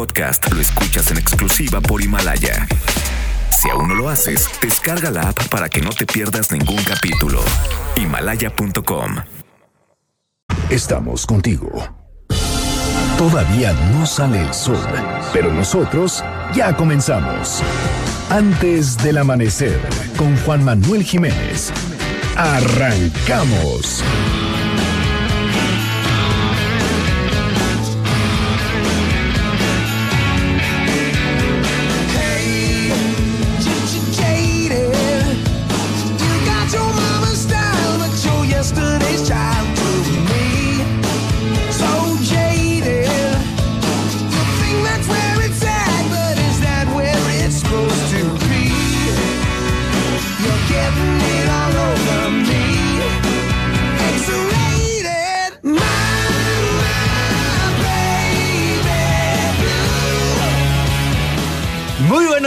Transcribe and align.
podcast 0.00 0.50
lo 0.50 0.62
escuchas 0.62 1.10
en 1.10 1.18
exclusiva 1.18 1.78
por 1.82 2.00
Himalaya. 2.00 2.66
Si 3.50 3.68
aún 3.68 3.86
no 3.86 3.94
lo 3.94 4.08
haces, 4.08 4.48
descarga 4.62 5.10
la 5.10 5.28
app 5.28 5.48
para 5.48 5.68
que 5.68 5.82
no 5.82 5.90
te 5.90 6.06
pierdas 6.06 6.50
ningún 6.50 6.82
capítulo. 6.84 7.42
Himalaya.com. 7.96 9.16
Estamos 10.70 11.26
contigo. 11.26 11.86
Todavía 13.18 13.74
no 13.92 14.06
sale 14.06 14.40
el 14.40 14.54
sol, 14.54 14.88
pero 15.34 15.52
nosotros 15.52 16.24
ya 16.54 16.74
comenzamos. 16.74 17.62
Antes 18.30 18.96
del 18.96 19.18
amanecer, 19.18 19.78
con 20.16 20.34
Juan 20.38 20.64
Manuel 20.64 21.04
Jiménez. 21.04 21.74
Arrancamos. 22.36 24.02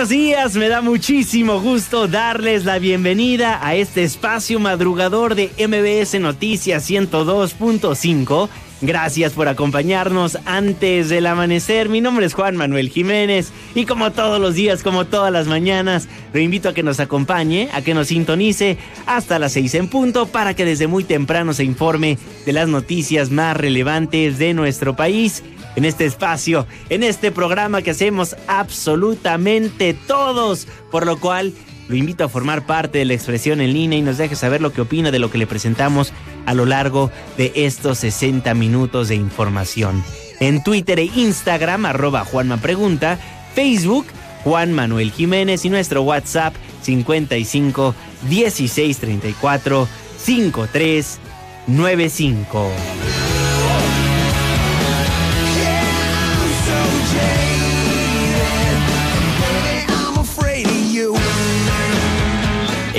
Buenos 0.03 0.21
días, 0.21 0.55
me 0.55 0.67
da 0.67 0.81
muchísimo 0.81 1.61
gusto 1.61 2.09
darles 2.09 2.65
la 2.65 2.77
bienvenida 2.77 3.65
a 3.65 3.75
este 3.75 4.03
espacio 4.03 4.59
madrugador 4.59 5.33
de 5.33 5.49
MBS 5.57 6.19
Noticias 6.19 6.89
102.5. 6.89 8.49
Gracias 8.85 9.31
por 9.31 9.47
acompañarnos 9.47 10.37
antes 10.43 11.07
del 11.07 11.27
amanecer. 11.27 11.87
Mi 11.87 12.01
nombre 12.01 12.25
es 12.25 12.33
Juan 12.33 12.57
Manuel 12.57 12.89
Jiménez 12.89 13.53
y 13.75 13.85
como 13.85 14.11
todos 14.11 14.41
los 14.41 14.55
días, 14.55 14.83
como 14.83 15.05
todas 15.05 15.31
las 15.31 15.47
mañanas, 15.47 16.09
lo 16.33 16.41
invito 16.41 16.67
a 16.67 16.73
que 16.73 16.83
nos 16.83 16.99
acompañe, 16.99 17.69
a 17.71 17.81
que 17.81 17.93
nos 17.93 18.09
sintonice 18.09 18.77
hasta 19.05 19.39
las 19.39 19.53
seis 19.53 19.73
en 19.75 19.87
punto 19.87 20.25
para 20.25 20.53
que 20.53 20.65
desde 20.65 20.87
muy 20.87 21.05
temprano 21.05 21.53
se 21.53 21.63
informe 21.63 22.17
de 22.45 22.51
las 22.51 22.67
noticias 22.67 23.31
más 23.31 23.55
relevantes 23.55 24.37
de 24.37 24.53
nuestro 24.53 24.97
país 24.97 25.43
en 25.77 25.85
este 25.85 26.03
espacio, 26.03 26.67
en 26.89 27.03
este 27.03 27.31
programa 27.31 27.83
que 27.83 27.91
hacemos 27.91 28.35
absolutamente 28.47 29.93
todos, 29.93 30.67
por 30.91 31.05
lo 31.05 31.21
cual 31.21 31.53
lo 31.87 31.95
invito 31.95 32.25
a 32.25 32.29
formar 32.29 32.65
parte 32.65 32.97
de 32.97 33.05
la 33.05 33.13
expresión 33.13 33.61
en 33.61 33.71
línea 33.71 33.99
y 33.99 34.01
nos 34.01 34.17
deje 34.17 34.35
saber 34.35 34.61
lo 34.61 34.73
que 34.73 34.81
opina 34.81 35.09
de 35.09 35.19
lo 35.19 35.31
que 35.31 35.37
le 35.37 35.47
presentamos 35.47 36.11
a 36.45 36.53
lo 36.53 36.65
largo 36.65 37.11
de 37.37 37.51
estos 37.55 37.99
60 37.99 38.53
minutos 38.53 39.09
de 39.09 39.15
información. 39.15 40.03
En 40.39 40.63
Twitter 40.63 40.99
e 40.99 41.05
Instagram, 41.05 41.85
arroba 41.85 42.25
Juanma 42.25 42.57
Pregunta, 42.57 43.17
Facebook, 43.55 44.05
Juan 44.43 44.73
Manuel 44.73 45.11
Jiménez 45.11 45.63
y 45.65 45.69
nuestro 45.69 46.01
WhatsApp 46.03 46.53
55 46.81 47.95
16 48.29 48.97
34 48.97 49.87
53 50.17 51.19
95. 51.67 53.22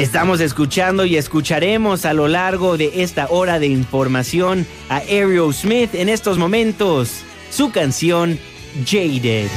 Estamos 0.05 0.41
escuchando 0.41 1.07
y 1.07 1.17
escucharemos 1.17 2.05
a 2.05 2.13
lo 2.13 2.29
largo 2.29 2.77
de 2.77 3.03
esta 3.03 3.27
hora 3.31 3.59
de 3.59 3.69
información 3.69 4.67
a 4.91 4.97
Ariel 4.97 5.55
Smith 5.55 5.95
en 5.95 6.11
estos 6.11 6.37
momentos, 6.37 7.23
su 7.49 7.73
canción 7.73 8.39
Jaded. 8.85 9.49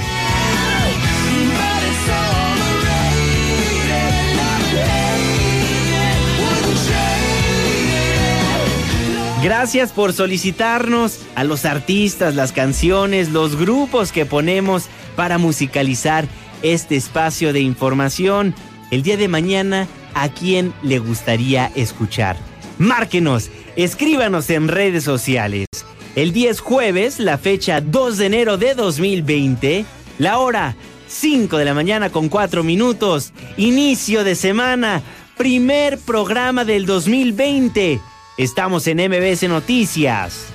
Gracias 9.44 9.92
por 9.92 10.14
solicitarnos 10.14 11.24
a 11.36 11.44
los 11.44 11.66
artistas, 11.66 12.36
las 12.36 12.54
canciones, 12.54 13.32
los 13.32 13.58
grupos 13.58 14.14
que 14.14 14.26
ponemos 14.26 14.86
para 15.18 15.38
musicalizar 15.38 16.26
este 16.62 16.96
espacio 16.96 17.52
de 17.52 17.60
información. 17.60 18.56
El 18.92 19.04
día 19.04 19.18
de 19.18 19.28
mañana 19.28 19.90
a 20.22 20.30
quién 20.30 20.74
le 20.82 21.00
gustaría 21.00 21.72
escuchar. 21.76 22.38
Márquenos, 22.78 23.50
escríbanos 23.76 24.50
en 24.50 24.68
redes 24.68 25.04
sociales. 25.04 25.68
El 26.16 26.34
10 26.34 26.60
jueves, 26.60 27.20
la 27.20 27.38
fecha 27.38 27.82
2 27.82 28.18
de 28.18 28.26
enero 28.26 28.58
de 28.58 28.74
2020, 28.74 29.86
la 30.18 30.40
hora 30.40 30.76
5 31.08 31.58
de 31.58 31.66
la 31.66 31.74
mañana 31.74 32.10
con 32.10 32.30
4 32.30 32.64
minutos, 32.64 33.34
inicio 33.56 34.24
de 34.24 34.36
semana, 34.36 35.02
primer 35.38 36.00
programa 36.00 36.66
del 36.66 36.86
2020. 36.86 38.00
Estamos 38.38 38.88
en 38.88 38.98
MBS 38.98 39.44
Noticias, 39.48 40.48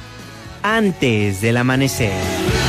antes 0.63 1.41
del 1.41 1.57
amanecer. 1.57 2.62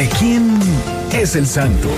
¿De 0.00 0.08
quién 0.18 0.58
es 1.12 1.36
el 1.36 1.46
santo? 1.46 1.90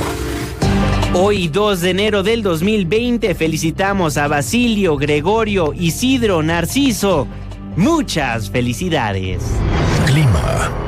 Hoy 1.15 1.47
2 1.47 1.83
de 1.83 1.91
enero 1.91 2.25
del 2.25 2.43
2020 2.43 3.33
felicitamos 3.37 4.17
a 4.17 4.27
Basilio, 4.27 4.97
Gregorio, 4.97 5.73
Isidro, 5.73 6.43
Narciso. 6.43 7.29
Muchas 7.77 8.51
felicidades. 8.51 9.45
Clima. 10.05 10.82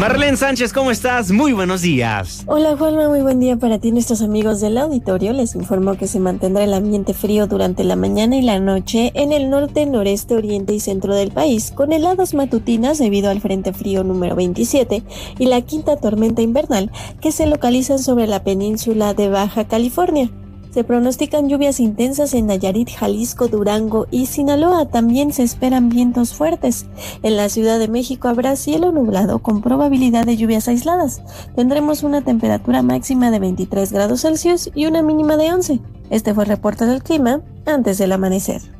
Marlene 0.00 0.38
Sánchez, 0.38 0.72
¿cómo 0.72 0.90
estás? 0.90 1.30
Muy 1.30 1.52
buenos 1.52 1.82
días. 1.82 2.42
Hola 2.46 2.74
Juanma, 2.74 3.10
muy 3.10 3.20
buen 3.20 3.38
día 3.38 3.58
para 3.58 3.78
ti 3.78 3.92
nuestros 3.92 4.22
amigos 4.22 4.58
del 4.62 4.78
auditorio. 4.78 5.34
Les 5.34 5.54
informo 5.54 5.98
que 5.98 6.06
se 6.06 6.18
mantendrá 6.18 6.64
el 6.64 6.72
ambiente 6.72 7.12
frío 7.12 7.46
durante 7.46 7.84
la 7.84 7.96
mañana 7.96 8.34
y 8.38 8.40
la 8.40 8.58
noche 8.60 9.12
en 9.14 9.30
el 9.30 9.50
norte, 9.50 9.84
noreste, 9.84 10.36
oriente 10.36 10.72
y 10.72 10.80
centro 10.80 11.14
del 11.14 11.32
país, 11.32 11.70
con 11.70 11.92
heladas 11.92 12.32
matutinas 12.32 12.96
debido 12.96 13.28
al 13.28 13.42
Frente 13.42 13.74
Frío 13.74 14.02
número 14.02 14.36
27 14.36 15.02
y 15.38 15.44
la 15.44 15.60
quinta 15.60 15.98
tormenta 15.98 16.40
invernal 16.40 16.90
que 17.20 17.30
se 17.30 17.44
localizan 17.44 17.98
sobre 17.98 18.26
la 18.26 18.42
península 18.42 19.12
de 19.12 19.28
Baja 19.28 19.68
California. 19.68 20.30
Se 20.70 20.84
pronostican 20.84 21.48
lluvias 21.48 21.80
intensas 21.80 22.32
en 22.32 22.46
Nayarit, 22.46 22.90
Jalisco, 22.90 23.48
Durango 23.48 24.06
y 24.10 24.26
Sinaloa. 24.26 24.86
También 24.86 25.32
se 25.32 25.42
esperan 25.42 25.88
vientos 25.88 26.32
fuertes. 26.34 26.86
En 27.24 27.36
la 27.36 27.48
Ciudad 27.48 27.80
de 27.80 27.88
México 27.88 28.28
habrá 28.28 28.54
cielo 28.54 28.92
nublado 28.92 29.40
con 29.40 29.62
probabilidad 29.62 30.24
de 30.26 30.36
lluvias 30.36 30.68
aisladas. 30.68 31.22
Tendremos 31.56 32.04
una 32.04 32.22
temperatura 32.22 32.82
máxima 32.82 33.32
de 33.32 33.40
23 33.40 33.92
grados 33.92 34.22
Celsius 34.22 34.70
y 34.74 34.86
una 34.86 35.02
mínima 35.02 35.36
de 35.36 35.52
11. 35.52 35.80
Este 36.10 36.34
fue 36.34 36.44
el 36.44 36.50
reporte 36.50 36.86
del 36.86 37.02
clima 37.02 37.40
antes 37.66 37.98
del 37.98 38.12
amanecer. 38.12 38.79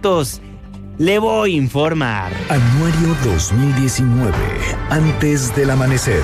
le 0.97 1.19
voy 1.19 1.53
a 1.53 1.57
informar. 1.57 2.33
Anuario 2.49 3.15
2019, 3.23 4.33
antes 4.89 5.55
del 5.55 5.69
amanecer. 5.69 6.23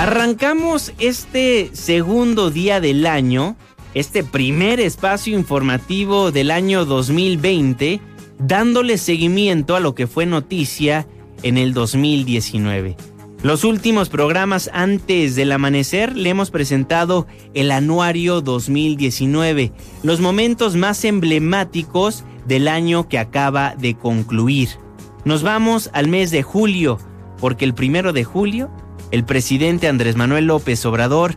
Arrancamos 0.00 0.92
este 0.98 1.70
segundo 1.72 2.50
día 2.50 2.80
del 2.80 3.06
año, 3.06 3.56
este 3.94 4.24
primer 4.24 4.80
espacio 4.80 5.38
informativo 5.38 6.32
del 6.32 6.50
año 6.50 6.84
2020, 6.84 8.00
dándole 8.40 8.98
seguimiento 8.98 9.76
a 9.76 9.80
lo 9.80 9.94
que 9.94 10.08
fue 10.08 10.26
noticia 10.26 11.06
en 11.44 11.58
el 11.58 11.74
2019. 11.74 12.96
Los 13.42 13.64
últimos 13.64 14.08
programas 14.08 14.70
antes 14.72 15.36
del 15.36 15.52
amanecer 15.52 16.16
le 16.16 16.30
hemos 16.30 16.50
presentado 16.50 17.26
el 17.52 17.70
anuario 17.70 18.40
2019, 18.40 19.72
los 20.02 20.20
momentos 20.20 20.74
más 20.74 21.04
emblemáticos 21.04 22.24
del 22.46 22.66
año 22.66 23.08
que 23.08 23.18
acaba 23.18 23.76
de 23.76 23.94
concluir. 23.94 24.70
Nos 25.24 25.42
vamos 25.42 25.90
al 25.92 26.08
mes 26.08 26.30
de 26.30 26.42
julio, 26.42 26.98
porque 27.38 27.66
el 27.66 27.74
primero 27.74 28.14
de 28.14 28.24
julio, 28.24 28.70
el 29.10 29.24
presidente 29.24 29.86
Andrés 29.86 30.16
Manuel 30.16 30.46
López 30.46 30.84
Obrador 30.86 31.34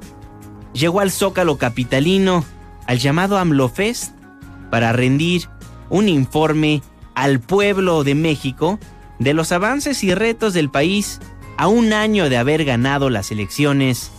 llegó 0.73 1.01
al 1.01 1.11
Zócalo 1.11 1.57
Capitalino, 1.57 2.45
al 2.87 2.99
llamado 2.99 3.37
AMLOFest, 3.37 4.13
para 4.71 4.93
rendir 4.93 5.49
un 5.89 6.07
informe 6.07 6.81
al 7.13 7.41
pueblo 7.41 8.05
de 8.05 8.15
México 8.15 8.79
de 9.19 9.33
los 9.33 9.51
avances 9.51 10.03
y 10.03 10.13
retos 10.13 10.53
del 10.53 10.69
país 10.69 11.19
a 11.59 11.67
un 11.67 11.91
año 11.91 12.29
de 12.29 12.37
haber 12.37 12.63
ganado 12.63 13.09
las 13.09 13.31
elecciones 13.31 14.11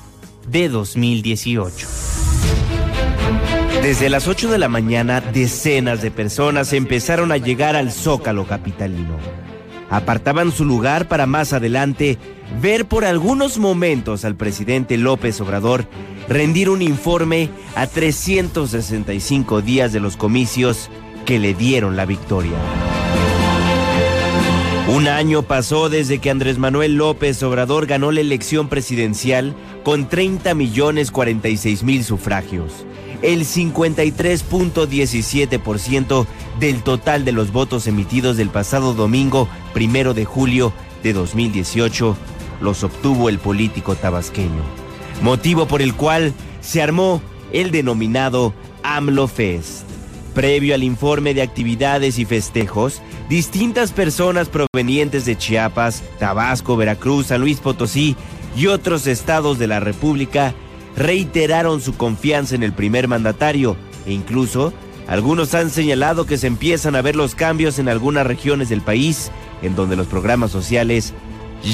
de 0.46 0.68
2018. 0.68 1.88
Desde 3.80 4.10
las 4.10 4.28
8 4.28 4.50
de 4.50 4.58
la 4.58 4.68
mañana, 4.68 5.22
decenas 5.22 6.02
de 6.02 6.10
personas 6.10 6.74
empezaron 6.74 7.32
a 7.32 7.38
llegar 7.38 7.76
al 7.76 7.92
Zócalo 7.92 8.46
Capitalino. 8.46 9.16
Apartaban 9.88 10.52
su 10.52 10.66
lugar 10.66 11.08
para 11.08 11.24
más 11.24 11.54
adelante 11.54 12.18
ver 12.60 12.84
por 12.84 13.06
algunos 13.06 13.56
momentos 13.56 14.26
al 14.26 14.34
presidente 14.34 14.98
López 14.98 15.40
Obrador 15.40 15.86
rendir 16.28 16.68
un 16.68 16.82
informe 16.82 17.48
a 17.74 17.86
365 17.86 19.62
días 19.62 19.94
de 19.94 20.00
los 20.00 20.18
comicios 20.18 20.90
que 21.24 21.38
le 21.38 21.54
dieron 21.54 21.96
la 21.96 22.04
victoria. 22.04 22.58
Un 24.90 25.06
año 25.06 25.42
pasó 25.42 25.88
desde 25.88 26.18
que 26.18 26.30
Andrés 26.30 26.58
Manuel 26.58 26.96
López 26.96 27.40
Obrador 27.44 27.86
ganó 27.86 28.10
la 28.10 28.22
elección 28.22 28.68
presidencial 28.68 29.54
con 29.84 30.08
30 30.08 30.52
millones 30.56 31.12
46 31.12 31.84
mil 31.84 32.02
sufragios, 32.02 32.84
el 33.22 33.42
53.17% 33.42 36.26
del 36.58 36.82
total 36.82 37.24
de 37.24 37.30
los 37.30 37.52
votos 37.52 37.86
emitidos 37.86 38.36
del 38.36 38.50
pasado 38.50 38.92
domingo 38.92 39.46
primero 39.72 40.12
de 40.12 40.24
julio 40.24 40.72
de 41.04 41.12
2018 41.12 42.16
los 42.60 42.82
obtuvo 42.82 43.28
el 43.28 43.38
político 43.38 43.94
tabasqueño, 43.94 44.64
motivo 45.22 45.68
por 45.68 45.82
el 45.82 45.94
cual 45.94 46.34
se 46.60 46.82
armó 46.82 47.22
el 47.52 47.70
denominado 47.70 48.54
AMLO 48.82 49.28
Fest. 49.28 49.89
Previo 50.34 50.74
al 50.74 50.84
informe 50.84 51.34
de 51.34 51.42
actividades 51.42 52.18
y 52.18 52.24
festejos, 52.24 53.02
distintas 53.28 53.92
personas 53.92 54.48
provenientes 54.48 55.24
de 55.24 55.36
Chiapas, 55.36 56.02
Tabasco, 56.18 56.76
Veracruz, 56.76 57.26
San 57.26 57.40
Luis 57.40 57.58
Potosí 57.58 58.16
y 58.56 58.66
otros 58.66 59.06
estados 59.06 59.58
de 59.58 59.66
la 59.66 59.80
República 59.80 60.54
reiteraron 60.96 61.80
su 61.80 61.96
confianza 61.96 62.54
en 62.54 62.62
el 62.62 62.72
primer 62.72 63.08
mandatario 63.08 63.76
e 64.06 64.12
incluso 64.12 64.72
algunos 65.08 65.54
han 65.54 65.70
señalado 65.70 66.26
que 66.26 66.38
se 66.38 66.46
empiezan 66.46 66.94
a 66.94 67.02
ver 67.02 67.16
los 67.16 67.34
cambios 67.34 67.78
en 67.78 67.88
algunas 67.88 68.26
regiones 68.26 68.68
del 68.68 68.80
país 68.80 69.30
en 69.62 69.74
donde 69.74 69.96
los 69.96 70.06
programas 70.06 70.52
sociales 70.52 71.12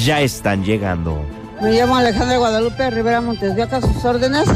ya 0.04 0.22
están 0.22 0.64
llegando. 0.64 1.22
Me 1.60 1.72
llamo 1.72 1.96
Alejandra 1.96 2.38
Guadalupe 2.38 2.90
Rivera 2.90 3.20
Montes 3.20 3.58
a 3.58 3.80
sus 3.80 4.04
órdenes. 4.04 4.48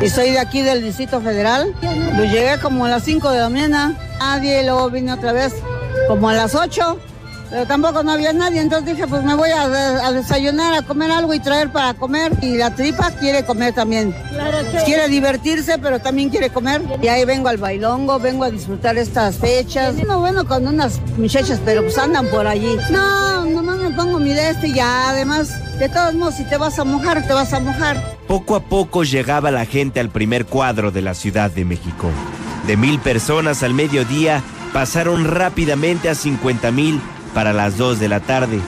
Y, 0.00 0.08
soy 0.08 0.30
de 0.30 0.38
aquí 0.38 0.62
del 0.62 0.82
Distrito 0.82 1.20
Federal. 1.20 1.74
Yo 2.16 2.24
llegué 2.24 2.58
como 2.60 2.86
a 2.86 2.88
las 2.88 3.04
5 3.04 3.30
de 3.30 3.38
la 3.38 3.48
mañana. 3.48 3.98
Nadie, 4.18 4.62
luego 4.62 4.90
vine 4.90 5.12
otra 5.12 5.32
vez 5.32 5.54
como 6.08 6.28
a 6.28 6.34
las 6.34 6.54
8 6.54 6.98
pero 7.52 7.66
tampoco 7.66 8.02
no 8.02 8.12
había 8.12 8.32
nadie, 8.32 8.62
entonces 8.62 8.96
dije, 8.96 9.06
pues 9.06 9.22
me 9.24 9.34
voy 9.34 9.50
a, 9.50 10.10
desayunar, 10.10 10.72
a 10.72 10.80
comer 10.80 11.10
algo 11.10 11.34
y 11.34 11.38
traer 11.38 11.68
para 11.70 11.92
comer. 11.92 12.32
Y 12.40 12.56
la 12.56 12.74
tripa 12.74 13.10
quiere 13.10 13.44
comer 13.44 13.74
también. 13.74 14.14
Quiere 14.86 15.06
divertirse, 15.06 15.76
pero 15.76 16.00
también 16.00 16.30
quiere 16.30 16.48
comer. 16.48 16.80
Y 17.02 17.08
ahí 17.08 17.26
vengo 17.26 17.50
al 17.50 17.58
bailongo, 17.58 18.18
vengo 18.18 18.44
a 18.44 18.50
disfrutar 18.50 18.96
estas 18.96 19.36
fechas. 19.36 19.96
No, 20.06 20.20
bueno, 20.20 20.46
con 20.46 20.66
unas 20.66 20.98
muchachas, 21.18 21.60
pero 21.62 21.82
pues 21.82 21.98
andan 21.98 22.26
por 22.28 22.46
allí. 22.46 22.74
No, 22.90 23.44
nomás 23.44 23.76
me 23.76 23.90
pongo 23.90 24.18
mi 24.18 24.32
de 24.32 24.48
este 24.48 24.68
y 24.68 24.72
ya, 24.72 25.10
además, 25.10 25.50
de 25.78 25.90
todos 25.90 26.14
modos, 26.14 26.36
si 26.36 26.44
te 26.44 26.56
vas 26.56 26.78
a 26.78 26.84
mojar, 26.84 27.26
te 27.26 27.34
vas 27.34 27.52
a 27.52 27.60
mojar. 27.60 28.16
Poco 28.28 28.56
a 28.56 28.60
poco 28.60 29.04
llegaba 29.04 29.50
la 29.50 29.66
gente 29.66 30.00
al 30.00 30.08
primer 30.08 30.46
cuadro 30.46 30.90
de 30.90 31.02
la 31.02 31.12
Ciudad 31.12 31.50
de 31.50 31.66
México. 31.66 32.08
De 32.66 32.78
mil 32.78 32.98
personas 32.98 33.62
al 33.62 33.74
mediodía, 33.74 34.42
pasaron 34.72 35.26
rápidamente 35.26 36.08
a 36.08 36.14
50 36.14 36.70
mil 36.70 36.98
para 37.34 37.52
las 37.52 37.76
2 37.76 37.98
de 37.98 38.08
la 38.08 38.20
tarde, 38.20 38.60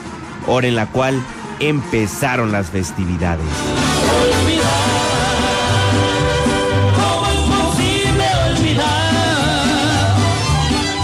hora 0.47 0.67
en 0.67 0.75
la 0.75 0.87
cual 0.87 1.21
empezaron 1.59 2.51
las 2.51 2.69
festividades. 2.69 3.45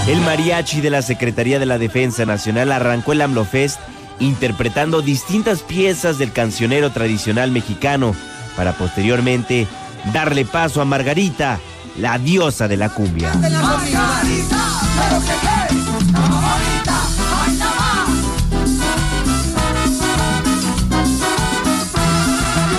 El 0.08 0.20
mariachi 0.22 0.82
de 0.82 0.90
la 0.90 1.02
Secretaría 1.02 1.58
de 1.58 1.66
la 1.66 1.78
Defensa 1.78 2.26
Nacional 2.26 2.72
arrancó 2.72 3.14
el 3.14 3.22
AMLOFest 3.22 3.80
interpretando 4.20 5.02
distintas 5.02 5.62
piezas 5.62 6.18
del 6.18 6.32
cancionero 6.32 6.92
tradicional 6.92 7.52
mexicano 7.52 8.14
para 8.56 8.74
posteriormente 8.74 9.68
darle 10.14 10.46
paso 10.46 10.82
a 10.82 10.86
Margarita, 10.86 11.60
la 11.98 12.18
diosa 12.18 12.68
de 12.68 12.78
la 12.78 12.90
cumbia. 12.90 13.32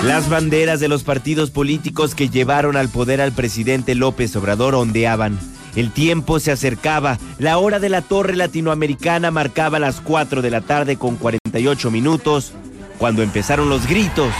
Las 0.05 0.29
banderas 0.29 0.81
de 0.81 0.89
los 0.89 1.03
partidos 1.03 1.49
políticos 1.49 2.13
que 2.13 2.27
llevaron 2.27 2.75
al 2.75 2.89
poder 2.89 3.21
al 3.21 3.31
presidente 3.31 3.95
López 3.95 4.35
Obrador 4.35 4.75
ondeaban. 4.75 5.39
El 5.77 5.91
tiempo 5.91 6.41
se 6.41 6.51
acercaba, 6.51 7.17
la 7.39 7.57
hora 7.57 7.79
de 7.79 7.87
la 7.87 8.01
torre 8.01 8.35
latinoamericana 8.35 9.31
marcaba 9.31 9.79
las 9.79 10.01
4 10.01 10.41
de 10.41 10.49
la 10.49 10.59
tarde 10.59 10.97
con 10.97 11.15
48 11.15 11.89
minutos, 11.89 12.51
cuando 12.97 13.23
empezaron 13.23 13.69
los 13.69 13.87
gritos. 13.87 14.33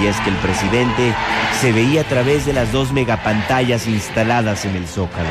Y 0.00 0.06
es 0.06 0.16
que 0.20 0.30
el 0.30 0.36
presidente 0.36 1.12
se 1.60 1.72
veía 1.72 2.02
a 2.02 2.08
través 2.08 2.46
de 2.46 2.52
las 2.52 2.70
dos 2.70 2.92
megapantallas 2.92 3.88
instaladas 3.88 4.66
en 4.66 4.76
el 4.76 4.86
zócalo. 4.86 5.28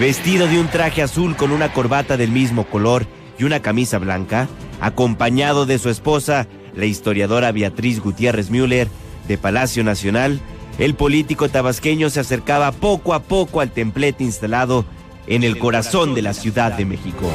Vestido 0.00 0.46
de 0.48 0.58
un 0.58 0.68
traje 0.68 1.02
azul 1.02 1.36
con 1.36 1.52
una 1.52 1.74
corbata 1.74 2.16
del 2.16 2.30
mismo 2.30 2.64
color 2.64 3.06
y 3.38 3.44
una 3.44 3.60
camisa 3.60 3.98
blanca, 3.98 4.48
acompañado 4.80 5.66
de 5.66 5.78
su 5.78 5.90
esposa, 5.90 6.48
la 6.74 6.86
historiadora 6.86 7.52
Beatriz 7.52 8.00
Gutiérrez 8.00 8.50
Müller, 8.50 8.88
de 9.28 9.38
Palacio 9.38 9.84
Nacional, 9.84 10.40
el 10.78 10.94
político 10.94 11.48
tabasqueño 11.48 12.10
se 12.10 12.20
acercaba 12.20 12.72
poco 12.72 13.14
a 13.14 13.22
poco 13.22 13.60
al 13.60 13.70
templete 13.70 14.24
instalado 14.24 14.84
en 15.26 15.44
el 15.44 15.58
corazón 15.58 16.14
de 16.14 16.22
la 16.22 16.34
Ciudad 16.34 16.72
de 16.72 16.84
México. 16.84 17.30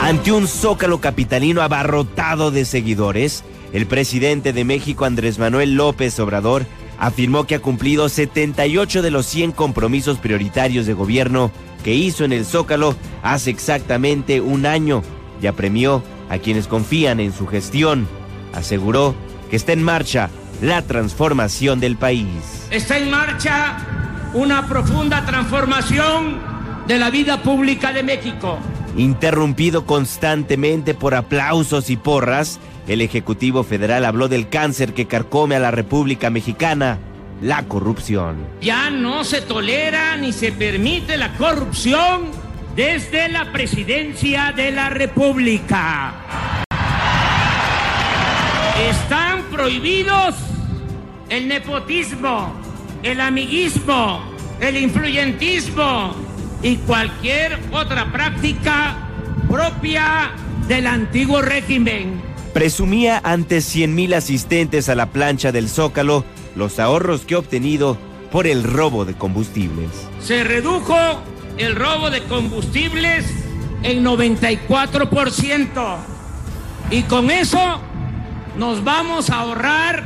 Ante 0.00 0.32
un 0.32 0.46
zócalo 0.46 1.00
capitalino 1.00 1.62
abarrotado 1.62 2.50
de 2.50 2.64
seguidores, 2.64 3.44
el 3.72 3.86
presidente 3.86 4.52
de 4.52 4.64
México, 4.64 5.04
Andrés 5.04 5.38
Manuel 5.38 5.74
López 5.74 6.18
Obrador, 6.20 6.66
afirmó 6.98 7.44
que 7.44 7.56
ha 7.56 7.60
cumplido 7.60 8.08
78 8.08 9.02
de 9.02 9.10
los 9.10 9.26
100 9.26 9.52
compromisos 9.52 10.18
prioritarios 10.18 10.86
de 10.86 10.94
gobierno 10.94 11.50
que 11.84 11.94
hizo 11.94 12.24
en 12.24 12.32
el 12.32 12.44
Zócalo 12.44 12.94
hace 13.22 13.50
exactamente 13.50 14.40
un 14.40 14.66
año 14.66 15.02
y 15.42 15.46
apremió 15.46 16.02
a 16.28 16.38
quienes 16.38 16.66
confían 16.66 17.20
en 17.20 17.32
su 17.32 17.46
gestión. 17.46 18.08
Aseguró 18.54 19.14
que 19.50 19.56
está 19.56 19.72
en 19.72 19.82
marcha 19.82 20.30
la 20.60 20.82
transformación 20.82 21.80
del 21.80 21.96
país. 21.96 22.66
Está 22.70 22.98
en 22.98 23.10
marcha 23.10 23.76
una 24.34 24.66
profunda 24.66 25.24
transformación 25.24 26.38
de 26.86 26.98
la 26.98 27.10
vida 27.10 27.42
pública 27.42 27.92
de 27.92 28.02
México. 28.02 28.58
Interrumpido 28.96 29.84
constantemente 29.84 30.94
por 30.94 31.14
aplausos 31.14 31.90
y 31.90 31.96
porras, 31.96 32.58
el 32.88 33.00
Ejecutivo 33.00 33.64
Federal 33.64 34.04
habló 34.04 34.28
del 34.28 34.48
cáncer 34.48 34.94
que 34.94 35.06
carcome 35.06 35.56
a 35.56 35.58
la 35.58 35.70
República 35.70 36.30
Mexicana, 36.30 36.98
la 37.42 37.64
corrupción. 37.64 38.46
Ya 38.62 38.90
no 38.90 39.24
se 39.24 39.42
tolera 39.42 40.16
ni 40.16 40.32
se 40.32 40.52
permite 40.52 41.16
la 41.18 41.36
corrupción 41.36 42.30
desde 42.74 43.28
la 43.28 43.52
presidencia 43.52 44.52
de 44.54 44.70
la 44.70 44.90
República. 44.90 46.14
Están 48.90 49.25
prohibidos 49.56 50.34
el 51.30 51.48
nepotismo, 51.48 52.52
el 53.02 53.20
amiguismo, 53.22 54.20
el 54.60 54.76
influyentismo 54.76 56.14
y 56.62 56.76
cualquier 56.76 57.58
otra 57.72 58.12
práctica 58.12 59.08
propia 59.50 60.32
del 60.68 60.86
antiguo 60.86 61.40
régimen. 61.40 62.20
Presumía 62.52 63.20
ante 63.24 63.58
100.000 63.58 64.14
asistentes 64.14 64.90
a 64.90 64.94
la 64.94 65.06
plancha 65.06 65.52
del 65.52 65.70
Zócalo 65.70 66.24
los 66.54 66.78
ahorros 66.78 67.22
que 67.22 67.34
ha 67.34 67.38
obtenido 67.38 67.96
por 68.30 68.46
el 68.46 68.62
robo 68.62 69.06
de 69.06 69.14
combustibles. 69.14 69.88
Se 70.20 70.44
redujo 70.44 70.96
el 71.56 71.76
robo 71.76 72.10
de 72.10 72.22
combustibles 72.24 73.24
en 73.82 74.04
94%. 74.04 75.96
Y 76.90 77.02
con 77.02 77.30
eso 77.30 77.80
nos 78.58 78.82
vamos 78.82 79.30
a 79.30 79.40
ahorrar 79.40 80.02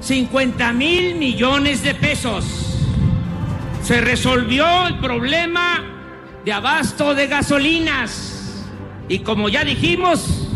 50 0.00 0.72
mil 0.72 1.16
millones 1.16 1.82
de 1.82 1.94
pesos. 1.94 2.44
Se 3.82 4.00
resolvió 4.00 4.86
el 4.86 4.98
problema 4.98 5.84
de 6.44 6.52
abasto 6.52 7.14
de 7.14 7.26
gasolinas. 7.26 8.66
Y 9.08 9.20
como 9.20 9.48
ya 9.48 9.64
dijimos, 9.64 10.48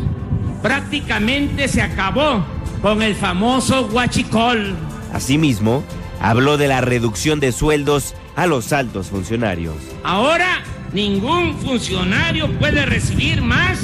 prácticamente 0.62 1.68
se 1.68 1.82
acabó 1.82 2.44
con 2.80 3.02
el 3.02 3.14
famoso 3.14 3.87
huachicol. 3.92 4.75
Asimismo, 5.12 5.85
habló 6.20 6.56
de 6.56 6.68
la 6.68 6.80
reducción 6.80 7.40
de 7.40 7.52
sueldos 7.52 8.14
a 8.37 8.47
los 8.47 8.73
altos 8.73 9.08
funcionarios. 9.08 9.76
Ahora 10.04 10.62
ningún 10.92 11.58
funcionario 11.58 12.50
puede 12.58 12.87
recibir 12.87 13.42
más 13.42 13.78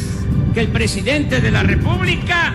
que 0.54 0.60
el 0.60 0.68
presidente 0.68 1.40
de 1.40 1.50
la 1.50 1.62
República 1.62 2.54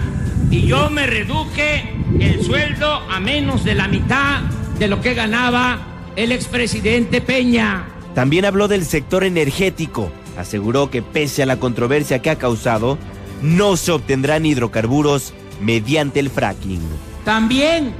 y 0.52 0.66
yo 0.66 0.90
me 0.90 1.06
reduje 1.06 1.84
el 2.20 2.44
sueldo 2.44 2.92
a 2.92 3.20
menos 3.20 3.64
de 3.64 3.76
la 3.76 3.88
mitad 3.88 4.42
de 4.80 4.88
lo 4.88 5.02
que 5.02 5.14
ganaba 5.14 5.80
el 6.16 6.32
expresidente 6.32 7.22
Peña. 7.22 7.88
También 8.16 8.46
habló 8.46 8.68
del 8.68 8.86
sector 8.86 9.24
energético. 9.24 10.12
Aseguró 10.38 10.90
que 10.90 11.02
pese 11.02 11.44
a 11.44 11.46
la 11.46 11.60
controversia 11.60 12.22
que 12.22 12.30
ha 12.30 12.38
causado, 12.38 12.98
no 13.42 13.78
se 13.78 13.92
obtendrán 13.92 14.46
hidrocarburos 14.46 15.34
mediante 15.62 16.20
el 16.20 16.30
fracking. 16.30 16.82
También, 17.26 17.94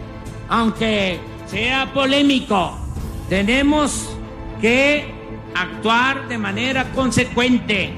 aunque 0.48 1.20
sea 1.48 1.94
polémico, 1.94 2.78
tenemos 3.30 4.10
que 4.62 5.06
actuar 5.54 6.28
de 6.28 6.38
manera 6.38 6.92
consecuente. 6.92 7.92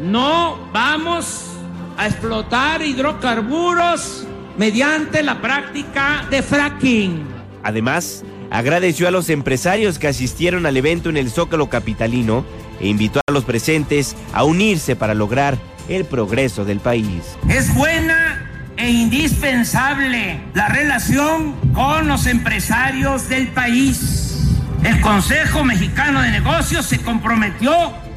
No 0.00 0.58
vamos 0.72 1.55
a 1.96 2.06
explotar 2.06 2.82
hidrocarburos 2.82 4.26
mediante 4.58 5.22
la 5.22 5.40
práctica 5.40 6.26
de 6.30 6.42
fracking. 6.42 7.26
Además, 7.62 8.24
agradeció 8.50 9.08
a 9.08 9.10
los 9.10 9.28
empresarios 9.28 9.98
que 9.98 10.08
asistieron 10.08 10.66
al 10.66 10.76
evento 10.76 11.08
en 11.10 11.16
el 11.16 11.30
Zócalo 11.30 11.68
Capitalino 11.68 12.44
e 12.80 12.88
invitó 12.88 13.20
a 13.26 13.32
los 13.32 13.44
presentes 13.44 14.16
a 14.32 14.44
unirse 14.44 14.96
para 14.96 15.14
lograr 15.14 15.58
el 15.88 16.04
progreso 16.04 16.64
del 16.64 16.80
país. 16.80 17.36
Es 17.48 17.74
buena 17.74 18.50
e 18.76 18.90
indispensable 18.90 20.40
la 20.54 20.68
relación 20.68 21.54
con 21.72 22.08
los 22.08 22.26
empresarios 22.26 23.28
del 23.28 23.48
país. 23.48 24.22
El 24.84 25.00
Consejo 25.00 25.64
Mexicano 25.64 26.20
de 26.20 26.30
Negocios 26.30 26.86
se 26.86 27.00
comprometió 27.00 27.72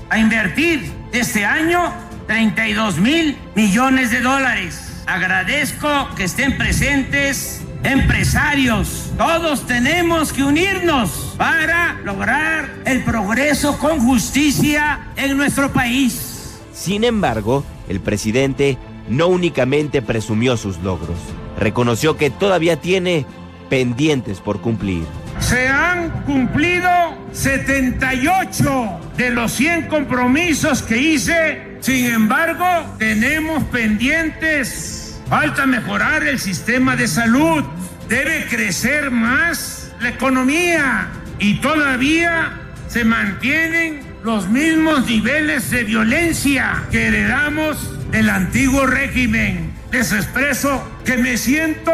a 0.09 0.19
invertir 0.19 0.91
este 1.11 1.45
año 1.45 1.93
32 2.29 2.99
mil 2.99 3.35
millones 3.55 4.11
de 4.11 4.21
dólares. 4.21 5.01
Agradezco 5.07 5.89
que 6.15 6.25
estén 6.25 6.59
presentes 6.59 7.63
empresarios. 7.83 9.11
Todos 9.17 9.65
tenemos 9.65 10.31
que 10.31 10.43
unirnos 10.43 11.33
para 11.39 11.99
lograr 12.03 12.69
el 12.85 13.03
progreso 13.03 13.79
con 13.79 13.99
justicia 14.01 15.07
en 15.15 15.37
nuestro 15.37 15.73
país. 15.73 16.59
Sin 16.71 17.03
embargo, 17.03 17.65
el 17.87 17.99
presidente 17.99 18.77
no 19.07 19.25
únicamente 19.25 20.03
presumió 20.03 20.55
sus 20.55 20.77
logros, 20.83 21.17
reconoció 21.57 22.15
que 22.15 22.29
todavía 22.29 22.79
tiene 22.79 23.25
pendientes 23.71 24.39
por 24.39 24.61
cumplir. 24.61 25.03
Se 25.39 25.67
han 25.67 26.11
cumplido 26.25 26.89
78 27.31 28.99
de 29.17 29.31
los 29.31 29.51
100 29.51 29.87
compromisos 29.87 30.83
que 30.83 30.97
hice. 30.97 31.68
Sin 31.81 32.05
embargo, 32.07 32.65
tenemos 32.97 33.63
pendientes. 33.65 35.19
Falta 35.29 35.65
mejorar 35.65 36.23
el 36.23 36.39
sistema 36.39 36.95
de 36.95 37.07
salud. 37.07 37.63
Debe 38.07 38.45
crecer 38.49 39.11
más 39.11 39.91
la 40.01 40.09
economía. 40.09 41.07
Y 41.39 41.55
todavía 41.55 42.51
se 42.87 43.05
mantienen 43.05 44.01
los 44.23 44.49
mismos 44.49 45.05
niveles 45.05 45.71
de 45.71 45.83
violencia 45.83 46.83
que 46.91 47.07
heredamos 47.07 47.95
del 48.11 48.29
antiguo 48.29 48.85
régimen. 48.85 49.73
Les 49.91 50.11
expreso 50.11 50.83
que 51.05 51.17
me 51.17 51.37
siento 51.37 51.91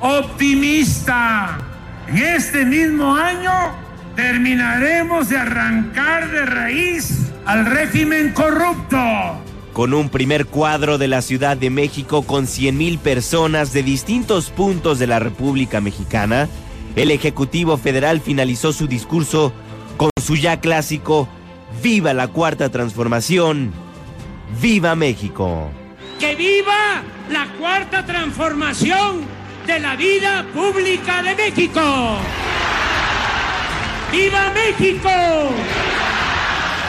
optimista. 0.00 1.58
En 2.08 2.16
este 2.16 2.64
mismo 2.64 3.14
año 3.14 3.52
terminaremos 4.16 5.28
de 5.28 5.36
arrancar 5.36 6.30
de 6.30 6.46
raíz 6.46 7.28
al 7.48 7.64
régimen 7.64 8.32
corrupto. 8.34 8.98
Con 9.72 9.94
un 9.94 10.10
primer 10.10 10.44
cuadro 10.46 10.98
de 10.98 11.08
la 11.08 11.22
Ciudad 11.22 11.56
de 11.56 11.70
México 11.70 12.22
con 12.22 12.46
100.000 12.46 12.98
personas 12.98 13.72
de 13.72 13.82
distintos 13.82 14.50
puntos 14.50 14.98
de 14.98 15.06
la 15.06 15.18
República 15.18 15.80
Mexicana, 15.80 16.46
el 16.94 17.10
Ejecutivo 17.10 17.78
Federal 17.78 18.20
finalizó 18.20 18.74
su 18.74 18.86
discurso 18.86 19.52
con 19.96 20.10
su 20.22 20.36
ya 20.36 20.60
clásico 20.60 21.26
Viva 21.82 22.12
la 22.12 22.28
Cuarta 22.28 22.68
Transformación, 22.68 23.72
Viva 24.60 24.94
México. 24.94 25.70
¡Que 26.20 26.34
viva 26.34 27.02
la 27.30 27.46
Cuarta 27.58 28.04
Transformación! 28.04 29.38
de 29.66 29.80
la 29.80 29.96
vida 29.96 30.46
pública 30.54 31.22
de 31.22 31.34
México. 31.34 31.80
¡Viva 34.10 34.50
México! 34.54 35.10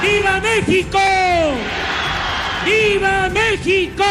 ¡Viva 0.01 0.39
México! 0.39 0.99
¡Viva 2.65 3.29
México! 3.29 4.03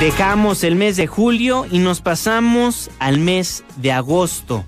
Dejamos 0.00 0.64
el 0.64 0.76
mes 0.76 0.96
de 0.96 1.06
julio 1.06 1.66
y 1.70 1.78
nos 1.78 2.00
pasamos 2.00 2.90
al 2.98 3.18
mes 3.18 3.64
de 3.76 3.92
agosto 3.92 4.64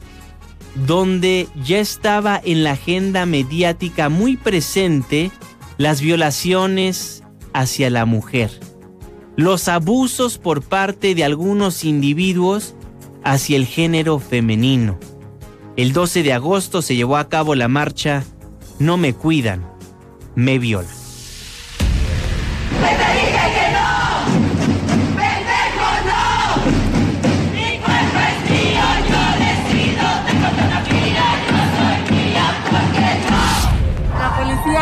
donde 0.86 1.48
ya 1.64 1.78
estaba 1.78 2.40
en 2.44 2.62
la 2.62 2.72
agenda 2.72 3.24
mediática 3.26 4.08
muy 4.08 4.36
presente 4.36 5.30
las 5.78 6.00
violaciones 6.00 7.22
hacia 7.52 7.88
la 7.90 8.04
mujer, 8.04 8.50
los 9.36 9.68
abusos 9.68 10.38
por 10.38 10.62
parte 10.62 11.14
de 11.14 11.24
algunos 11.24 11.84
individuos 11.84 12.74
hacia 13.22 13.56
el 13.56 13.66
género 13.66 14.18
femenino. 14.18 14.98
El 15.76 15.92
12 15.92 16.22
de 16.22 16.32
agosto 16.32 16.80
se 16.80 16.96
llevó 16.96 17.18
a 17.18 17.28
cabo 17.28 17.54
la 17.54 17.68
marcha 17.68 18.24
No 18.78 18.96
me 18.96 19.12
cuidan, 19.14 19.66
me 20.34 20.58
violan. 20.58 21.06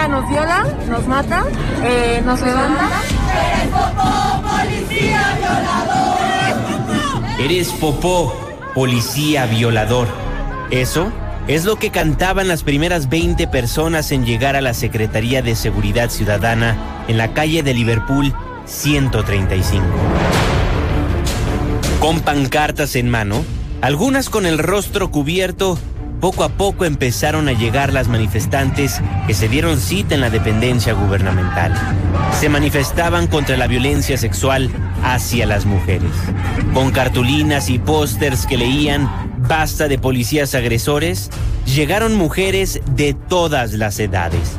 nos 0.09 0.29
viola, 0.29 0.65
nos 0.89 1.07
mata, 1.07 1.45
eh, 1.83 2.23
nos 2.25 2.41
levanta. 2.41 2.89
Eres 3.35 3.69
popó, 3.71 4.43
policía 4.43 5.37
violador. 5.39 6.19
Eres 7.41 7.69
popó, 7.73 8.35
policía 8.75 9.47
violador. 9.47 10.09
Eso 10.71 11.13
es 11.47 11.65
lo 11.65 11.77
que 11.77 11.91
cantaban 11.91 12.49
las 12.49 12.63
primeras 12.63 13.09
20 13.09 13.47
personas 13.49 14.13
en 14.13 14.25
llegar 14.25 14.57
a 14.57 14.61
la 14.61 14.73
Secretaría 14.73 15.43
de 15.43 15.55
Seguridad 15.55 16.11
Ciudadana 16.11 17.05
en 17.07 17.19
la 17.19 17.35
calle 17.35 17.63
de 17.63 17.75
Liverpool 17.75 18.35
135. 18.65 19.85
Con 22.01 22.21
pancartas 22.21 22.97
en 22.97 23.11
mano, 23.11 23.45
algunas 23.83 24.31
con 24.31 24.47
el 24.47 24.59
rostro 24.59 25.11
cubierto 25.11 25.79
poco 26.25 26.43
a 26.43 26.49
poco 26.49 26.87
empezaron 26.87 27.51
a 27.51 27.53
llegar 27.53 27.93
las 27.93 28.09
manifestantes 28.09 29.03
que 29.27 29.35
se 29.35 29.47
dieron 29.47 29.79
cita 29.79 30.15
en 30.15 30.23
la 30.23 30.31
dependencia 30.31 30.95
gubernamental. 30.95 31.75
Se 32.41 32.49
manifestaban 32.49 33.27
contra 33.27 33.59
la 33.59 33.67
violencia 33.67 34.17
sexual 34.17 34.71
hacia 35.03 35.45
las 35.45 35.67
mujeres, 35.67 36.13
con 36.73 36.93
cartulinas 36.93 37.69
y 37.69 37.79
pósters 37.79 38.47
que 38.47 38.57
leían 38.57 39.07
Basta 39.47 39.87
de 39.87 39.99
policías 39.99 40.55
agresores, 40.55 41.29
llegaron 41.67 42.15
mujeres 42.15 42.81
de 42.97 43.13
todas 43.13 43.75
las 43.75 44.01
edades. 44.01 44.53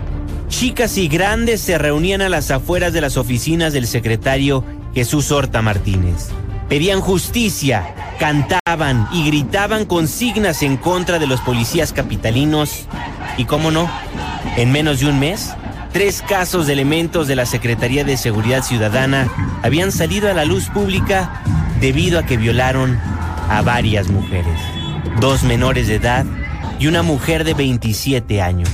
Chicas 0.49 0.99
y 0.99 1.07
grandes 1.07 1.61
se 1.61 1.79
reunían 1.79 2.21
a 2.21 2.29
las 2.29 2.51
afueras 2.51 2.93
de 2.93 3.01
las 3.01 3.17
oficinas 3.17 3.73
del 3.73 3.87
secretario 3.87 4.63
Jesús 4.93 5.31
Horta 5.31 5.63
Martínez. 5.63 6.29
Pedían 6.69 6.99
justicia, 6.99 7.93
cantaban 8.19 9.07
y 9.13 9.25
gritaban 9.27 9.85
consignas 9.85 10.63
en 10.63 10.77
contra 10.77 11.19
de 11.19 11.27
los 11.27 11.41
policías 11.41 11.93
capitalinos. 11.93 12.87
Y 13.37 13.45
cómo 13.45 13.69
no, 13.69 13.89
en 14.57 14.71
menos 14.71 14.99
de 14.99 15.07
un 15.07 15.19
mes, 15.19 15.53
tres 15.93 16.21
casos 16.21 16.65
de 16.67 16.73
elementos 16.73 17.27
de 17.27 17.35
la 17.35 17.45
Secretaría 17.45 18.03
de 18.03 18.17
Seguridad 18.17 18.63
Ciudadana 18.63 19.29
habían 19.61 19.91
salido 19.91 20.29
a 20.29 20.33
la 20.33 20.43
luz 20.45 20.69
pública 20.69 21.41
debido 21.79 22.19
a 22.19 22.25
que 22.25 22.37
violaron 22.37 22.99
a 23.49 23.61
varias 23.61 24.09
mujeres, 24.09 24.59
dos 25.21 25.43
menores 25.43 25.87
de 25.87 25.95
edad 25.95 26.25
y 26.79 26.87
una 26.87 27.03
mujer 27.03 27.43
de 27.43 27.53
27 27.53 28.41
años. 28.41 28.69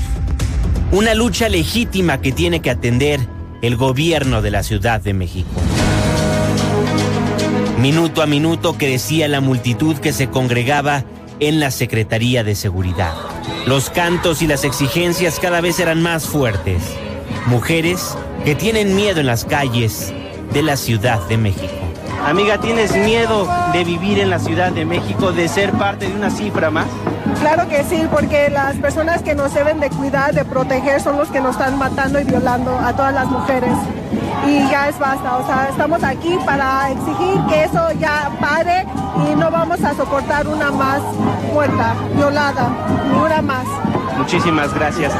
Una 0.91 1.13
lucha 1.13 1.49
legítima 1.49 2.21
que 2.21 2.31
tiene 2.31 2.61
que 2.61 2.71
atender 2.71 3.19
el 3.61 3.75
gobierno 3.75 4.41
de 4.41 4.51
la 4.51 4.63
Ciudad 4.63 5.01
de 5.01 5.13
México. 5.13 5.49
Minuto 7.81 8.21
a 8.21 8.27
minuto 8.27 8.73
crecía 8.77 9.27
la 9.27 9.41
multitud 9.41 9.97
que 9.97 10.13
se 10.13 10.29
congregaba 10.29 11.03
en 11.39 11.59
la 11.59 11.71
Secretaría 11.71 12.43
de 12.43 12.53
Seguridad. 12.53 13.11
Los 13.65 13.89
cantos 13.89 14.43
y 14.43 14.47
las 14.47 14.63
exigencias 14.65 15.39
cada 15.39 15.61
vez 15.61 15.79
eran 15.79 15.99
más 15.99 16.27
fuertes. 16.27 16.83
Mujeres 17.47 18.15
que 18.45 18.53
tienen 18.53 18.95
miedo 18.95 19.19
en 19.19 19.25
las 19.25 19.45
calles 19.45 20.13
de 20.53 20.61
la 20.61 20.77
Ciudad 20.77 21.27
de 21.27 21.37
México. 21.37 21.73
Amiga, 22.23 22.61
¿tienes 22.61 22.95
miedo 22.95 23.49
de 23.73 23.83
vivir 23.83 24.19
en 24.19 24.29
la 24.29 24.37
Ciudad 24.37 24.71
de 24.71 24.85
México, 24.85 25.31
de 25.31 25.47
ser 25.47 25.71
parte 25.71 26.07
de 26.07 26.13
una 26.13 26.29
cifra 26.29 26.69
más? 26.69 26.85
Claro 27.41 27.67
que 27.67 27.83
sí, 27.83 28.07
porque 28.11 28.51
las 28.51 28.75
personas 28.75 29.23
que 29.23 29.33
nos 29.33 29.51
deben 29.51 29.79
de 29.79 29.89
cuidar, 29.89 30.31
de 30.33 30.45
proteger, 30.45 31.01
son 31.01 31.17
los 31.17 31.27
que 31.29 31.41
nos 31.41 31.55
están 31.55 31.75
matando 31.75 32.19
y 32.19 32.23
violando 32.23 32.77
a 32.77 32.93
todas 32.93 33.13
las 33.15 33.25
mujeres. 33.25 33.73
Y 34.47 34.69
ya 34.69 34.89
es 34.89 34.99
basta, 34.99 35.37
o 35.37 35.45
sea, 35.47 35.69
estamos 35.69 36.03
aquí 36.03 36.37
para 36.45 36.91
exigir 36.91 37.41
que 37.49 37.63
eso 37.63 37.91
ya 37.99 38.29
pare 38.39 38.85
y 39.27 39.35
no 39.35 39.49
vamos 39.49 39.83
a 39.83 39.93
soportar 39.95 40.47
una 40.47 40.69
más 40.69 41.01
muerta, 41.51 41.95
violada, 42.15 42.69
ni 43.11 43.17
una 43.17 43.41
más. 43.41 43.65
Muchísimas 44.17 44.71
gracias. 44.75 45.11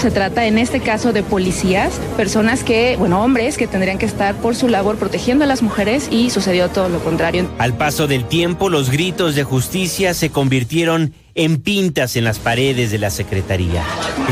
Se 0.00 0.10
trata 0.10 0.46
en 0.46 0.56
este 0.56 0.80
caso 0.80 1.12
de 1.12 1.22
policías, 1.22 1.92
personas 2.16 2.64
que, 2.64 2.96
bueno, 2.96 3.22
hombres 3.22 3.58
que 3.58 3.66
tendrían 3.66 3.98
que 3.98 4.06
estar 4.06 4.34
por 4.34 4.56
su 4.56 4.66
labor 4.66 4.96
protegiendo 4.96 5.44
a 5.44 5.46
las 5.46 5.60
mujeres 5.60 6.08
y 6.10 6.30
sucedió 6.30 6.70
todo 6.70 6.88
lo 6.88 7.00
contrario. 7.00 7.50
Al 7.58 7.74
paso 7.74 8.06
del 8.06 8.24
tiempo, 8.24 8.70
los 8.70 8.88
gritos 8.88 9.34
de 9.34 9.44
justicia 9.44 10.14
se 10.14 10.30
convirtieron 10.30 11.12
en 11.34 11.60
pintas 11.60 12.16
en 12.16 12.24
las 12.24 12.38
paredes 12.38 12.90
de 12.90 12.96
la 12.98 13.10
Secretaría. 13.10 13.84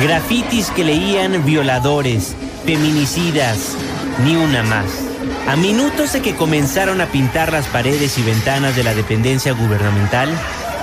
Grafitis 0.02 0.70
que 0.70 0.84
leían 0.84 1.44
violadores, 1.44 2.34
feminicidas, 2.64 3.76
ni 4.24 4.36
una 4.36 4.62
más. 4.62 4.86
A 5.46 5.56
minutos 5.56 6.14
de 6.14 6.22
que 6.22 6.34
comenzaron 6.34 7.02
a 7.02 7.08
pintar 7.08 7.52
las 7.52 7.66
paredes 7.66 8.16
y 8.16 8.22
ventanas 8.22 8.74
de 8.74 8.84
la 8.84 8.94
dependencia 8.94 9.52
gubernamental, 9.52 10.30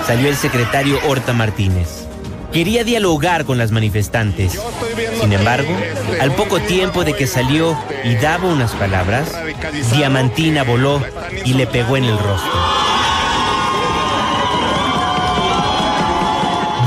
salió 0.05 0.29
el 0.29 0.35
secretario 0.35 0.99
Horta 1.07 1.33
Martínez 1.33 2.04
quería 2.55 2.85
dialogar 2.85 3.43
con 3.43 3.57
las 3.57 3.71
manifestantes. 3.71 4.57
Sin 5.19 5.33
embargo, 5.33 5.75
al 6.21 6.33
poco 6.35 6.61
tiempo 6.61 7.03
de 7.03 7.11
que 7.11 7.27
salió 7.27 7.77
y 8.05 8.15
daba 8.15 8.47
unas 8.47 8.71
palabras, 8.71 9.29
Diamantina 9.91 10.63
voló 10.63 11.01
y 11.43 11.51
le 11.51 11.67
pegó 11.67 11.97
en 11.97 12.05
el 12.05 12.17
rostro. 12.17 12.53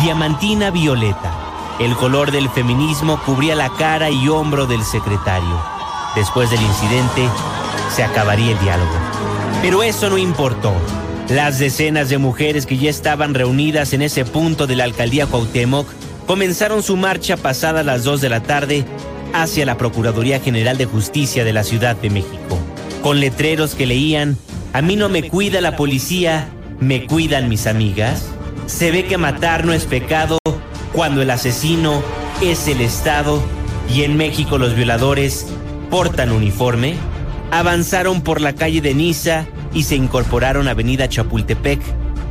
Diamantina 0.00 0.70
violeta. 0.70 1.34
El 1.78 1.94
color 1.96 2.30
del 2.30 2.48
feminismo 2.48 3.20
cubría 3.26 3.54
la 3.54 3.68
cara 3.68 4.08
y 4.08 4.26
hombro 4.26 4.66
del 4.66 4.82
secretario. 4.82 5.62
Después 6.16 6.50
del 6.50 6.62
incidente, 6.62 7.28
se 7.94 8.02
acabaría 8.04 8.52
el 8.52 8.58
diálogo. 8.60 8.94
Pero 9.60 9.82
eso 9.82 10.08
no 10.08 10.16
importó. 10.16 10.72
Las 11.28 11.58
decenas 11.58 12.08
de 12.08 12.16
mujeres 12.16 12.64
que 12.64 12.78
ya 12.78 12.88
estaban 12.88 13.34
reunidas 13.34 13.92
en 13.92 14.00
ese 14.00 14.24
punto 14.24 14.66
de 14.66 14.76
la 14.76 14.84
alcaldía 14.84 15.26
Cuauhtémoc 15.26 15.86
comenzaron 16.26 16.82
su 16.82 16.96
marcha 16.96 17.36
pasada 17.36 17.82
las 17.82 18.02
2 18.04 18.22
de 18.22 18.28
la 18.30 18.42
tarde 18.42 18.86
hacia 19.34 19.66
la 19.66 19.76
Procuraduría 19.76 20.40
General 20.40 20.78
de 20.78 20.86
Justicia 20.86 21.44
de 21.44 21.52
la 21.52 21.64
Ciudad 21.64 21.96
de 21.96 22.08
México, 22.08 22.58
con 23.02 23.20
letreros 23.20 23.74
que 23.74 23.86
leían, 23.86 24.38
a 24.72 24.80
mí 24.80 24.96
no 24.96 25.10
me 25.10 25.28
cuida 25.28 25.60
la 25.60 25.76
policía, 25.76 26.48
me 26.80 27.04
cuidan 27.06 27.50
mis 27.50 27.66
amigas. 27.66 28.24
Se 28.64 28.90
ve 28.90 29.04
que 29.04 29.18
matar 29.18 29.66
no 29.66 29.74
es 29.74 29.84
pecado 29.84 30.38
cuando 30.94 31.20
el 31.20 31.30
asesino 31.30 32.02
es 32.40 32.68
el 32.68 32.80
Estado 32.80 33.42
y 33.94 34.04
en 34.04 34.16
México 34.16 34.56
los 34.56 34.74
violadores 34.74 35.46
portan 35.90 36.32
uniforme. 36.32 36.94
Avanzaron 37.50 38.22
por 38.22 38.40
la 38.40 38.54
calle 38.54 38.80
de 38.80 38.94
Niza 38.94 39.46
y 39.72 39.84
se 39.84 39.96
incorporaron 39.96 40.68
a 40.68 40.72
Avenida 40.72 41.08
Chapultepec, 41.08 41.80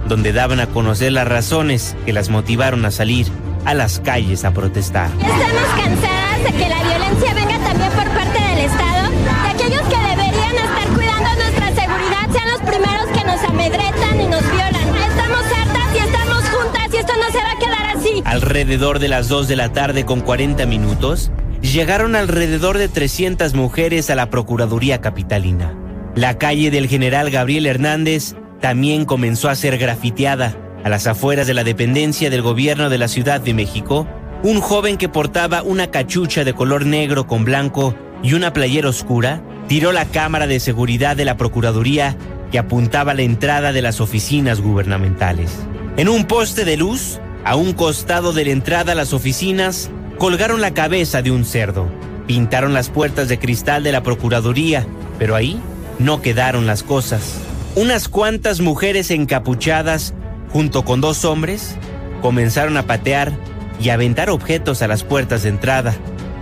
donde 0.07 0.33
daban 0.33 0.59
a 0.59 0.67
conocer 0.67 1.11
las 1.11 1.27
razones 1.27 1.95
que 2.05 2.13
las 2.13 2.29
motivaron 2.29 2.85
a 2.85 2.91
salir 2.91 3.27
a 3.65 3.73
las 3.73 3.99
calles 3.99 4.45
a 4.45 4.53
protestar. 4.53 5.09
Estamos 5.11 5.83
cansadas 5.83 6.43
de 6.43 6.51
que 6.53 6.69
la 6.69 6.83
violencia 6.83 7.33
venga 7.33 7.57
también 7.59 7.91
por 7.91 8.07
parte 8.09 8.39
del 8.39 8.59
Estado, 8.65 9.09
de 9.09 9.49
aquellos 9.49 9.81
que 9.81 9.97
deberían 9.97 10.55
estar 10.55 10.87
cuidando 10.95 11.43
nuestra 11.43 11.67
seguridad 11.75 12.29
sean 12.31 12.47
los 12.47 12.61
primeros 12.61 13.07
que 13.07 13.25
nos 13.25 13.43
amedretan 13.43 14.21
y 14.21 14.27
nos 14.27 14.43
violan. 14.43 14.95
Estamos 15.09 15.43
hartas 15.43 15.95
y 15.95 15.97
estamos 15.97 16.43
juntas 16.49 16.87
y 16.93 16.97
esto 16.97 17.13
no 17.17 17.31
se 17.31 17.37
va 17.39 17.51
a 17.51 17.59
quedar 17.59 17.97
así. 17.97 18.21
Alrededor 18.23 18.99
de 18.99 19.07
las 19.09 19.27
2 19.27 19.47
de 19.47 19.55
la 19.57 19.73
tarde 19.73 20.05
con 20.05 20.21
40 20.21 20.65
minutos, 20.65 21.31
llegaron 21.61 22.15
alrededor 22.15 22.77
de 22.77 22.87
300 22.87 23.53
mujeres 23.53 24.09
a 24.09 24.15
la 24.15 24.29
Procuraduría 24.29 25.01
Capitalina. 25.01 25.73
La 26.17 26.39
calle 26.39 26.71
del 26.71 26.87
general 26.87 27.29
Gabriel 27.29 27.67
Hernández 27.67 28.33
también 28.59 29.05
comenzó 29.05 29.49
a 29.49 29.55
ser 29.55 29.77
grafiteada. 29.77 30.57
A 30.83 30.89
las 30.89 31.05
afueras 31.05 31.45
de 31.45 31.53
la 31.53 31.63
dependencia 31.63 32.31
del 32.31 32.41
gobierno 32.41 32.89
de 32.89 32.97
la 32.97 33.07
Ciudad 33.07 33.39
de 33.39 33.53
México, 33.53 34.07
un 34.41 34.59
joven 34.59 34.97
que 34.97 35.09
portaba 35.09 35.61
una 35.61 35.91
cachucha 35.91 36.43
de 36.43 36.55
color 36.55 36.87
negro 36.87 37.27
con 37.27 37.45
blanco 37.45 37.93
y 38.23 38.33
una 38.33 38.51
playera 38.51 38.89
oscura 38.89 39.43
tiró 39.67 39.91
la 39.91 40.05
cámara 40.05 40.47
de 40.47 40.59
seguridad 40.59 41.15
de 41.15 41.25
la 41.25 41.37
Procuraduría 41.37 42.17
que 42.51 42.57
apuntaba 42.57 43.13
la 43.13 43.21
entrada 43.21 43.71
de 43.71 43.83
las 43.83 44.01
oficinas 44.01 44.59
gubernamentales. 44.59 45.51
En 45.97 46.09
un 46.09 46.25
poste 46.25 46.65
de 46.65 46.77
luz, 46.77 47.19
a 47.45 47.55
un 47.55 47.73
costado 47.73 48.33
de 48.33 48.45
la 48.45 48.51
entrada 48.53 48.93
a 48.93 48.95
las 48.95 49.13
oficinas, 49.13 49.91
colgaron 50.17 50.61
la 50.61 50.73
cabeza 50.73 51.21
de 51.21 51.29
un 51.29 51.45
cerdo. 51.45 51.87
Pintaron 52.25 52.73
las 52.73 52.89
puertas 52.89 53.29
de 53.29 53.37
cristal 53.37 53.83
de 53.83 53.91
la 53.91 54.01
Procuraduría, 54.01 54.83
pero 55.19 55.35
ahí 55.35 55.61
no 55.99 56.21
quedaron 56.21 56.67
las 56.67 56.83
cosas. 56.83 57.35
Unas 57.75 58.07
cuantas 58.07 58.59
mujeres 58.59 59.11
encapuchadas, 59.11 60.13
junto 60.51 60.83
con 60.83 61.01
dos 61.01 61.25
hombres, 61.25 61.75
comenzaron 62.21 62.77
a 62.77 62.83
patear 62.83 63.31
y 63.79 63.89
aventar 63.89 64.29
objetos 64.29 64.81
a 64.81 64.87
las 64.87 65.03
puertas 65.03 65.43
de 65.43 65.49
entrada, 65.49 65.95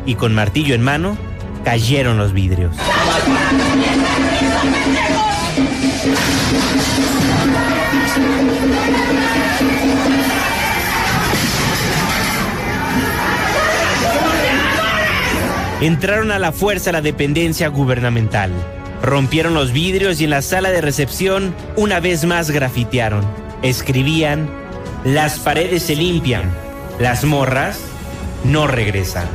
y 0.05 0.15
con 0.15 0.33
martillo 0.33 0.75
en 0.75 0.81
mano, 0.81 1.17
cayeron 1.63 2.17
los 2.17 2.31
vidrios. 2.31 2.75
Entraron 15.81 16.31
a 16.31 16.39
la 16.39 16.51
fuerza 16.51 16.91
a 16.91 16.93
la 16.93 17.01
dependencia 17.01 17.67
gubernamental. 17.67 18.51
Rompieron 19.01 19.53
los 19.53 19.71
vidrios 19.71 20.19
y 20.19 20.23
en 20.23 20.29
la 20.31 20.41
sala 20.41 20.71
de 20.71 20.81
recepción 20.81 21.53
una 21.75 21.99
vez 21.99 22.25
más 22.25 22.51
grafitearon. 22.51 23.25
Escribían, 23.61 24.49
las 25.03 25.39
paredes 25.39 25.83
se 25.83 25.95
limpian, 25.95 26.43
las 26.99 27.23
morras 27.23 27.79
no 28.43 28.67
regresan. 28.67 29.27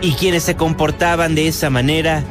Y 0.00 0.12
quienes 0.12 0.44
se 0.44 0.56
comportaban 0.56 1.34
de 1.34 1.48
esa 1.48 1.70
manera 1.70 2.22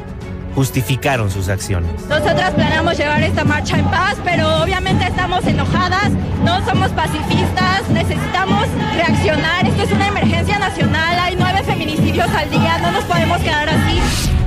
justificaron 0.54 1.30
sus 1.30 1.48
acciones. 1.48 1.90
Nosotras 2.08 2.52
planeamos 2.54 2.96
llevar 2.96 3.22
esta 3.22 3.44
marcha 3.44 3.78
en 3.78 3.84
paz, 3.86 4.16
pero 4.24 4.62
obviamente 4.62 5.06
estamos 5.06 5.46
enojadas, 5.46 6.10
no 6.44 6.64
somos 6.64 6.90
pacifistas, 6.90 7.88
necesitamos 7.90 8.66
reaccionar. 8.94 9.66
Esto 9.66 9.82
es 9.82 9.92
una 9.92 10.08
emergencia 10.08 10.58
nacional, 10.58 11.18
hay 11.20 11.36
nueve 11.36 11.62
feminicidios 11.64 12.28
al 12.30 12.50
día, 12.50 12.78
no 12.78 12.90
nos 12.90 13.04
podemos 13.04 13.38
quedar 13.38 13.68
así 13.68 14.37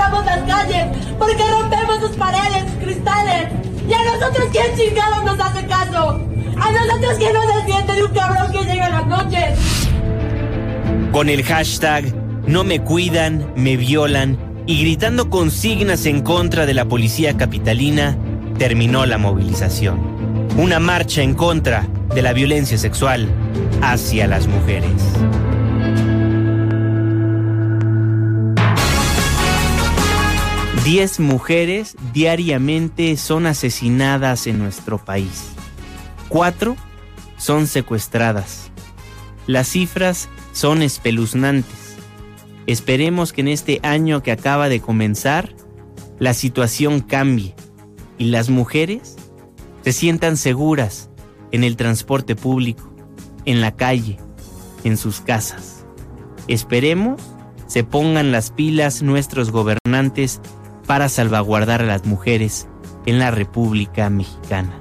pintamos 0.00 0.24
las 0.24 0.38
calles, 0.42 0.86
porque 1.18 1.42
rompemos 1.50 2.00
sus 2.00 2.16
paredes, 2.16 2.64
cristales. 2.82 3.48
¿Y 3.86 3.92
a 3.92 4.04
nosotros 4.04 4.48
quién 4.50 4.74
chingados 4.74 5.24
nos 5.24 5.38
hace 5.38 5.66
caso? 5.66 6.20
¿A 6.58 6.72
nosotros 6.72 7.18
quién 7.18 7.34
nos 7.34 7.46
desmiente 7.54 7.92
de 7.92 8.04
un 8.04 8.12
cabrón 8.12 8.52
que 8.52 8.64
llega 8.64 8.86
en 8.86 8.92
las 8.92 9.06
noches? 9.06 9.58
Con 11.12 11.28
el 11.28 11.42
hashtag 11.42 12.14
No 12.46 12.64
me 12.64 12.80
cuidan, 12.80 13.52
me 13.56 13.76
violan 13.76 14.38
y 14.66 14.80
gritando 14.80 15.28
consignas 15.28 16.06
en 16.06 16.22
contra 16.22 16.64
de 16.64 16.74
la 16.74 16.86
policía 16.86 17.36
capitalina, 17.36 18.16
terminó 18.58 19.04
la 19.04 19.18
movilización. 19.18 19.98
Una 20.56 20.78
marcha 20.78 21.22
en 21.22 21.34
contra 21.34 21.86
de 22.14 22.22
la 22.22 22.32
violencia 22.32 22.78
sexual 22.78 23.28
hacia 23.82 24.26
las 24.26 24.46
mujeres. 24.46 24.92
10 30.84 31.20
mujeres 31.20 31.94
diariamente 32.14 33.16
son 33.18 33.46
asesinadas 33.46 34.46
en 34.46 34.58
nuestro 34.58 34.96
país. 34.96 35.50
Cuatro 36.28 36.74
son 37.36 37.66
secuestradas. 37.66 38.70
Las 39.46 39.68
cifras 39.68 40.30
son 40.52 40.80
espeluznantes. 40.80 41.96
Esperemos 42.66 43.34
que 43.34 43.42
en 43.42 43.48
este 43.48 43.80
año 43.82 44.22
que 44.22 44.32
acaba 44.32 44.70
de 44.70 44.80
comenzar 44.80 45.54
la 46.18 46.32
situación 46.32 47.00
cambie 47.00 47.54
y 48.16 48.26
las 48.26 48.48
mujeres 48.48 49.16
se 49.84 49.92
sientan 49.92 50.38
seguras 50.38 51.10
en 51.52 51.62
el 51.62 51.76
transporte 51.76 52.36
público, 52.36 52.90
en 53.44 53.60
la 53.60 53.76
calle, 53.76 54.18
en 54.84 54.96
sus 54.96 55.20
casas. 55.20 55.84
Esperemos 56.48 57.20
se 57.66 57.84
pongan 57.84 58.32
las 58.32 58.50
pilas 58.50 59.02
nuestros 59.02 59.52
gobernantes 59.52 60.40
para 60.90 61.08
salvaguardar 61.08 61.82
a 61.82 61.86
las 61.86 62.04
mujeres 62.04 62.66
en 63.06 63.20
la 63.20 63.30
República 63.30 64.10
Mexicana. 64.10 64.76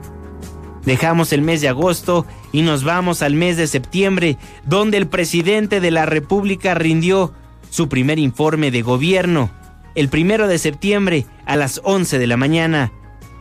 Dejamos 0.84 1.32
el 1.34 1.44
mes 1.44 1.62
de 1.62 1.70
agosto 1.70 2.26
y 2.52 2.64
nos 2.64 2.84
vamos 2.84 3.22
al 3.22 3.36
mes 3.36 3.58
de 3.58 3.68
septiembre, 3.68 4.40
donde 4.66 4.98
el 4.98 5.06
presidente 5.06 5.80
de 5.80 5.92
la 5.92 6.08
República 6.08 6.74
rindió 6.74 7.32
su 7.70 7.90
primer 7.90 8.18
informe 8.18 8.72
de 8.72 8.82
gobierno. 8.82 9.52
El 9.94 10.10
primero 10.10 10.48
de 10.48 10.58
septiembre 10.58 11.28
a 11.46 11.56
las 11.56 11.80
11 11.84 12.18
de 12.18 12.26
la 12.26 12.38
mañana. 12.38 12.92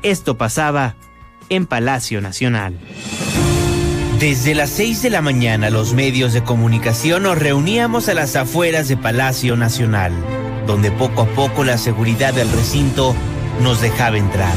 Esto 0.02 0.36
pasaba 0.36 0.94
en 1.48 1.64
Palacio 1.64 2.20
Nacional. 2.20 2.78
Desde 4.20 4.54
las 4.54 4.68
6 4.68 5.00
de 5.00 5.08
la 5.08 5.22
mañana 5.22 5.70
los 5.70 5.94
medios 5.94 6.34
de 6.34 6.42
comunicación 6.44 7.22
nos 7.22 7.38
reuníamos 7.38 8.10
a 8.10 8.14
las 8.14 8.36
afueras 8.36 8.88
de 8.88 8.98
Palacio 8.98 9.56
Nacional, 9.56 10.12
donde 10.68 10.90
poco 10.90 11.22
a 11.22 11.26
poco 11.28 11.64
la 11.64 11.78
seguridad 11.78 12.34
del 12.34 12.52
recinto 12.52 13.16
nos 13.62 13.80
dejaba 13.80 14.18
entrar. 14.18 14.52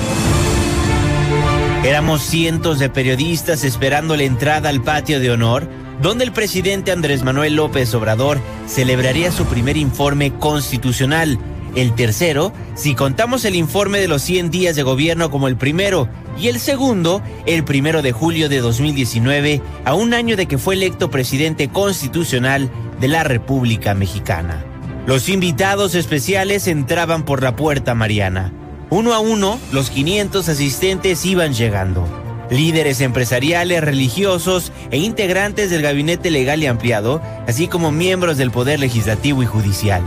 Éramos 1.85 2.21
cientos 2.21 2.79
de 2.79 2.89
periodistas 2.89 3.63
esperando 3.63 4.17
la 4.17 4.23
entrada 4.23 4.67
al 4.67 4.83
patio 4.83 5.21
de 5.21 5.31
honor, 5.31 5.69
donde 6.01 6.25
el 6.25 6.33
presidente 6.33 6.91
Andrés 6.91 7.23
Manuel 7.23 7.55
López 7.55 7.93
Obrador 7.93 8.41
celebraría 8.67 9.31
su 9.31 9.45
primer 9.45 9.77
informe 9.77 10.33
constitucional, 10.33 11.39
el 11.75 11.95
tercero, 11.95 12.51
si 12.75 12.93
contamos 12.93 13.45
el 13.45 13.55
informe 13.55 13.99
de 13.99 14.09
los 14.09 14.21
100 14.21 14.51
días 14.51 14.75
de 14.75 14.83
gobierno 14.83 15.31
como 15.31 15.47
el 15.47 15.55
primero, 15.55 16.09
y 16.37 16.49
el 16.49 16.59
segundo, 16.59 17.21
el 17.45 17.63
primero 17.63 18.01
de 18.01 18.11
julio 18.11 18.49
de 18.49 18.59
2019, 18.59 19.61
a 19.85 19.93
un 19.93 20.13
año 20.13 20.35
de 20.35 20.47
que 20.47 20.57
fue 20.57 20.75
electo 20.75 21.09
presidente 21.09 21.69
constitucional 21.69 22.69
de 22.99 23.07
la 23.07 23.23
República 23.23 23.93
Mexicana. 23.93 24.65
Los 25.07 25.29
invitados 25.29 25.95
especiales 25.95 26.67
entraban 26.67 27.25
por 27.25 27.41
la 27.41 27.55
puerta 27.55 27.95
mariana. 27.95 28.53
Uno 28.91 29.13
a 29.13 29.19
uno, 29.19 29.59
los 29.71 29.89
500 29.89 30.47
asistentes 30.47 31.25
iban 31.25 31.53
llegando. 31.53 32.07
Líderes 32.51 33.01
empresariales, 33.01 33.81
religiosos 33.81 34.71
e 34.91 34.97
integrantes 34.97 35.71
del 35.71 35.81
gabinete 35.81 36.29
legal 36.29 36.61
y 36.61 36.67
ampliado, 36.67 37.19
así 37.47 37.67
como 37.67 37.91
miembros 37.91 38.37
del 38.37 38.51
Poder 38.51 38.79
Legislativo 38.79 39.41
y 39.41 39.47
Judicial. 39.47 40.03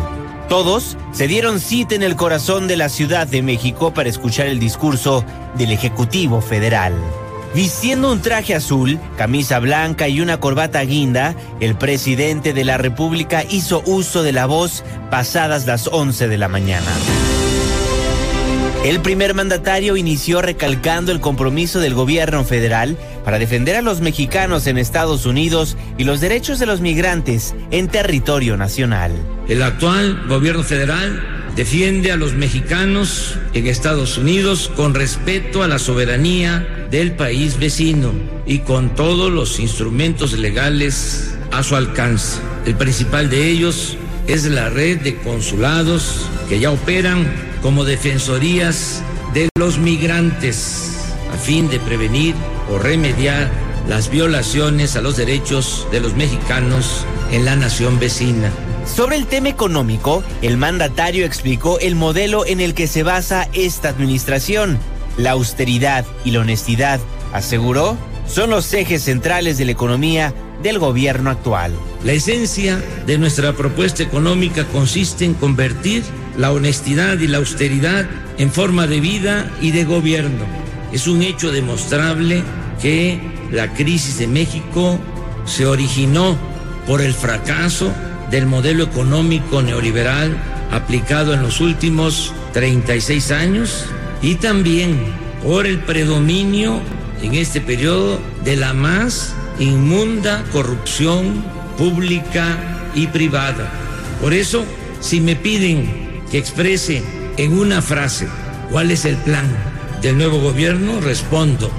Todos 0.48 0.96
se 1.12 1.26
dieron 1.26 1.58
cita 1.58 1.96
en 1.96 2.04
el 2.04 2.14
corazón 2.14 2.68
de 2.68 2.76
la 2.76 2.88
Ciudad 2.88 3.26
de 3.26 3.42
México 3.42 3.92
para 3.92 4.08
escuchar 4.08 4.46
el 4.46 4.60
discurso 4.60 5.24
del 5.56 5.72
Ejecutivo 5.72 6.40
Federal. 6.40 6.92
Vistiendo 7.54 8.10
un 8.10 8.20
traje 8.20 8.52
azul, 8.52 8.98
camisa 9.16 9.60
blanca 9.60 10.08
y 10.08 10.20
una 10.20 10.40
corbata 10.40 10.82
guinda, 10.82 11.36
el 11.60 11.76
presidente 11.76 12.52
de 12.52 12.64
la 12.64 12.78
República 12.78 13.44
hizo 13.48 13.80
uso 13.86 14.24
de 14.24 14.32
la 14.32 14.46
voz 14.46 14.82
pasadas 15.08 15.64
las 15.64 15.86
11 15.86 16.26
de 16.26 16.36
la 16.36 16.48
mañana. 16.48 16.90
El 18.84 19.00
primer 19.00 19.34
mandatario 19.34 19.96
inició 19.96 20.42
recalcando 20.42 21.12
el 21.12 21.20
compromiso 21.20 21.78
del 21.78 21.94
gobierno 21.94 22.44
federal 22.44 22.98
para 23.24 23.38
defender 23.38 23.76
a 23.76 23.82
los 23.82 24.00
mexicanos 24.00 24.66
en 24.66 24.76
Estados 24.76 25.24
Unidos 25.24 25.76
y 25.96 26.02
los 26.02 26.20
derechos 26.20 26.58
de 26.58 26.66
los 26.66 26.80
migrantes 26.80 27.54
en 27.70 27.86
territorio 27.86 28.56
nacional. 28.56 29.12
El 29.48 29.62
actual 29.62 30.26
gobierno 30.28 30.64
federal 30.64 31.22
defiende 31.54 32.10
a 32.10 32.16
los 32.16 32.34
mexicanos 32.34 33.38
en 33.52 33.68
Estados 33.68 34.18
Unidos 34.18 34.70
con 34.74 34.92
respeto 34.92 35.62
a 35.62 35.68
la 35.68 35.78
soberanía 35.78 36.83
del 36.94 37.10
país 37.10 37.58
vecino 37.58 38.12
y 38.46 38.60
con 38.60 38.94
todos 38.94 39.28
los 39.32 39.58
instrumentos 39.58 40.32
legales 40.34 41.34
a 41.50 41.64
su 41.64 41.74
alcance. 41.74 42.38
El 42.66 42.76
principal 42.76 43.28
de 43.28 43.48
ellos 43.48 43.96
es 44.28 44.44
la 44.44 44.70
red 44.70 45.00
de 45.00 45.16
consulados 45.16 46.28
que 46.48 46.60
ya 46.60 46.70
operan 46.70 47.26
como 47.62 47.82
defensorías 47.82 49.02
de 49.32 49.48
los 49.58 49.76
migrantes 49.76 51.10
a 51.32 51.36
fin 51.36 51.68
de 51.68 51.80
prevenir 51.80 52.36
o 52.70 52.78
remediar 52.78 53.50
las 53.88 54.08
violaciones 54.08 54.94
a 54.94 55.00
los 55.00 55.16
derechos 55.16 55.88
de 55.90 55.98
los 55.98 56.14
mexicanos 56.14 57.04
en 57.32 57.44
la 57.44 57.56
nación 57.56 57.98
vecina. 57.98 58.52
Sobre 58.86 59.16
el 59.16 59.26
tema 59.26 59.48
económico, 59.48 60.22
el 60.42 60.56
mandatario 60.58 61.26
explicó 61.26 61.80
el 61.80 61.96
modelo 61.96 62.46
en 62.46 62.60
el 62.60 62.72
que 62.72 62.86
se 62.86 63.02
basa 63.02 63.48
esta 63.52 63.88
administración. 63.88 64.78
La 65.16 65.32
austeridad 65.32 66.04
y 66.24 66.32
la 66.32 66.40
honestidad, 66.40 67.00
aseguró, 67.32 67.96
son 68.26 68.50
los 68.50 68.72
ejes 68.72 69.02
centrales 69.02 69.58
de 69.58 69.64
la 69.64 69.72
economía 69.72 70.32
del 70.62 70.78
gobierno 70.78 71.30
actual. 71.30 71.72
La 72.04 72.12
esencia 72.12 72.82
de 73.06 73.18
nuestra 73.18 73.52
propuesta 73.52 74.02
económica 74.02 74.64
consiste 74.64 75.24
en 75.24 75.34
convertir 75.34 76.02
la 76.36 76.52
honestidad 76.52 77.18
y 77.18 77.26
la 77.26 77.38
austeridad 77.38 78.06
en 78.38 78.50
forma 78.50 78.86
de 78.86 79.00
vida 79.00 79.50
y 79.60 79.70
de 79.70 79.84
gobierno. 79.84 80.46
Es 80.92 81.06
un 81.06 81.22
hecho 81.22 81.52
demostrable 81.52 82.42
que 82.80 83.20
la 83.52 83.72
crisis 83.74 84.18
de 84.18 84.26
México 84.26 84.98
se 85.44 85.66
originó 85.66 86.36
por 86.86 87.00
el 87.00 87.14
fracaso 87.14 87.92
del 88.30 88.46
modelo 88.46 88.84
económico 88.84 89.62
neoliberal 89.62 90.36
aplicado 90.70 91.34
en 91.34 91.42
los 91.42 91.60
últimos 91.60 92.32
36 92.52 93.30
años 93.30 93.86
y 94.24 94.36
también 94.36 94.98
por 95.44 95.66
el 95.66 95.80
predominio 95.80 96.80
en 97.22 97.34
este 97.34 97.60
periodo 97.60 98.18
de 98.42 98.56
la 98.56 98.72
más 98.72 99.34
inmunda 99.58 100.42
corrupción 100.50 101.44
pública 101.76 102.58
y 102.94 103.06
privada. 103.08 103.70
Por 104.22 104.32
eso, 104.32 104.64
si 105.00 105.20
me 105.20 105.36
piden 105.36 106.22
que 106.30 106.38
exprese 106.38 107.02
en 107.36 107.58
una 107.58 107.82
frase 107.82 108.26
cuál 108.70 108.90
es 108.90 109.04
el 109.04 109.16
plan 109.16 109.46
del 110.00 110.16
nuevo 110.16 110.40
gobierno, 110.40 111.02
respondo, 111.02 111.70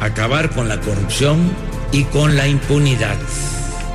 acabar 0.00 0.50
con 0.50 0.68
la 0.68 0.80
corrupción 0.80 1.52
y 1.90 2.04
con 2.04 2.36
la 2.36 2.48
impunidad. 2.48 3.16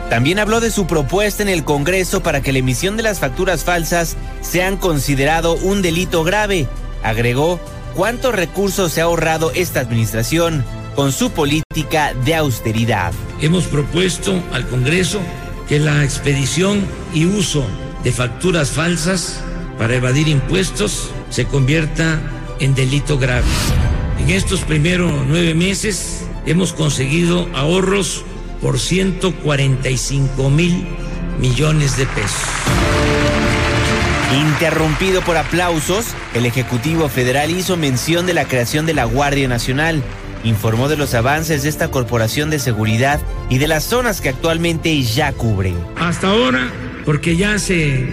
También 0.10 0.40
habló 0.40 0.62
de 0.62 0.72
su 0.72 0.88
propuesta 0.88 1.44
en 1.44 1.50
el 1.50 1.64
Congreso 1.64 2.24
para 2.24 2.42
que 2.42 2.54
la 2.54 2.60
emisión 2.60 2.98
de 2.98 3.04
las 3.04 3.20
facturas 3.20 3.64
falsas 3.64 4.18
sean 4.42 4.78
considerado 4.78 5.54
un 5.58 5.84
delito 5.84 6.24
grave. 6.24 6.68
Agregó 7.04 7.60
cuántos 7.96 8.34
recursos 8.34 8.92
se 8.92 9.02
ha 9.02 9.06
ahorrado 9.06 9.52
esta 9.54 9.80
administración 9.80 10.64
con 10.96 11.12
su 11.12 11.32
política 11.32 12.14
de 12.26 12.36
austeridad. 12.36 13.14
Hemos 13.42 13.66
propuesto 13.66 14.42
al 14.52 14.68
Congreso 14.68 15.20
que 15.68 15.80
la 15.80 16.04
expedición 16.04 16.86
y 17.14 17.26
uso 17.26 17.66
de 18.04 18.12
facturas 18.12 18.72
falsas 18.72 19.42
para 19.78 19.96
evadir 19.96 20.28
impuestos 20.28 21.12
se 21.30 21.46
convierta 21.46 22.20
en 22.60 22.76
delito 22.76 23.18
grave. 23.18 23.46
En 24.20 24.30
estos 24.30 24.62
primeros 24.62 25.12
nueve 25.28 25.54
meses 25.54 26.26
hemos 26.46 26.74
conseguido 26.74 27.48
ahorros 27.56 28.26
por 28.62 28.80
145 28.80 30.50
mil 30.50 30.86
millones 31.40 31.96
de 31.98 32.06
pesos. 32.08 33.09
Interrumpido 34.34 35.22
por 35.22 35.38
aplausos, 35.38 36.08
el 36.34 36.46
Ejecutivo 36.46 37.10
Federal 37.10 37.52
hizo 37.52 37.78
mención 37.78 38.26
de 38.26 38.34
la 38.34 38.46
creación 38.46 38.86
de 38.86 38.94
la 38.94 39.06
Guardia 39.06 39.48
Nacional 39.48 40.04
informó 40.44 40.88
de 40.88 40.98
los 40.98 41.14
avances 41.14 41.62
de 41.64 41.70
esta 41.70 41.90
corporación 41.90 42.50
de 42.50 42.60
seguridad 42.60 43.22
y 43.50 43.58
de 43.58 43.68
las 43.68 43.84
zonas 43.84 44.22
que 44.22 44.30
actualmente 44.30 45.02
ya 45.02 45.34
cubren. 45.34 45.76
Hasta 45.98 46.30
ahora, 46.30 46.70
porque 47.06 47.36
ya 47.36 47.60
se 47.60 48.08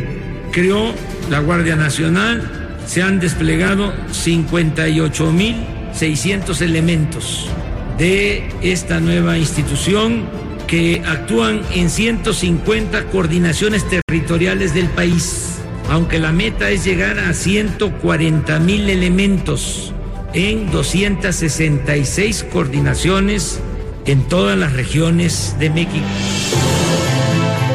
creó 0.53 0.93
la 1.31 1.39
Guardia 1.41 1.77
Nacional, 1.77 2.79
se 2.87 3.03
han 3.03 3.21
desplegado 3.21 3.93
58.600 4.13 6.63
elementos 6.63 7.51
de 7.99 8.49
esta 8.63 9.01
nueva 9.01 9.37
institución 9.39 10.25
que 10.67 11.03
actúan 11.07 11.61
en 11.75 11.91
150 11.91 13.05
coordinaciones 13.05 13.89
territoriales 13.89 14.75
del 14.75 14.89
país, 14.89 15.56
aunque 15.89 16.19
la 16.19 16.33
meta 16.33 16.71
es 16.71 16.85
llegar 16.85 17.19
a 17.19 17.33
140 17.33 18.59
mil 18.61 18.89
elementos 18.91 19.93
en 20.35 20.71
266 20.71 22.47
coordinaciones 22.53 23.61
en 24.07 24.23
todas 24.25 24.59
las 24.59 24.73
regiones 24.73 25.57
de 25.59 25.71
México. 25.71 26.07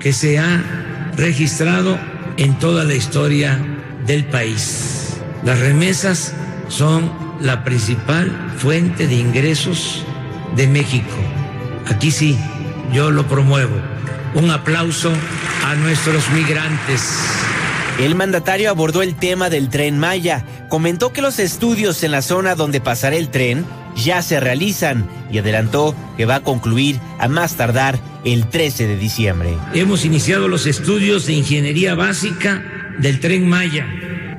que 0.00 0.12
se 0.12 0.40
ha 0.40 0.64
registrado 1.16 2.00
en 2.36 2.58
toda 2.58 2.82
la 2.82 2.94
historia 2.94 3.64
del 4.08 4.24
país. 4.24 5.20
Las 5.44 5.60
remesas 5.60 6.34
son 6.66 7.12
la 7.40 7.62
principal 7.62 8.32
fuente 8.56 9.06
de 9.06 9.14
ingresos 9.14 10.04
de 10.56 10.66
México. 10.66 11.16
Aquí 11.86 12.10
sí, 12.10 12.38
yo 12.92 13.10
lo 13.10 13.26
promuevo. 13.26 13.76
Un 14.34 14.50
aplauso 14.50 15.12
a 15.64 15.74
nuestros 15.74 16.30
migrantes. 16.30 17.02
El 17.98 18.14
mandatario 18.14 18.70
abordó 18.70 19.02
el 19.02 19.16
tema 19.16 19.50
del 19.50 19.70
tren 19.70 19.98
Maya. 19.98 20.44
Comentó 20.68 21.12
que 21.12 21.22
los 21.22 21.38
estudios 21.38 22.02
en 22.04 22.12
la 22.12 22.22
zona 22.22 22.54
donde 22.54 22.80
pasará 22.80 23.16
el 23.16 23.28
tren 23.28 23.64
ya 23.96 24.22
se 24.22 24.38
realizan 24.38 25.08
y 25.32 25.38
adelantó 25.38 25.96
que 26.16 26.24
va 26.24 26.36
a 26.36 26.42
concluir 26.44 27.00
a 27.18 27.26
más 27.26 27.56
tardar 27.56 27.98
el 28.24 28.46
13 28.48 28.86
de 28.86 28.96
diciembre. 28.96 29.56
Hemos 29.74 30.04
iniciado 30.04 30.46
los 30.46 30.66
estudios 30.66 31.26
de 31.26 31.32
ingeniería 31.32 31.94
básica 31.94 32.62
del 32.98 33.18
tren 33.18 33.48
Maya, 33.48 33.86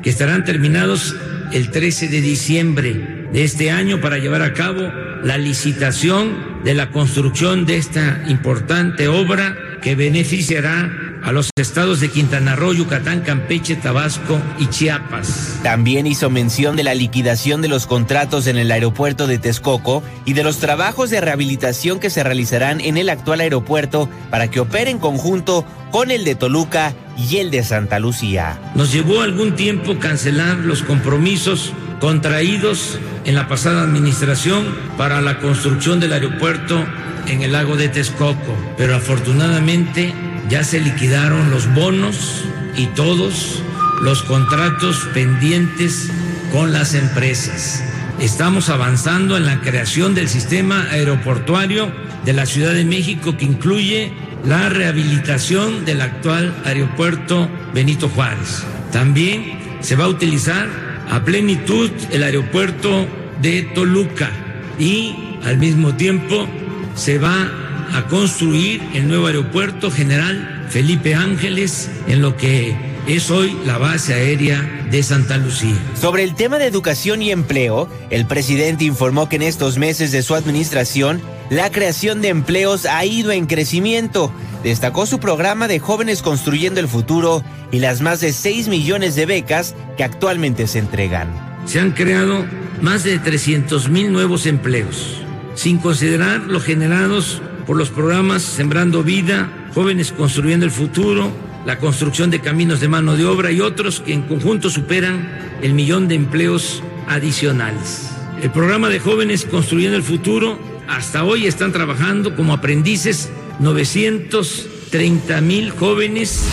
que 0.02 0.10
estarán 0.10 0.46
terminados 0.46 1.16
el 1.52 1.72
13 1.72 2.08
de 2.08 2.22
diciembre 2.22 3.19
de 3.32 3.44
este 3.44 3.72
año 3.72 4.02
para 4.02 4.18
llevar 4.18 4.42
a 4.42 4.54
cabo 4.54 4.92
la 5.24 5.38
licitación 5.38 6.64
de 6.64 6.74
la 6.74 6.92
construcción 6.92 7.66
de 7.66 7.78
esta 7.78 8.24
importante 8.28 9.08
obra 9.08 9.56
que 9.82 9.96
beneficiará 9.96 10.92
a 11.24 11.32
los 11.32 11.50
estados 11.58 12.00
de 12.00 12.10
Quintana 12.10 12.56
Roo, 12.56 12.74
Yucatán, 12.74 13.22
Campeche, 13.22 13.76
Tabasco 13.76 14.40
y 14.58 14.68
Chiapas. 14.68 15.60
También 15.64 16.08
hizo 16.08 16.30
mención 16.30 16.76
de 16.76 16.84
la 16.84 16.96
liquidación 16.96 17.62
de 17.62 17.68
los 17.68 17.88
contratos 17.88 18.48
en 18.48 18.58
el 18.58 18.72
aeropuerto 18.72 19.28
de 19.28 19.38
Texcoco 19.38 20.02
y 20.26 20.34
de 20.34 20.44
los 20.44 20.60
trabajos 20.60 21.10
de 21.10 21.22
rehabilitación 21.22 22.00
que 22.00 22.10
se 22.10 22.24
realizarán 22.24 22.80
en 22.82 22.98
el 22.98 23.10
actual 23.10 23.42
aeropuerto 23.42 24.10
para 24.30 24.50
que 24.50 24.62
opere 24.62 24.92
en 24.92 25.00
conjunto 25.00 25.66
con 25.92 26.12
el 26.12 26.24
de 26.24 26.36
Toluca 26.36 26.94
y 27.18 27.38
el 27.38 27.52
de 27.52 27.64
Santa 27.64 28.00
Lucía. 28.00 28.60
Nos 28.76 28.94
llevó 28.94 29.22
algún 29.22 29.56
tiempo 29.56 30.00
cancelar 30.00 30.58
los 30.58 30.84
compromisos 30.84 31.74
contraídos 32.00 32.98
en 33.26 33.36
la 33.36 33.48
pasada 33.48 33.84
administración 33.84 34.66
para 34.98 35.22
la 35.22 35.40
construcción 35.40 36.00
del 36.00 36.14
aeropuerto 36.14 36.86
en 37.28 37.42
el 37.42 37.52
lago 37.52 37.76
de 37.76 37.90
Texcoco, 37.90 38.58
pero 38.78 38.96
afortunadamente 38.96 40.14
ya 40.50 40.64
se 40.64 40.80
liquidaron 40.80 41.52
los 41.52 41.72
bonos 41.74 42.46
y 42.76 42.88
todos 42.88 43.62
los 44.02 44.24
contratos 44.24 45.08
pendientes 45.14 46.10
con 46.52 46.72
las 46.72 46.94
empresas. 46.94 47.84
Estamos 48.20 48.70
avanzando 48.70 49.38
en 49.38 49.46
la 49.46 49.62
creación 49.62 50.16
del 50.16 50.28
sistema 50.28 50.88
aeroportuario 50.92 51.92
de 52.26 52.34
la 52.34 52.46
Ciudad 52.46 52.74
de 52.74 52.86
México 52.86 53.38
que 53.38 53.46
incluye 53.46 54.12
la 54.46 54.70
rehabilitación 54.70 55.86
del 55.86 56.02
actual 56.02 56.54
aeropuerto 56.66 57.50
Benito 57.74 58.10
Juárez. 58.10 58.64
También 58.92 59.78
se 59.82 59.96
va 59.96 60.06
a 60.06 60.10
utilizar 60.10 60.89
a 61.10 61.24
plenitud 61.24 61.92
el 62.12 62.24
aeropuerto 62.24 63.08
de 63.42 63.64
Toluca 63.74 64.30
y 64.78 65.38
al 65.44 65.58
mismo 65.58 65.96
tiempo 65.96 66.48
se 66.96 67.18
va 67.18 67.52
a 67.94 68.06
construir 68.08 68.82
el 68.94 69.08
nuevo 69.08 69.28
aeropuerto 69.28 69.90
general 69.90 70.68
Felipe 70.70 71.16
Ángeles 71.16 71.90
en 72.08 72.22
lo 72.22 72.38
que 72.38 72.76
es 73.08 73.32
hoy 73.32 73.58
la 73.66 73.78
base 73.80 74.14
aérea 74.14 74.88
de 74.92 75.02
Santa 75.02 75.38
Lucía. 75.38 75.76
Sobre 76.00 76.24
el 76.24 76.36
tema 76.36 76.60
de 76.60 76.66
educación 76.66 77.22
y 77.22 77.32
empleo, 77.32 77.90
el 78.12 78.26
presidente 78.28 78.86
informó 78.86 79.30
que 79.30 79.38
en 79.38 79.42
estos 79.42 79.78
meses 79.78 80.12
de 80.12 80.22
su 80.22 80.36
administración, 80.36 81.22
la 81.50 81.72
creación 81.72 82.22
de 82.22 82.28
empleos 82.28 82.86
ha 82.86 83.04
ido 83.06 83.32
en 83.32 83.48
crecimiento. 83.48 84.32
Destacó 84.64 85.06
su 85.06 85.20
programa 85.20 85.70
de 85.70 85.80
Jóvenes 85.80 86.22
Construyendo 86.22 86.82
el 86.82 86.90
Futuro 86.90 87.44
y 87.72 87.80
las 87.80 88.02
más 88.02 88.20
de 88.20 88.34
6 88.34 88.68
millones 88.68 89.16
de 89.16 89.26
becas 89.26 89.74
que 89.96 90.04
actualmente 90.04 90.68
se 90.68 90.80
entregan. 90.80 91.30
Se 91.66 91.80
han 91.80 91.92
creado 91.92 92.46
más 92.82 93.04
de 93.04 93.20
300 93.20 93.90
mil 93.90 94.12
nuevos 94.12 94.46
empleos, 94.46 95.22
sin 95.56 95.78
considerar 95.78 96.42
los 96.42 96.64
generados 96.64 97.42
por 97.66 97.78
los 97.78 97.90
programas 97.90 98.42
Sembrando 98.42 99.02
Vida, 99.02 99.50
Jóvenes 99.74 100.12
Construyendo 100.12 100.66
el 100.66 100.72
Futuro, 100.72 101.32
la 101.66 101.78
construcción 101.78 102.30
de 102.30 102.42
caminos 102.42 102.82
de 102.82 102.90
mano 102.90 103.16
de 103.16 103.26
obra 103.26 103.52
y 103.52 103.62
otros 103.62 104.02
que 104.02 104.14
en 104.14 104.24
conjunto 104.24 104.70
superan 104.70 105.30
el 105.62 105.74
millón 105.74 106.10
de 106.10 106.16
empleos 106.16 106.84
adicionales. 107.08 108.10
El 108.42 108.52
programa 108.52 108.90
de 108.90 109.00
Jóvenes 109.00 109.46
Construyendo 109.46 109.96
el 109.96 110.04
Futuro, 110.04 110.60
hasta 110.90 111.24
hoy 111.24 111.48
están 111.48 111.72
trabajando 111.72 112.36
como 112.36 112.54
aprendices 112.54 113.30
930 113.60 115.42
mil 115.42 115.72
jóvenes, 115.72 116.46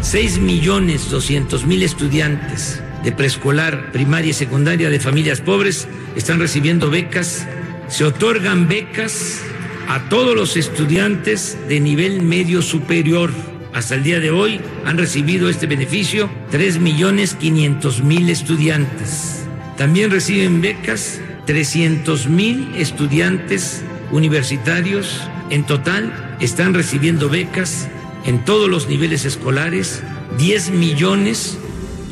6 0.00 0.38
millones 0.38 1.10
200 1.10 1.66
mil 1.66 1.82
estudiantes 1.82 2.82
de 3.04 3.12
preescolar, 3.12 3.92
primaria 3.92 4.30
y 4.30 4.34
secundaria 4.34 4.90
de 4.90 4.98
familias 4.98 5.40
pobres 5.40 5.86
están 6.16 6.40
recibiendo 6.40 6.90
becas. 6.90 7.46
Se 7.88 8.04
otorgan 8.04 8.68
becas 8.68 9.42
a 9.86 10.08
todos 10.08 10.34
los 10.34 10.56
estudiantes 10.56 11.56
de 11.68 11.78
nivel 11.78 12.22
medio 12.22 12.62
superior. 12.62 13.30
Hasta 13.72 13.94
el 13.94 14.02
día 14.02 14.18
de 14.18 14.30
hoy 14.30 14.60
han 14.84 14.98
recibido 14.98 15.48
este 15.48 15.66
beneficio 15.66 16.30
3.500.000 16.50 18.28
estudiantes. 18.30 19.44
También 19.76 20.10
reciben 20.10 20.60
becas 20.62 21.20
300.000 21.46 22.74
estudiantes 22.76 23.84
universitarios. 24.10 25.20
En 25.50 25.64
total 25.64 26.36
están 26.40 26.74
recibiendo 26.74 27.28
becas 27.28 27.88
en 28.24 28.44
todos 28.44 28.68
los 28.68 28.88
niveles 28.88 29.24
escolares 29.24 30.02
10 30.38 30.70
millones 30.70 31.58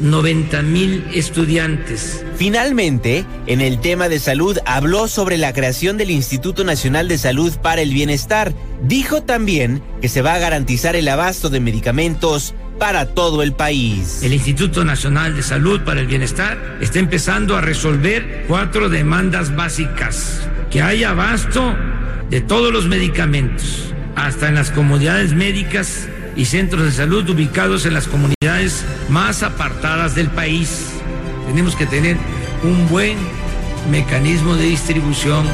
90 0.00 0.62
mil 0.62 1.04
estudiantes. 1.14 2.24
Finalmente, 2.36 3.24
en 3.46 3.60
el 3.60 3.80
tema 3.80 4.08
de 4.08 4.18
salud 4.18 4.58
habló 4.66 5.08
sobre 5.08 5.38
la 5.38 5.52
creación 5.52 5.96
del 5.96 6.10
Instituto 6.10 6.64
Nacional 6.64 7.08
de 7.08 7.18
Salud 7.18 7.52
para 7.62 7.80
el 7.80 7.92
Bienestar. 7.92 8.52
Dijo 8.82 9.22
también 9.22 9.82
que 10.00 10.08
se 10.08 10.22
va 10.22 10.34
a 10.34 10.38
garantizar 10.38 10.96
el 10.96 11.08
abasto 11.08 11.48
de 11.48 11.60
medicamentos 11.60 12.54
para 12.78 13.06
todo 13.06 13.42
el 13.42 13.52
país. 13.52 14.22
El 14.22 14.32
Instituto 14.32 14.84
Nacional 14.84 15.36
de 15.36 15.42
Salud 15.42 15.80
para 15.82 16.00
el 16.00 16.06
Bienestar 16.06 16.78
está 16.80 16.98
empezando 16.98 17.56
a 17.56 17.60
resolver 17.60 18.44
cuatro 18.48 18.88
demandas 18.88 19.54
básicas. 19.54 20.40
Que 20.70 20.82
haya 20.82 21.10
abasto 21.10 21.76
de 22.30 22.40
todos 22.40 22.72
los 22.72 22.86
medicamentos, 22.86 23.94
hasta 24.16 24.48
en 24.48 24.54
las 24.54 24.70
comunidades 24.70 25.32
médicas 25.32 26.08
y 26.36 26.46
centros 26.46 26.84
de 26.84 26.92
salud 26.92 27.28
ubicados 27.28 27.86
en 27.86 27.94
las 27.94 28.06
comunidades 28.06 28.84
más 29.08 29.42
apartadas 29.42 30.14
del 30.14 30.28
país. 30.28 30.90
Tenemos 31.46 31.76
que 31.76 31.86
tener 31.86 32.16
un 32.62 32.88
buen 32.88 33.16
mecanismo 33.90 34.56
de 34.56 34.64
distribución 34.64 35.46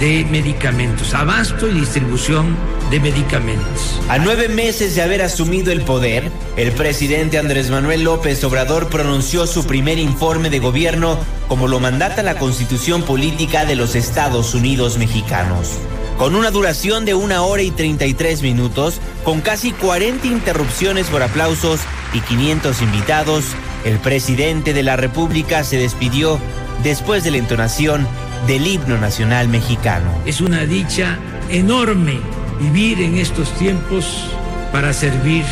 de 0.00 0.24
medicamentos, 0.30 1.14
abasto 1.14 1.68
y 1.68 1.72
distribución 1.72 2.56
de 2.90 3.00
medicamentos. 3.00 4.00
A 4.08 4.18
nueve 4.18 4.48
meses 4.48 4.94
de 4.94 5.02
haber 5.02 5.22
asumido 5.22 5.72
el 5.72 5.82
poder, 5.82 6.30
el 6.56 6.72
presidente 6.72 7.38
Andrés 7.38 7.70
Manuel 7.70 8.04
López 8.04 8.42
Obrador 8.44 8.88
pronunció 8.88 9.46
su 9.46 9.66
primer 9.66 9.98
informe 9.98 10.50
de 10.50 10.60
gobierno 10.60 11.18
como 11.48 11.66
lo 11.66 11.80
mandata 11.80 12.22
la 12.22 12.38
Constitución 12.38 13.02
Política 13.02 13.64
de 13.64 13.76
los 13.76 13.94
Estados 13.94 14.54
Unidos 14.54 14.98
Mexicanos. 14.98 15.78
Con 16.18 16.34
una 16.34 16.50
duración 16.50 17.04
de 17.04 17.14
una 17.14 17.42
hora 17.42 17.62
y 17.62 17.70
33 17.70 18.42
minutos, 18.42 19.00
con 19.22 19.40
casi 19.40 19.70
40 19.70 20.26
interrupciones 20.26 21.06
por 21.06 21.22
aplausos 21.22 21.78
y 22.12 22.18
500 22.20 22.82
invitados, 22.82 23.44
el 23.84 24.00
presidente 24.00 24.74
de 24.74 24.82
la 24.82 24.96
República 24.96 25.62
se 25.62 25.76
despidió 25.76 26.40
después 26.82 27.22
de 27.22 27.30
la 27.30 27.36
entonación 27.36 28.04
del 28.48 28.66
himno 28.66 28.98
nacional 28.98 29.46
mexicano. 29.46 30.10
Es 30.26 30.40
una 30.40 30.66
dicha 30.66 31.18
enorme 31.50 32.18
vivir 32.58 33.00
en 33.00 33.16
estos 33.16 33.52
tiempos 33.56 34.24
para 34.72 34.92
servir 34.92 35.44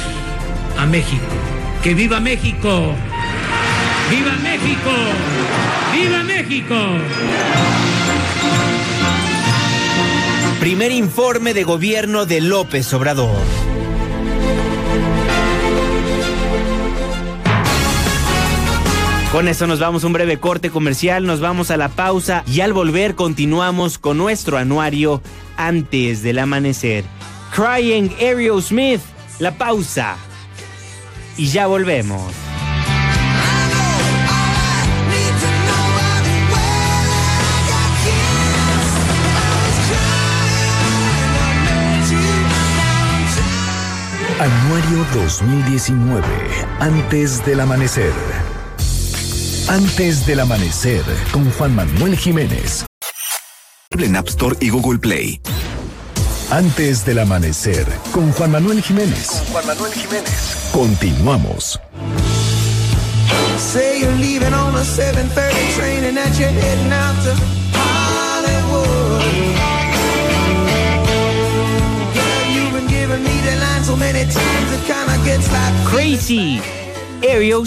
a 0.77 0.85
México. 0.85 1.23
¡Que 1.85 1.95
viva 1.95 2.19
México! 2.19 2.93
¡Viva 4.11 4.33
México! 4.43 4.91
¡Viva 5.95 6.25
México! 6.25 7.96
Primer 10.67 10.91
informe 10.91 11.55
de 11.55 11.63
gobierno 11.63 12.27
de 12.27 12.41
López 12.41 12.93
Obrador. 12.93 13.39
Con 19.31 19.47
eso 19.47 19.69
nos 19.69 19.79
vamos 19.79 20.03
a 20.03 20.09
un 20.09 20.13
breve 20.13 20.41
corte 20.41 20.71
comercial, 20.71 21.25
nos 21.25 21.39
vamos 21.39 21.71
a 21.71 21.77
la 21.77 21.89
pausa 21.89 22.43
y 22.49 22.63
al 22.63 22.73
volver 22.73 23.15
continuamos 23.15 23.99
con 23.99 24.19
nuestro 24.19 24.59
anuario 24.59 25.23
antes 25.57 26.25
del 26.25 26.41
amanecer. 26.41 27.05
Crying 27.55 28.11
Ariel 28.17 28.61
Smith, 28.61 29.03
la 29.39 29.57
pausa. 29.57 30.17
Y 31.37 31.47
ya 31.47 31.69
volvemos. 31.69 32.46
2019, 45.13 46.23
antes 46.79 47.45
del 47.45 47.61
amanecer. 47.61 48.13
Antes 49.69 50.25
del 50.27 50.41
amanecer, 50.41 51.03
con 51.33 51.51
Juan 51.51 51.75
Manuel 51.75 52.17
Jiménez. 52.17 52.85
En 53.99 54.15
App 54.15 54.29
Store 54.29 54.57
y 54.61 54.71
Google 54.71 54.99
Play. 54.99 55.41
Antes 56.51 57.05
del 57.05 57.19
amanecer, 57.19 57.87
con 58.13 58.31
Juan 58.33 58.53
Manuel 58.53 58.83
Jiménez. 58.83 59.27
Con 59.27 59.47
Juan 59.47 59.67
Manuel 59.67 59.93
Jiménez. 59.93 60.71
Continuamos. 60.73 61.81
Say 63.59 64.01
you're 64.01 64.15
leaving 64.17 64.55
on 64.55 64.77
a 64.77 64.85
7:30 64.85 65.75
train 65.77 66.05
and 66.05 66.17
that 66.17 66.39
you're 66.39 66.49
heading 66.51 66.93
out 66.93 67.17
to 67.25 67.66
Crazy, 75.85 76.61
Ariel 77.23 77.65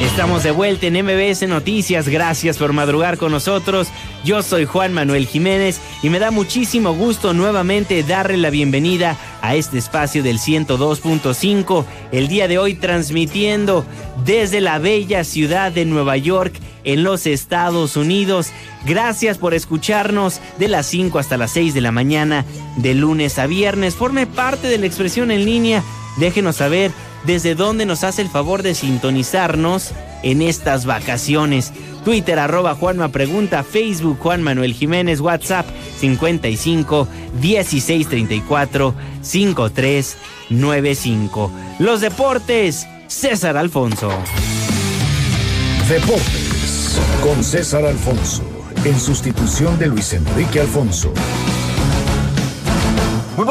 Estamos 0.00 0.42
de 0.42 0.50
vuelta 0.50 0.86
en 0.86 0.94
MBS 1.04 1.46
Noticias. 1.46 2.08
Gracias 2.08 2.56
por 2.56 2.72
madrugar 2.72 3.18
con 3.18 3.32
nosotros. 3.32 3.88
Yo 4.24 4.42
soy 4.42 4.64
Juan 4.64 4.94
Manuel 4.94 5.26
Jiménez 5.26 5.78
y 6.02 6.08
me 6.08 6.18
da 6.18 6.30
muchísimo 6.30 6.94
gusto 6.94 7.34
nuevamente 7.34 8.02
darle 8.02 8.38
la 8.38 8.48
bienvenida 8.48 9.18
a 9.42 9.56
este 9.56 9.76
espacio 9.76 10.22
del 10.22 10.38
102.5. 10.38 11.84
El 12.12 12.28
día 12.28 12.48
de 12.48 12.56
hoy 12.56 12.74
transmitiendo 12.76 13.84
desde 14.24 14.62
la 14.62 14.78
bella 14.78 15.22
ciudad 15.22 15.70
de 15.70 15.84
Nueva 15.84 16.16
York 16.16 16.54
en 16.84 17.02
los 17.02 17.26
Estados 17.26 17.98
Unidos. 17.98 18.52
Gracias 18.86 19.36
por 19.36 19.52
escucharnos 19.52 20.40
de 20.58 20.68
las 20.68 20.86
5 20.86 21.18
hasta 21.18 21.36
las 21.36 21.50
6 21.50 21.74
de 21.74 21.82
la 21.82 21.92
mañana 21.92 22.46
de 22.76 22.94
lunes 22.94 23.38
a 23.38 23.46
viernes. 23.46 23.96
Forme 23.96 24.26
parte 24.26 24.68
de 24.68 24.78
la 24.78 24.86
expresión 24.86 25.30
en 25.30 25.44
línea. 25.44 25.82
Déjenos 26.16 26.56
saber 26.56 26.90
desde 27.24 27.54
dónde 27.54 27.86
nos 27.86 28.04
hace 28.04 28.22
el 28.22 28.28
favor 28.28 28.62
de 28.62 28.74
sintonizarnos 28.74 29.92
en 30.22 30.42
estas 30.42 30.86
vacaciones. 30.86 31.72
Twitter 32.04 32.38
arroba 32.38 32.74
Juanma 32.74 33.08
Pregunta, 33.08 33.62
Facebook 33.62 34.18
Juan 34.20 34.42
Manuel 34.42 34.72
Jiménez, 34.72 35.20
WhatsApp 35.20 35.66
55 35.98 37.08
16 37.40 38.08
34 38.08 38.94
53 39.22 40.16
95. 40.50 41.52
Los 41.78 42.00
deportes, 42.00 42.86
César 43.06 43.56
Alfonso. 43.56 44.10
Deportes 45.88 47.00
con 47.22 47.42
César 47.42 47.84
Alfonso, 47.84 48.42
en 48.84 48.98
sustitución 48.98 49.78
de 49.78 49.86
Luis 49.88 50.12
Enrique 50.12 50.60
Alfonso. 50.60 51.12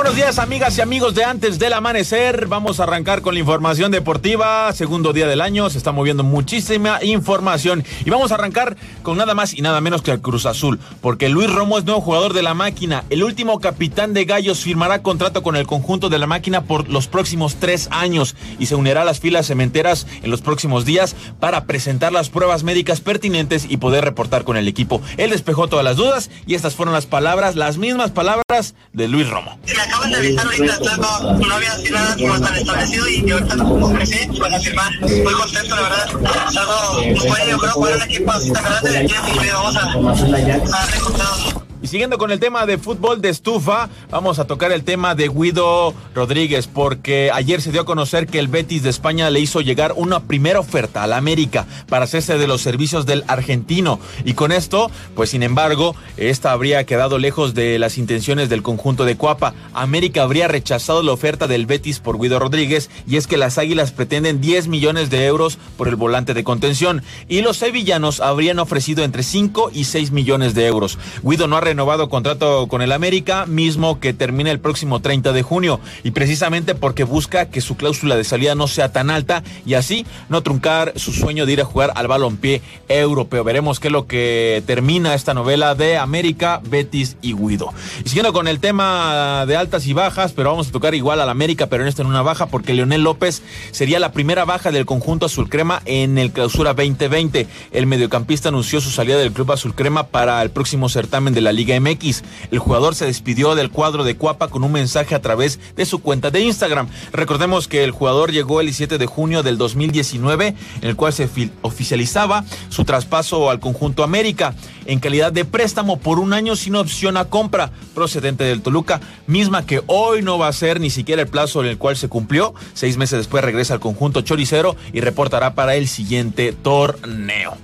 Buenos 0.10 0.26
días, 0.26 0.40
amigas 0.40 0.76
y 0.76 0.82
amigos 0.82 1.14
de 1.14 1.24
Antes 1.24 1.60
del 1.60 1.72
Amanecer. 1.72 2.48
Vamos 2.48 2.80
a 2.80 2.84
arrancar 2.84 3.22
con 3.22 3.36
la 3.36 3.42
información 3.42 3.92
deportiva. 3.92 4.74
Segundo 4.74 5.14
día 5.14 5.28
del 5.28 5.40
año, 5.40 5.70
se 5.70 5.78
está 5.78 5.92
moviendo 5.92 6.24
muchísima 6.24 6.98
información. 7.04 7.84
Y 8.04 8.10
vamos 8.10 8.32
a 8.32 8.36
arrancar 8.36 8.76
con 9.04 9.18
nada 9.18 9.36
más 9.36 9.54
y 9.54 9.62
nada 9.62 9.82
menos 9.82 10.02
que 10.02 10.10
el 10.10 10.20
Cruz 10.20 10.48
Azul, 10.48 10.80
porque 11.02 11.30
Luis 11.30 11.54
Romo 11.54 11.78
es 11.78 11.86
nuevo 11.86 12.02
jugador 12.02 12.34
de 12.34 12.42
la 12.42 12.56
máquina. 12.56 13.04
El 13.12 13.24
último 13.24 13.60
capitán 13.60 14.16
de 14.16 14.26
Gallos 14.26 14.62
firmará 14.62 15.04
contrato 15.04 15.44
con 15.44 15.56
el 15.56 15.68
conjunto 15.68 16.10
de 16.10 16.18
la 16.18 16.26
máquina 16.26 16.64
por 16.64 16.90
los 16.90 17.08
próximos 17.08 17.58
tres 17.58 17.88
años 17.92 18.36
y 18.58 18.66
se 18.66 18.74
unirá 18.74 19.04
a 19.04 19.06
las 19.06 19.20
filas 19.20 19.46
cementeras 19.46 20.08
en 20.24 20.32
los 20.32 20.42
próximos 20.42 20.86
días 20.86 21.16
para 21.40 21.66
presentar 21.66 22.14
las 22.14 22.32
pruebas 22.32 22.64
médicas 22.64 23.00
pertinentes 23.00 23.68
y 23.70 23.78
poder 23.78 24.06
reportar 24.06 24.44
con 24.44 24.58
el 24.58 24.68
equipo. 24.68 25.04
Él 25.18 25.30
despejó 25.30 25.68
todas 25.68 25.86
las 25.86 25.98
dudas 25.98 26.32
y 26.48 26.56
estas 26.56 26.74
fueron 26.74 26.96
las 26.96 27.06
palabras, 27.06 27.56
las 27.56 27.78
mismas 27.78 28.10
palabras 28.10 28.74
de 28.92 29.08
Luis 29.08 29.30
Romo 29.30 29.60
acaban 30.00 30.12
de 30.12 30.18
avisar 30.18 30.46
ahorita, 30.46 30.98
no, 30.98 31.34
no 31.34 31.56
había 31.56 31.72
así 31.74 31.90
nada 31.92 32.16
como 32.16 32.40
tan 32.40 32.56
establecido 32.56 33.10
y 33.10 33.32
ahorita 33.32 33.64
ofrecí 33.64 34.28
pues 34.38 34.54
a 34.54 34.60
firmar. 34.60 35.02
Muy 35.02 35.34
contento, 35.34 35.76
la 35.76 35.82
verdad. 35.82 36.08
Es 36.50 36.58
algo, 36.58 37.02
nos 37.14 37.26
puede, 37.26 37.50
yo 37.50 37.58
creo, 37.58 37.72
jugar 37.74 37.96
un 37.96 38.02
equipo 38.04 38.32
así 38.32 38.52
tan 38.52 38.64
grande 38.64 39.08
y 39.44 39.50
vamos 39.50 39.76
a, 39.76 39.82
a. 39.84 41.69
Y 41.82 41.88
siguiendo 41.88 42.18
con 42.18 42.30
el 42.32 42.42
tema 42.42 42.66
de 42.66 42.78
fútbol 42.78 43.22
de 43.22 43.30
estufa, 43.30 43.88
vamos 44.12 44.38
a 44.38 44.46
tocar 44.46 44.74
el 44.74 44.84
tema 44.84 45.16
de 45.16 45.30
Guido 45.30 45.94
Rodríguez, 46.14 46.68
porque 46.68 47.32
ayer 47.34 47.62
se 47.62 47.72
dio 47.72 47.82
a 47.82 47.86
conocer 47.86 48.28
que 48.28 48.40
el 48.40 48.50
Betis 48.50 48.84
de 48.84 48.90
España 48.90 49.30
le 49.30 49.40
hizo 49.40 49.62
llegar 49.62 49.94
una 49.96 50.20
primera 50.20 50.60
oferta 50.60 51.04
a 51.04 51.08
la 51.08 51.16
América 51.16 51.68
para 51.88 52.04
hacerse 52.04 52.38
de 52.38 52.48
los 52.48 52.60
servicios 52.60 53.06
del 53.06 53.24
argentino. 53.28 53.98
Y 54.26 54.34
con 54.34 54.52
esto, 54.52 54.92
pues 55.16 55.30
sin 55.30 55.42
embargo, 55.42 55.96
esta 56.18 56.52
habría 56.52 56.86
quedado 56.86 57.18
lejos 57.18 57.54
de 57.54 57.80
las 57.80 57.98
intenciones 57.98 58.50
del 58.50 58.62
conjunto 58.62 59.06
de 59.06 59.16
Cuapa. 59.16 59.54
América 59.74 60.24
habría 60.24 60.50
rechazado 60.50 61.02
la 61.02 61.14
oferta 61.14 61.48
del 61.48 61.66
Betis 61.66 62.00
por 62.00 62.20
Guido 62.20 62.40
Rodríguez, 62.40 62.90
y 63.08 63.16
es 63.16 63.26
que 63.26 63.38
las 63.38 63.58
Águilas 63.58 63.94
pretenden 63.94 64.42
10 64.42 64.68
millones 64.68 65.10
de 65.10 65.26
euros 65.28 65.58
por 65.78 65.88
el 65.88 65.96
volante 65.96 66.34
de 66.34 66.44
contención, 66.44 67.04
y 67.30 67.42
los 67.42 67.56
sevillanos 67.56 68.20
habrían 68.20 68.60
ofrecido 68.60 69.06
entre 69.06 69.24
5 69.24 69.72
y 69.74 69.86
6 69.86 70.12
millones 70.12 70.54
de 70.54 70.68
euros. 70.68 70.98
Guido 71.24 71.48
no 71.48 71.56
ha 71.56 71.69
renovado 71.70 72.10
contrato 72.10 72.68
con 72.68 72.82
el 72.82 72.92
América, 72.92 73.46
mismo 73.46 74.00
que 74.00 74.12
termina 74.12 74.50
el 74.50 74.60
próximo 74.60 75.02
30 75.02 75.34
de 75.34 75.44
junio, 75.44 75.80
y 76.04 76.10
precisamente 76.10 76.74
porque 76.74 77.04
busca 77.04 77.46
que 77.46 77.62
su 77.62 77.78
cláusula 77.78 78.16
de 78.16 78.24
salida 78.24 78.56
no 78.56 78.68
sea 78.68 78.92
tan 78.92 79.12
alta 79.12 79.44
y 79.68 79.76
así 79.76 80.04
no 80.30 80.42
truncar 80.42 80.94
su 80.96 81.14
sueño 81.14 81.46
de 81.46 81.54
ir 81.54 81.62
a 81.62 81.66
jugar 81.66 81.92
al 81.94 82.08
balompié 82.08 82.64
europeo. 82.88 83.44
Veremos 83.44 83.80
qué 83.80 83.90
es 83.90 83.92
lo 83.92 84.08
que 84.08 84.64
termina 84.66 85.14
esta 85.14 85.36
novela 85.36 85.76
de 85.76 85.98
América, 85.98 86.60
Betis 86.64 87.18
y 87.22 87.34
Guido. 87.34 87.72
Y 88.04 88.10
siguiendo 88.10 88.34
con 88.34 88.48
el 88.48 88.60
tema 88.60 89.46
de 89.46 89.56
altas 89.56 89.86
y 89.86 89.94
bajas, 89.94 90.34
pero 90.34 90.50
vamos 90.50 90.70
a 90.70 90.72
tocar 90.72 90.96
igual 90.96 91.22
al 91.22 91.30
América, 91.30 91.68
pero 91.68 91.84
en 91.84 91.90
esta 91.90 92.02
en 92.02 92.08
una 92.08 92.24
baja, 92.24 92.48
porque 92.48 92.74
Leonel 92.74 93.04
López 93.04 93.44
sería 93.70 94.00
la 94.00 94.12
primera 94.12 94.44
baja 94.44 94.72
del 94.72 94.88
conjunto 94.88 95.28
azul 95.28 95.50
crema 95.50 95.84
en 95.86 96.18
el 96.18 96.32
clausura 96.32 96.74
2020. 96.74 97.46
El 97.72 97.86
mediocampista 97.86 98.50
anunció 98.50 98.82
su 98.82 98.90
salida 98.90 99.20
del 99.20 99.34
club 99.34 99.52
azul 99.52 99.76
crema 99.76 100.08
para 100.08 100.42
el 100.42 100.50
próximo 100.50 100.90
certamen 100.90 101.36
de 101.36 101.42
la 101.42 101.52
Liga 101.52 101.59
MX. 101.66 102.24
El 102.52 102.60
jugador 102.60 102.96
se 102.96 103.06
despidió 103.06 103.56
del 103.56 103.72
cuadro 103.72 104.04
de 104.04 104.16
Cuapa 104.16 104.48
con 104.48 104.64
un 104.64 104.72
mensaje 104.72 105.16
a 105.16 105.22
través 105.22 105.60
de 105.76 105.86
su 105.86 106.00
cuenta 106.00 106.32
de 106.32 106.42
Instagram. 106.42 106.88
Recordemos 107.12 107.68
que 107.68 107.84
el 107.84 107.92
jugador 107.92 108.32
llegó 108.32 108.60
el 108.60 108.68
17 108.68 108.98
de 108.98 109.06
junio 109.06 109.44
del 109.44 109.58
2019, 109.58 110.56
en 110.82 110.88
el 110.88 110.96
cual 110.96 111.14
se 111.14 111.30
oficializaba 111.62 112.44
su 112.70 112.86
traspaso 112.86 113.50
al 113.50 113.60
conjunto 113.60 114.04
América 114.04 114.56
en 114.86 115.00
calidad 115.00 115.32
de 115.32 115.46
préstamo 115.46 116.00
por 116.00 116.20
un 116.20 116.34
año 116.34 116.56
sin 116.56 116.76
opción 116.76 117.18
a 117.18 117.26
compra 117.26 117.72
procedente 117.94 118.44
del 118.44 118.62
Toluca, 118.62 119.02
misma 119.28 119.66
que 119.66 119.82
hoy 119.88 120.22
no 120.22 120.38
va 120.38 120.48
a 120.48 120.54
ser 120.54 120.80
ni 120.80 120.90
siquiera 120.90 121.22
el 121.22 121.28
plazo 121.28 121.62
en 121.62 121.68
el 121.68 121.78
cual 121.78 121.96
se 121.96 122.10
cumplió. 122.10 122.54
Seis 122.74 122.98
meses 122.98 123.20
después 123.20 123.44
regresa 123.44 123.76
al 123.76 123.80
conjunto 123.80 124.22
choricero 124.22 124.76
y 124.94 125.02
reportará 125.02 125.54
para 125.54 125.76
el 125.76 125.88
siguiente 125.88 126.54
torneo. 126.54 127.58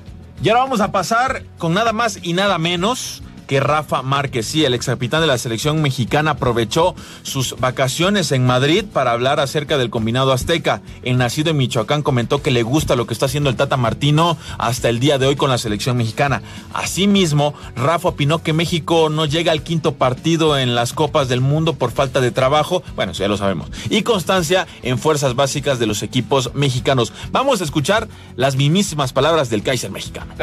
Y 0.43 0.49
ahora 0.49 0.63
vamos 0.63 0.81
a 0.81 0.91
pasar 0.91 1.43
con 1.57 1.73
nada 1.73 1.93
más 1.93 2.19
y 2.21 2.33
nada 2.33 2.57
menos 2.57 3.23
que 3.47 3.59
Rafa 3.59 4.01
Márquez. 4.01 4.45
Sí, 4.45 4.65
el 4.65 4.73
ex 4.73 4.85
capitán 4.85 5.21
de 5.21 5.27
la 5.27 5.37
selección 5.37 5.81
mexicana 5.81 6.31
aprovechó 6.31 6.95
sus 7.23 7.55
vacaciones 7.59 8.31
en 8.31 8.45
Madrid 8.45 8.85
para 8.91 9.11
hablar 9.11 9.39
acerca 9.39 9.77
del 9.77 9.89
combinado 9.89 10.31
azteca. 10.31 10.81
El 11.03 11.17
nacido 11.17 11.51
en 11.51 11.57
Michoacán 11.57 12.03
comentó 12.03 12.41
que 12.41 12.51
le 12.51 12.63
gusta 12.63 12.95
lo 12.95 13.07
que 13.07 13.13
está 13.13 13.27
haciendo 13.27 13.49
el 13.49 13.55
Tata 13.55 13.77
Martino 13.77 14.37
hasta 14.57 14.89
el 14.89 14.99
día 14.99 15.17
de 15.17 15.27
hoy 15.27 15.35
con 15.35 15.49
la 15.49 15.57
selección 15.57 15.97
mexicana. 15.97 16.41
Asimismo, 16.73 17.53
Rafa 17.75 18.09
opinó 18.09 18.41
que 18.41 18.53
México 18.53 19.09
no 19.09 19.25
llega 19.25 19.51
al 19.51 19.63
quinto 19.63 19.95
partido 19.95 20.57
en 20.57 20.75
las 20.75 20.93
Copas 20.93 21.27
del 21.27 21.41
Mundo 21.41 21.73
por 21.73 21.91
falta 21.91 22.21
de 22.21 22.31
trabajo. 22.31 22.83
Bueno, 22.95 23.11
ya 23.13 23.27
lo 23.27 23.37
sabemos. 23.37 23.69
Y 23.89 24.03
constancia 24.03 24.67
en 24.83 24.97
fuerzas 24.97 25.35
básicas 25.35 25.79
de 25.79 25.87
los 25.87 26.03
equipos 26.03 26.53
mexicanos. 26.53 27.13
Vamos 27.31 27.61
a 27.61 27.63
escuchar 27.63 28.07
las 28.35 28.55
mismísimas 28.55 29.13
palabras 29.13 29.49
del 29.49 29.63
Kaiser 29.63 29.91
mexicano. 29.91 30.33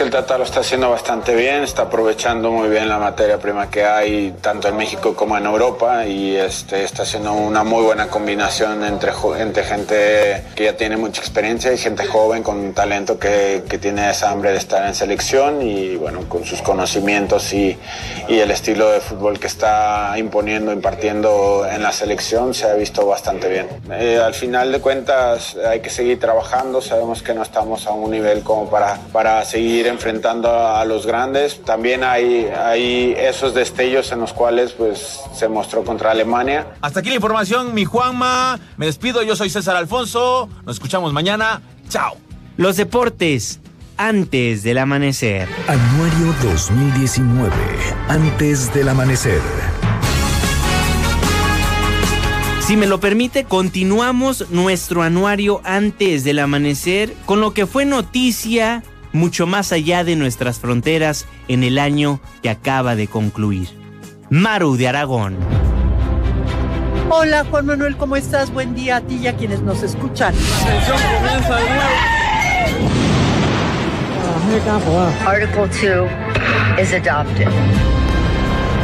Que 0.00 0.04
el 0.04 0.10
Tata 0.10 0.38
lo 0.38 0.44
está 0.44 0.60
haciendo 0.60 0.88
bastante 0.88 1.34
bien, 1.34 1.62
está 1.62 1.82
aprovechando 1.82 2.50
muy 2.50 2.70
bien 2.70 2.88
la 2.88 2.98
materia 2.98 3.36
prima 3.36 3.68
que 3.70 3.84
hay 3.84 4.34
tanto 4.40 4.66
en 4.66 4.78
México 4.78 5.14
como 5.14 5.36
en 5.36 5.44
Europa 5.44 6.06
y 6.06 6.36
este, 6.36 6.84
está 6.84 7.02
haciendo 7.02 7.34
una 7.34 7.64
muy 7.64 7.82
buena 7.84 8.08
combinación 8.08 8.82
entre, 8.82 9.12
entre 9.38 9.62
gente 9.62 10.42
que 10.56 10.64
ya 10.64 10.74
tiene 10.74 10.96
mucha 10.96 11.20
experiencia 11.20 11.70
y 11.70 11.76
gente 11.76 12.06
joven 12.06 12.42
con 12.42 12.72
talento 12.72 13.18
que, 13.18 13.62
que 13.68 13.76
tiene 13.76 14.08
esa 14.08 14.30
hambre 14.30 14.52
de 14.52 14.56
estar 14.56 14.86
en 14.86 14.94
selección 14.94 15.60
y 15.60 15.96
bueno, 15.96 16.26
con 16.30 16.46
sus 16.46 16.62
conocimientos 16.62 17.52
y, 17.52 17.76
y 18.26 18.38
el 18.38 18.50
estilo 18.52 18.88
de 18.88 19.00
fútbol 19.00 19.38
que 19.38 19.48
está 19.48 20.14
imponiendo, 20.16 20.72
impartiendo 20.72 21.66
en 21.70 21.82
la 21.82 21.92
selección 21.92 22.54
se 22.54 22.64
ha 22.64 22.72
visto 22.72 23.04
bastante 23.04 23.50
bien. 23.50 23.68
Eh, 23.92 24.18
al 24.18 24.32
final 24.32 24.72
de 24.72 24.80
cuentas 24.80 25.56
hay 25.56 25.80
que 25.80 25.90
seguir 25.90 26.18
trabajando, 26.18 26.80
sabemos 26.80 27.22
que 27.22 27.34
no 27.34 27.42
estamos 27.42 27.86
a 27.86 27.90
un 27.90 28.10
nivel 28.10 28.42
como 28.42 28.70
para, 28.70 28.96
para 29.12 29.44
seguir 29.44 29.89
enfrentando 29.90 30.48
a 30.50 30.84
los 30.84 31.06
grandes. 31.06 31.62
También 31.62 32.02
hay 32.04 32.46
hay 32.46 33.14
esos 33.18 33.54
destellos 33.54 34.10
en 34.12 34.20
los 34.20 34.32
cuales 34.32 34.72
pues 34.72 35.20
se 35.34 35.48
mostró 35.48 35.84
contra 35.84 36.10
Alemania. 36.10 36.66
Hasta 36.80 37.00
aquí 37.00 37.10
la 37.10 37.16
información, 37.16 37.74
mi 37.74 37.84
Juanma. 37.84 38.58
Me 38.76 38.86
despido, 38.86 39.22
yo 39.22 39.36
soy 39.36 39.50
César 39.50 39.76
Alfonso. 39.76 40.48
Nos 40.64 40.76
escuchamos 40.76 41.12
mañana. 41.12 41.60
Chao. 41.88 42.16
Los 42.56 42.76
deportes 42.76 43.60
antes 43.96 44.62
del 44.62 44.78
amanecer. 44.78 45.48
Anuario 45.66 46.34
2019, 46.42 47.52
antes 48.08 48.72
del 48.72 48.88
amanecer. 48.88 49.40
Si 52.70 52.76
me 52.76 52.86
lo 52.86 53.00
permite, 53.00 53.44
continuamos 53.44 54.48
nuestro 54.50 55.02
anuario 55.02 55.60
antes 55.64 56.22
del 56.22 56.38
amanecer 56.38 57.12
con 57.26 57.40
lo 57.40 57.52
que 57.52 57.66
fue 57.66 57.84
noticia 57.84 58.84
mucho 59.12 59.46
más 59.46 59.72
allá 59.72 60.04
de 60.04 60.16
nuestras 60.16 60.58
fronteras 60.58 61.26
en 61.48 61.64
el 61.64 61.78
año 61.78 62.20
que 62.42 62.50
acaba 62.50 62.94
de 62.94 63.08
concluir. 63.08 63.68
Maru 64.30 64.76
de 64.76 64.88
Aragón. 64.88 65.36
Hola 67.08 67.44
Juan 67.50 67.66
Manuel, 67.66 67.96
¿cómo 67.96 68.14
estás? 68.14 68.52
Buen 68.52 68.74
día 68.74 68.96
a 68.96 69.00
ti 69.00 69.16
y 69.16 69.26
a 69.26 69.36
quienes 69.36 69.62
nos 69.62 69.82
escuchan. 69.82 70.32
Article 75.26 75.68
2 75.68 76.08
is 76.80 76.92
adopted. 76.92 77.89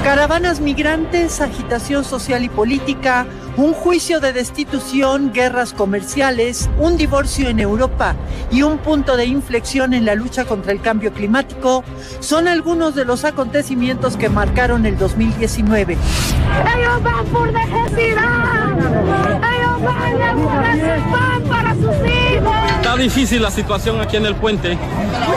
Caravanas 0.06 0.60
migrantes, 0.60 1.40
agitación 1.40 2.04
social 2.04 2.44
y 2.44 2.48
política, 2.48 3.26
un 3.56 3.72
juicio 3.72 4.20
de 4.20 4.32
destitución, 4.32 5.32
guerras 5.32 5.72
comerciales, 5.72 6.70
un 6.78 6.96
divorcio 6.96 7.48
en 7.48 7.58
Europa 7.58 8.14
y 8.52 8.62
un 8.62 8.78
punto 8.78 9.16
de 9.16 9.24
inflexión 9.24 9.94
en 9.94 10.04
la 10.04 10.14
lucha 10.14 10.44
contra 10.44 10.70
el 10.70 10.80
cambio 10.80 11.12
climático 11.12 11.82
son 12.20 12.46
algunos 12.46 12.94
de 12.94 13.04
los 13.04 13.24
acontecimientos 13.24 14.16
que 14.16 14.28
marcaron 14.28 14.86
el 14.86 14.96
2019. 14.96 15.94
Ellos 15.94 17.02
van 17.02 17.26
por 17.26 17.52
necesidad. 17.52 18.78
Ellos 18.78 19.82
van, 19.82 21.10
van 21.10 21.42
para 21.48 21.74
sus 21.74 21.96
hijos. 22.06 22.65
Difícil 22.98 23.42
la 23.42 23.50
situación 23.50 24.00
aquí 24.00 24.16
en 24.16 24.26
el 24.26 24.34
puente, 24.34 24.76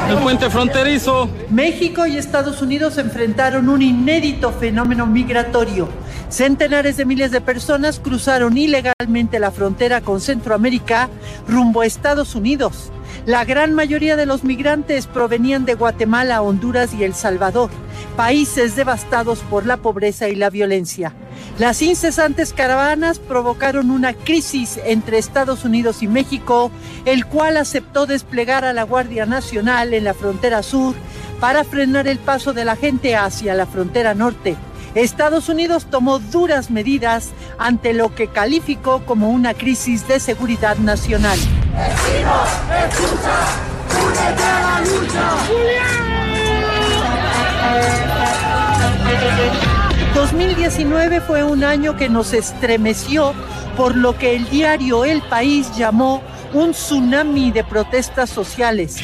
el 0.09 0.17
puente 0.17 0.49
fronterizo. 0.49 1.29
México 1.49 2.05
y 2.07 2.17
Estados 2.17 2.61
Unidos 2.61 2.97
enfrentaron 2.97 3.69
un 3.69 3.81
inédito 3.81 4.51
fenómeno 4.51 5.05
migratorio. 5.05 5.87
Centenares 6.29 6.97
de 6.97 7.05
miles 7.05 7.31
de 7.31 7.41
personas 7.41 7.99
cruzaron 7.99 8.57
ilegalmente 8.57 9.39
la 9.39 9.51
frontera 9.51 10.01
con 10.01 10.21
Centroamérica 10.21 11.09
rumbo 11.47 11.81
a 11.81 11.85
Estados 11.85 12.33
Unidos. 12.33 12.91
La 13.25 13.45
gran 13.45 13.73
mayoría 13.73 14.15
de 14.15 14.25
los 14.25 14.43
migrantes 14.43 15.05
provenían 15.05 15.65
de 15.65 15.75
Guatemala, 15.75 16.41
Honduras 16.41 16.93
y 16.93 17.03
El 17.03 17.13
Salvador, 17.13 17.69
países 18.15 18.75
devastados 18.75 19.39
por 19.49 19.65
la 19.65 19.77
pobreza 19.77 20.29
y 20.29 20.35
la 20.35 20.49
violencia. 20.49 21.13
Las 21.57 21.81
incesantes 21.81 22.53
caravanas 22.53 23.19
provocaron 23.19 23.91
una 23.91 24.13
crisis 24.13 24.79
entre 24.85 25.17
Estados 25.17 25.65
Unidos 25.65 26.01
y 26.01 26.07
México, 26.07 26.71
el 27.05 27.25
cual 27.25 27.57
aceptó 27.57 28.05
desplegar 28.05 28.63
a 28.63 28.73
la 28.73 28.83
Guardia 28.83 29.25
Nacional 29.25 29.93
en 29.93 30.05
la 30.05 30.13
frontera 30.13 30.63
sur 30.63 30.95
para 31.39 31.63
frenar 31.63 32.07
el 32.07 32.19
paso 32.19 32.53
de 32.53 32.65
la 32.65 32.75
gente 32.75 33.15
hacia 33.15 33.53
la 33.53 33.65
frontera 33.65 34.13
norte. 34.13 34.55
Estados 34.95 35.49
Unidos 35.49 35.85
tomó 35.89 36.19
duras 36.19 36.71
medidas 36.71 37.29
ante 37.57 37.93
lo 37.93 38.15
que 38.15 38.27
calificó 38.27 39.05
como 39.05 39.29
una 39.29 39.53
crisis 39.53 40.07
de 40.07 40.19
seguridad 40.19 40.77
nacional. 40.77 41.37
2019 50.13 51.21
fue 51.21 51.43
un 51.43 51.63
año 51.63 51.95
que 51.95 52.09
nos 52.09 52.33
estremeció 52.33 53.33
por 53.77 53.95
lo 53.95 54.17
que 54.17 54.35
el 54.35 54.49
diario 54.49 55.05
El 55.05 55.21
País 55.21 55.71
llamó 55.77 56.21
un 56.53 56.71
tsunami 56.71 57.51
de 57.51 57.63
protestas 57.63 58.29
sociales. 58.29 58.97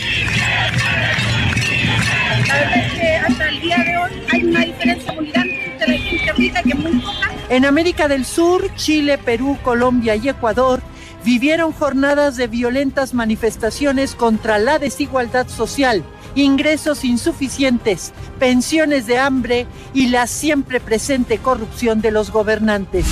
La 2.47 2.55
verdad 2.55 2.78
es 2.78 2.93
que 2.93 3.15
hasta 3.15 3.49
el 3.49 3.61
día 3.61 3.78
de 3.78 3.97
hoy 3.97 4.11
hay 4.32 4.43
una 4.43 4.59
diferencia 4.61 5.13
muy 5.13 5.32
grande 5.32 5.65
entre 5.65 5.88
la 5.88 5.97
gente 5.97 6.34
rica 6.34 6.61
que 6.63 6.69
es 6.69 6.76
muy 6.76 6.99
poca. 6.99 7.32
En 7.49 7.65
América 7.65 8.07
del 8.07 8.26
Sur, 8.26 8.73
Chile, 8.76 9.17
Perú, 9.17 9.57
Colombia 9.63 10.15
y 10.15 10.30
Ecuador 10.30 10.82
vivieron 11.26 11.73
jornadas 11.73 12.38
de 12.38 12.47
violentas 12.47 13.15
manifestaciones 13.15 14.13
contra 14.13 14.59
la 14.59 14.78
desigualdad 14.78 15.47
social, 15.47 16.03
ingresos 16.36 17.03
insuficientes, 17.03 18.13
pensiones 18.38 19.07
de 19.07 19.17
hambre 19.17 19.65
y 19.93 20.07
la 20.07 20.28
siempre 20.28 20.80
presente 20.80 21.39
corrupción 21.39 21.99
de 21.99 22.11
los 22.11 22.32
gobernantes. 22.32 23.07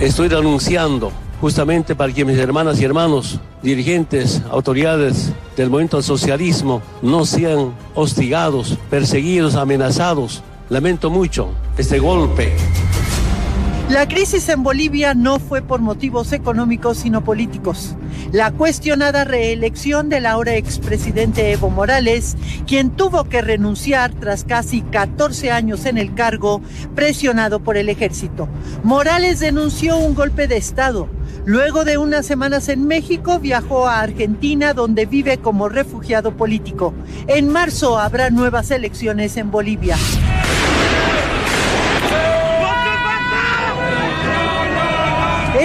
Estoy 0.00 0.28
renunciando 0.28 1.12
justamente 1.40 1.94
para 1.94 2.12
que 2.12 2.24
mis 2.24 2.36
hermanas 2.36 2.80
y 2.80 2.84
hermanos, 2.84 3.38
dirigentes, 3.62 4.42
autoridades 4.50 5.32
del 5.56 5.70
movimiento 5.70 5.98
al 5.98 6.02
socialismo 6.02 6.82
no 7.00 7.24
sean 7.24 7.72
hostigados, 7.94 8.76
perseguidos, 8.90 9.54
amenazados. 9.54 10.42
Lamento 10.68 11.10
mucho 11.10 11.50
este 11.78 12.00
golpe. 12.00 12.52
La 13.88 14.08
crisis 14.08 14.48
en 14.48 14.64
Bolivia 14.64 15.14
no 15.14 15.38
fue 15.38 15.62
por 15.62 15.80
motivos 15.80 16.32
económicos, 16.32 16.98
sino 16.98 17.22
políticos. 17.22 17.94
La 18.32 18.50
cuestionada 18.50 19.22
reelección 19.22 20.08
del 20.08 20.26
ahora 20.26 20.56
expresidente 20.56 21.52
Evo 21.52 21.70
Morales, 21.70 22.36
quien 22.66 22.90
tuvo 22.90 23.24
que 23.28 23.42
renunciar 23.42 24.12
tras 24.12 24.42
casi 24.42 24.82
14 24.82 25.52
años 25.52 25.86
en 25.86 25.98
el 25.98 26.14
cargo, 26.14 26.60
presionado 26.96 27.60
por 27.60 27.76
el 27.76 27.88
ejército. 27.88 28.48
Morales 28.82 29.38
denunció 29.38 29.96
un 29.98 30.16
golpe 30.16 30.48
de 30.48 30.56
Estado. 30.56 31.08
Luego 31.44 31.84
de 31.84 31.96
unas 31.96 32.26
semanas 32.26 32.68
en 32.68 32.88
México, 32.88 33.38
viajó 33.38 33.86
a 33.86 34.00
Argentina, 34.00 34.74
donde 34.74 35.06
vive 35.06 35.38
como 35.38 35.68
refugiado 35.68 36.36
político. 36.36 36.92
En 37.28 37.50
marzo 37.50 38.00
habrá 38.00 38.30
nuevas 38.30 38.72
elecciones 38.72 39.36
en 39.36 39.52
Bolivia. 39.52 39.96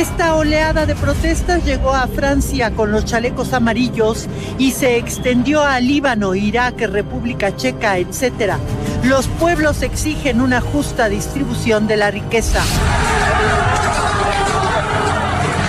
Esta 0.01 0.33
oleada 0.33 0.87
de 0.87 0.95
protestas 0.95 1.63
llegó 1.63 1.93
a 1.93 2.07
Francia 2.07 2.71
con 2.71 2.91
los 2.91 3.05
chalecos 3.05 3.53
amarillos 3.53 4.27
y 4.57 4.71
se 4.71 4.97
extendió 4.97 5.61
a 5.63 5.79
Líbano, 5.79 6.33
Irak, 6.33 6.79
República 6.79 7.55
Checa, 7.55 7.99
etc. 7.99 8.55
Los 9.03 9.27
pueblos 9.27 9.83
exigen 9.83 10.41
una 10.41 10.59
justa 10.59 11.07
distribución 11.07 11.85
de 11.85 11.97
la 11.97 12.09
riqueza. 12.09 12.63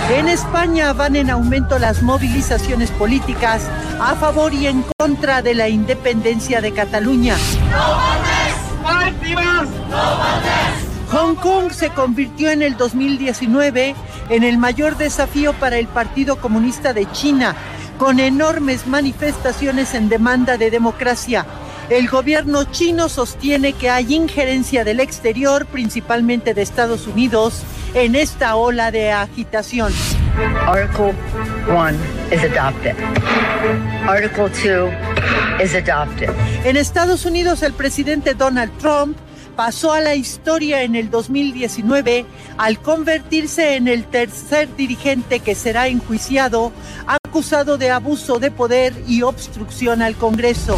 En 0.09 0.27
España 0.27 0.93
van 0.93 1.15
en 1.15 1.29
aumento 1.29 1.77
las 1.77 2.01
movilizaciones 2.01 2.89
políticas 2.89 3.61
a 4.01 4.15
favor 4.15 4.51
y 4.51 4.65
en 4.65 4.83
contra 4.97 5.43
de 5.43 5.53
la 5.53 5.69
independencia 5.69 6.59
de 6.59 6.73
Cataluña. 6.73 7.35
Hong 11.13 11.35
Kong 11.35 11.71
se 11.71 11.91
convirtió 11.91 12.49
en 12.49 12.63
el 12.63 12.75
2019 12.75 13.93
en 14.29 14.43
el 14.43 14.57
mayor 14.57 14.97
desafío 14.97 15.53
para 15.53 15.77
el 15.77 15.85
Partido 15.85 16.37
Comunista 16.37 16.91
de 16.91 17.05
China, 17.11 17.55
con 17.99 18.19
enormes 18.19 18.87
manifestaciones 18.87 19.93
en 19.93 20.09
demanda 20.09 20.57
de 20.57 20.71
democracia. 20.71 21.45
El 21.91 22.07
gobierno 22.07 22.63
chino 22.63 23.09
sostiene 23.09 23.73
que 23.73 23.91
hay 23.91 24.11
injerencia 24.15 24.83
del 24.83 24.99
exterior, 25.01 25.67
principalmente 25.67 26.55
de 26.55 26.63
Estados 26.63 27.05
Unidos, 27.05 27.61
en 27.93 28.15
esta 28.15 28.55
ola 28.55 28.89
de 28.89 29.11
agitación. 29.11 29.93
Article 30.65 31.13
1 31.67 31.91
is 32.31 32.43
adopted. 32.43 32.95
Article 34.07 34.49
2 34.49 35.63
is 35.63 35.75
adopted. 35.75 36.31
En 36.65 36.75
Estados 36.75 37.23
Unidos, 37.25 37.61
el 37.61 37.73
presidente 37.73 38.33
Donald 38.33 38.75
Trump 38.79 39.15
pasó 39.55 39.93
a 39.93 40.01
la 40.01 40.15
historia 40.15 40.83
en 40.83 40.95
el 40.95 41.09
2019 41.09 42.25
al 42.57 42.79
convertirse 42.79 43.75
en 43.75 43.87
el 43.87 44.05
tercer 44.05 44.75
dirigente 44.75 45.39
que 45.39 45.55
será 45.55 45.87
enjuiciado 45.87 46.71
acusado 47.05 47.77
de 47.77 47.89
abuso 47.89 48.39
de 48.39 48.51
poder 48.51 48.93
y 49.07 49.23
obstrucción 49.23 50.01
al 50.01 50.15
Congreso. 50.15 50.77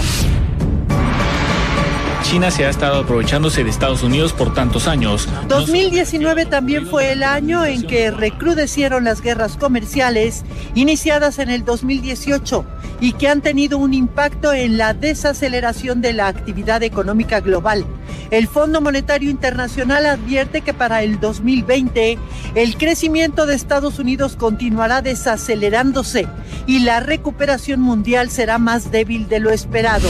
China 2.26 2.50
se 2.50 2.66
ha 2.66 2.72
estado 2.72 3.02
aprovechándose 3.02 3.64
de 3.64 3.70
Estados 3.70 4.02
Unidos 4.02 4.34
por 4.34 4.52
tantos 4.52 4.88
años. 4.88 5.30
2019 5.48 6.48
también 6.48 6.88
fue 6.88 7.12
el 7.12 7.22
año 7.22 7.64
en 7.64 7.86
que 7.86 8.10
recrudecieron 8.10 9.04
las 9.04 9.22
guerras 9.22 9.58
comerciales 9.58 10.44
iniciadas 10.74 11.38
en 11.38 11.52
el 11.52 11.64
2018 11.64 12.66
y 13.00 13.14
que 13.14 13.28
han 13.28 13.42
tenido 13.42 13.78
un 13.78 13.94
impacto 13.94 14.54
en 14.54 14.80
la 14.80 14.96
desaceleración 14.96 16.02
de 16.02 16.14
la 16.14 16.28
actividad 16.28 16.82
económica 16.82 17.42
global. 17.42 17.86
El 18.32 18.48
Fondo 18.48 18.82
Monetario 18.82 19.30
Internacional 19.30 20.08
advierte 20.08 20.62
que 20.62 20.74
para 20.74 21.04
el 21.04 21.20
2020 21.20 22.18
el 22.56 22.76
crecimiento 22.76 23.46
de 23.46 23.54
Estados 23.54 24.00
Unidos 24.00 24.36
continuará 24.36 25.04
desacelerándose 25.04 26.28
y 26.66 26.80
la 26.80 27.02
recuperación 27.02 27.82
mundial 27.82 28.32
será 28.32 28.58
más 28.58 28.90
débil 28.90 29.28
de 29.28 29.40
lo 29.40 29.52
esperado. 29.52 30.10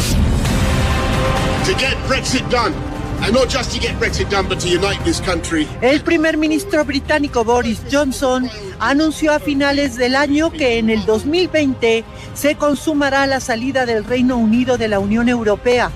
El 5.82 6.02
primer 6.02 6.38
ministro 6.38 6.86
británico 6.86 7.44
Boris 7.44 7.82
Johnson 7.92 8.48
anunció 8.80 9.34
a 9.34 9.40
finales 9.40 9.96
del 9.96 10.16
año 10.16 10.52
que 10.52 10.78
en 10.78 10.92
el 10.92 11.08
2020 11.08 12.04
se 12.36 12.56
consumará 12.56 13.26
la 13.26 13.40
salida 13.40 13.88
del 13.88 14.04
Reino 14.04 14.38
Unido 14.38 14.78
de 14.78 14.90
la 14.90 15.00
Unión 15.00 15.28
Europea. 15.28 15.90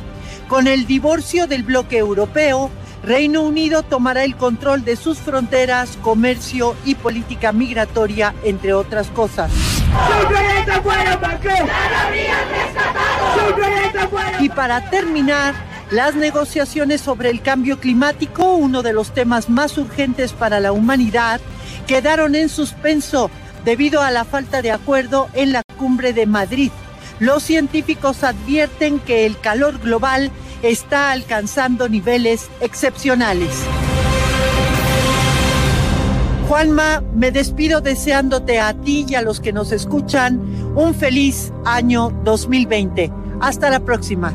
Con 0.47 0.65
el 0.65 0.87
divorcio 0.87 1.45
del 1.45 1.61
bloque 1.61 1.99
europeo, 1.99 2.71
Reino 3.03 3.43
Unido 3.43 3.83
tomará 3.83 4.23
el 4.23 4.37
control 4.37 4.83
de 4.83 4.95
sus 4.95 5.19
fronteras, 5.19 5.99
comercio 6.01 6.75
y 6.83 6.95
política 6.95 7.51
migratoria, 7.51 8.33
entre 8.43 8.73
otras 8.73 9.07
cosas. 9.09 9.51
Y 14.39 14.49
para 14.49 14.89
terminar, 14.89 15.53
las 15.91 16.15
negociaciones 16.15 17.01
sobre 17.01 17.29
el 17.29 17.41
cambio 17.41 17.79
climático, 17.79 18.53
uno 18.53 18.83
de 18.83 18.93
los 18.93 19.13
temas 19.13 19.49
más 19.49 19.77
urgentes 19.77 20.33
para 20.33 20.59
la 20.59 20.71
humanidad, 20.71 21.41
quedaron 21.87 22.35
en 22.35 22.49
suspenso 22.49 23.29
debido 23.65 24.01
a 24.01 24.11
la 24.11 24.23
falta 24.23 24.61
de 24.61 24.71
acuerdo 24.71 25.29
en 25.33 25.51
la 25.51 25.63
cumbre 25.77 26.13
de 26.13 26.25
Madrid. 26.25 26.71
Los 27.19 27.43
científicos 27.43 28.23
advierten 28.23 28.99
que 28.99 29.25
el 29.25 29.39
calor 29.39 29.79
global 29.79 30.31
está 30.61 31.11
alcanzando 31.11 31.89
niveles 31.89 32.49
excepcionales. 32.61 33.49
Juanma, 36.49 37.03
me 37.13 37.29
despido 37.29 37.79
deseándote 37.79 38.59
a 38.59 38.73
ti 38.73 39.05
y 39.07 39.13
a 39.13 39.21
los 39.21 39.39
que 39.39 39.53
nos 39.53 39.71
escuchan 39.71 40.41
un 40.75 40.95
feliz 40.95 41.53
año 41.63 42.09
2020. 42.23 43.11
Hasta 43.39 43.69
la 43.69 43.81
próxima. 43.81 44.33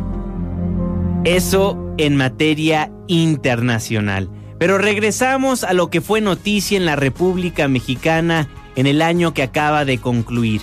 Eso 1.24 1.76
en 1.98 2.14
materia 2.14 2.92
internacional. 3.08 4.30
Pero 4.60 4.78
regresamos 4.78 5.64
a 5.64 5.72
lo 5.72 5.90
que 5.90 6.00
fue 6.00 6.20
noticia 6.20 6.76
en 6.76 6.86
la 6.86 6.94
República 6.94 7.66
Mexicana 7.66 8.48
en 8.76 8.86
el 8.86 9.02
año 9.02 9.34
que 9.34 9.42
acaba 9.42 9.84
de 9.84 9.98
concluir. 9.98 10.62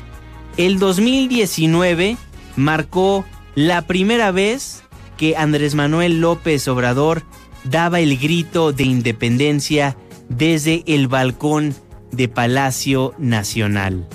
El 0.55 0.79
2019 0.79 2.15
marcó 2.55 3.25
la 3.55 3.81
primera 3.81 4.31
vez 4.31 4.83
que 5.17 5.35
Andrés 5.35 5.75
Manuel 5.75 6.21
López 6.21 6.65
Obrador 6.69 7.23
daba 7.65 7.99
el 7.99 8.17
grito 8.17 8.71
de 8.71 8.83
independencia 8.83 9.97
desde 10.37 10.83
el 10.85 11.07
balcón 11.07 11.75
de 12.11 12.27
Palacio 12.27 13.13
Nacional. 13.17 14.07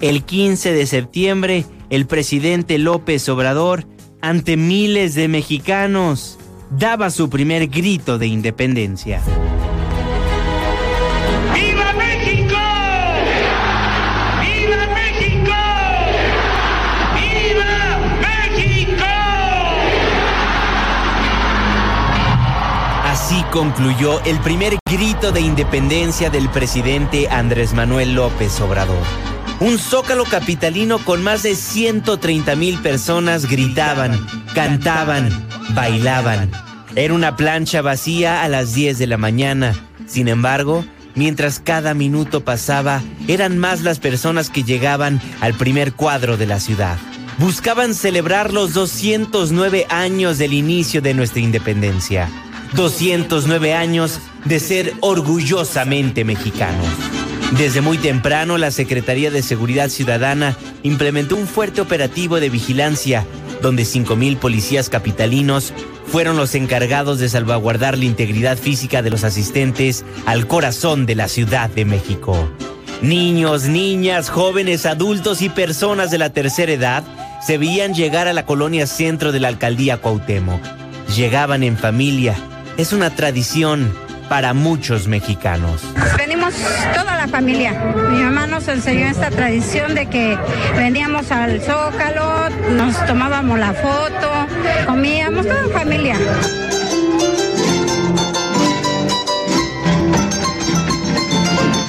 El 0.00 0.24
15 0.24 0.72
de 0.72 0.86
septiembre, 0.86 1.64
el 1.90 2.06
presidente 2.06 2.78
López 2.78 3.28
Obrador, 3.28 3.86
ante 4.20 4.56
miles 4.56 5.14
de 5.14 5.28
mexicanos, 5.28 6.38
daba 6.70 7.10
su 7.10 7.28
primer 7.28 7.68
grito 7.68 8.18
de 8.18 8.26
independencia. 8.26 9.20
Concluyó 23.50 24.22
el 24.24 24.38
primer 24.40 24.78
grito 24.88 25.32
de 25.32 25.40
independencia 25.40 26.30
del 26.30 26.48
presidente 26.50 27.28
Andrés 27.28 27.74
Manuel 27.74 28.14
López 28.14 28.60
Obrador. 28.60 29.02
Un 29.58 29.78
zócalo 29.78 30.24
capitalino 30.24 30.98
con 30.98 31.22
más 31.22 31.42
de 31.42 31.56
130 31.56 32.54
mil 32.54 32.78
personas 32.78 33.46
gritaban, 33.46 34.24
cantaban, 34.54 35.28
bailaban. 35.74 36.50
Era 36.94 37.12
una 37.12 37.36
plancha 37.36 37.82
vacía 37.82 38.44
a 38.44 38.48
las 38.48 38.72
10 38.72 38.98
de 38.98 39.06
la 39.08 39.16
mañana. 39.16 39.74
Sin 40.06 40.28
embargo, 40.28 40.84
mientras 41.16 41.58
cada 41.58 41.92
minuto 41.92 42.44
pasaba, 42.44 43.02
eran 43.26 43.58
más 43.58 43.82
las 43.82 43.98
personas 43.98 44.48
que 44.48 44.62
llegaban 44.62 45.20
al 45.40 45.54
primer 45.54 45.92
cuadro 45.92 46.36
de 46.36 46.46
la 46.46 46.60
ciudad. 46.60 46.98
Buscaban 47.38 47.94
celebrar 47.94 48.52
los 48.52 48.74
209 48.74 49.86
años 49.88 50.38
del 50.38 50.52
inicio 50.52 51.02
de 51.02 51.14
nuestra 51.14 51.40
independencia. 51.40 52.28
209 52.74 53.74
años 53.74 54.20
de 54.44 54.60
ser 54.60 54.94
orgullosamente 55.00 56.24
mexicanos. 56.24 56.86
Desde 57.58 57.80
muy 57.80 57.98
temprano, 57.98 58.58
la 58.58 58.70
Secretaría 58.70 59.30
de 59.30 59.42
Seguridad 59.42 59.88
Ciudadana 59.88 60.56
implementó 60.84 61.34
un 61.36 61.48
fuerte 61.48 61.80
operativo 61.80 62.38
de 62.38 62.48
vigilancia, 62.48 63.26
donde 63.60 63.82
5.000 63.82 64.38
policías 64.38 64.88
capitalinos 64.88 65.72
fueron 66.06 66.36
los 66.36 66.54
encargados 66.54 67.18
de 67.18 67.28
salvaguardar 67.28 67.98
la 67.98 68.04
integridad 68.04 68.56
física 68.56 69.02
de 69.02 69.10
los 69.10 69.24
asistentes 69.24 70.04
al 70.26 70.46
corazón 70.46 71.06
de 71.06 71.16
la 71.16 71.28
Ciudad 71.28 71.70
de 71.70 71.84
México. 71.84 72.48
Niños, 73.02 73.64
niñas, 73.64 74.28
jóvenes, 74.28 74.86
adultos 74.86 75.42
y 75.42 75.48
personas 75.48 76.10
de 76.10 76.18
la 76.18 76.30
tercera 76.30 76.72
edad 76.72 77.04
se 77.44 77.58
veían 77.58 77.94
llegar 77.94 78.28
a 78.28 78.32
la 78.32 78.44
colonia 78.44 78.86
centro 78.86 79.32
de 79.32 79.40
la 79.40 79.48
alcaldía 79.48 79.96
Cuauhtémoc. 79.96 80.60
Llegaban 81.16 81.62
en 81.62 81.76
familia. 81.76 82.36
Es 82.80 82.94
una 82.94 83.14
tradición 83.14 83.92
para 84.30 84.54
muchos 84.54 85.06
mexicanos. 85.06 85.82
Venimos 86.16 86.54
toda 86.94 87.14
la 87.14 87.28
familia. 87.28 87.72
Mi 88.10 88.22
mamá 88.22 88.46
nos 88.46 88.68
enseñó 88.68 89.06
esta 89.06 89.28
tradición 89.28 89.94
de 89.94 90.06
que 90.06 90.38
veníamos 90.78 91.30
al 91.30 91.60
Zócalo, 91.60 92.48
nos 92.70 93.04
tomábamos 93.04 93.58
la 93.58 93.74
foto, 93.74 94.30
comíamos 94.86 95.46
toda 95.46 95.60
la 95.66 95.78
familia. 95.78 96.16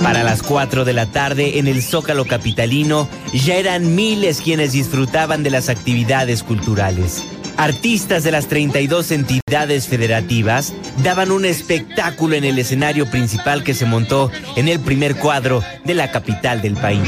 Para 0.04 0.24
las 0.24 0.44
4 0.44 0.84
de 0.84 0.92
la 0.92 1.06
tarde 1.06 1.58
en 1.58 1.68
el 1.68 1.82
Zócalo 1.82 2.26
Capitalino 2.26 3.08
ya 3.32 3.56
eran 3.56 3.96
miles 3.96 4.42
quienes 4.42 4.74
disfrutaban 4.74 5.42
de 5.42 5.52
las 5.52 5.70
actividades 5.70 6.44
culturales. 6.44 7.24
Artistas 7.62 8.24
de 8.24 8.32
las 8.32 8.48
32 8.48 9.12
entidades 9.12 9.88
federativas 9.88 10.74
daban 11.04 11.30
un 11.30 11.46
espectáculo 11.46 12.34
en 12.34 12.44
el 12.44 12.58
escenario 12.58 13.06
principal 13.06 13.64
que 13.64 13.76
se 13.76 13.86
montó 13.86 14.32
en 14.56 14.68
el 14.68 14.80
primer 14.80 15.16
cuadro 15.16 15.64
de 15.86 15.94
la 15.94 16.12
capital 16.12 16.64
del 16.64 16.74
país. 16.74 17.04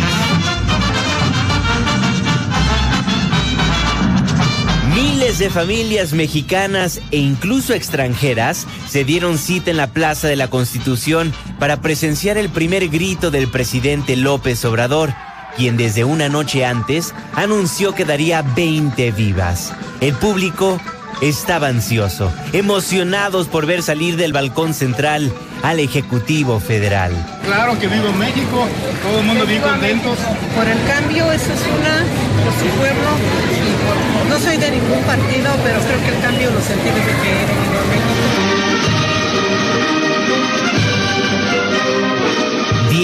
Miles 4.94 5.40
de 5.40 5.50
familias 5.50 6.14
mexicanas 6.14 7.02
e 7.10 7.18
incluso 7.18 7.74
extranjeras 7.74 8.68
se 8.88 9.04
dieron 9.04 9.40
cita 9.40 9.72
en 9.72 9.78
la 9.78 9.88
Plaza 9.88 10.28
de 10.28 10.36
la 10.36 10.52
Constitución 10.52 11.34
para 11.58 11.82
presenciar 11.82 12.38
el 12.38 12.50
primer 12.50 12.90
grito 12.90 13.32
del 13.32 13.48
presidente 13.48 14.16
López 14.16 14.64
Obrador, 14.66 15.16
quien 15.58 15.78
desde 15.78 16.04
una 16.04 16.30
noche 16.30 16.66
antes 16.66 17.14
anunció 17.34 17.94
que 17.94 18.06
daría 18.06 18.42
20 18.42 19.12
vivas. 19.12 19.74
El 20.02 20.14
público 20.14 20.80
estaba 21.22 21.68
ansioso, 21.68 22.34
emocionados 22.52 23.48
por 23.48 23.66
ver 23.66 23.82
salir 23.84 24.18
del 24.18 24.34
balcón 24.34 24.74
central 24.74 25.32
al 25.62 25.80
Ejecutivo 25.80 26.60
Federal. 26.60 27.14
Claro 27.46 27.80
que 27.80 27.88
vivo 27.88 28.08
en 28.10 28.18
México, 28.20 28.68
todo 29.02 29.20
el 29.20 29.26
mundo 29.26 29.46
bien 29.46 29.62
contentos. 29.62 30.18
Por 30.56 30.68
el 30.68 30.78
cambio, 30.86 31.32
eso 31.32 31.54
es 31.54 31.62
una, 31.80 32.04
por 32.44 32.54
su 32.60 32.68
pueblo. 32.78 33.10
y 33.54 33.74
por- 33.86 34.26
no 34.30 34.40
soy 34.40 34.58
de 34.58 34.72
ningún 34.72 35.02
partido, 35.04 35.52
pero 35.64 35.80
creo 35.80 36.02
que 36.02 36.10
el 36.18 36.22
cambio 36.22 36.52
lo 36.52 36.60
sentí 36.62 36.90
desde 36.90 37.22
que 37.22 37.32
he 37.32 37.46
venido 37.46 37.80
a 37.80 37.86
México. 37.88 39.34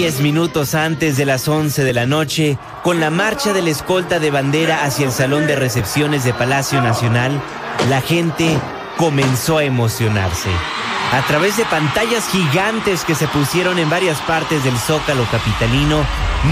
Diez 0.00 0.22
minutos 0.22 0.74
antes 0.74 1.18
de 1.18 1.26
las 1.26 1.46
11 1.46 1.84
de 1.84 1.92
la 1.92 2.06
noche, 2.06 2.56
con 2.82 3.00
la 3.00 3.10
marcha 3.10 3.52
de 3.52 3.60
la 3.60 3.68
escolta 3.68 4.18
de 4.18 4.30
bandera 4.30 4.82
hacia 4.82 5.04
el 5.04 5.12
salón 5.12 5.46
de 5.46 5.56
recepciones 5.56 6.24
de 6.24 6.32
Palacio 6.32 6.80
Nacional, 6.80 7.38
la 7.90 8.00
gente 8.00 8.56
comenzó 8.96 9.58
a 9.58 9.64
emocionarse. 9.64 10.48
A 11.12 11.20
través 11.26 11.58
de 11.58 11.66
pantallas 11.66 12.26
gigantes 12.30 13.04
que 13.04 13.14
se 13.14 13.28
pusieron 13.28 13.78
en 13.78 13.90
varias 13.90 14.18
partes 14.22 14.64
del 14.64 14.78
zócalo 14.78 15.26
capitalino, 15.30 16.02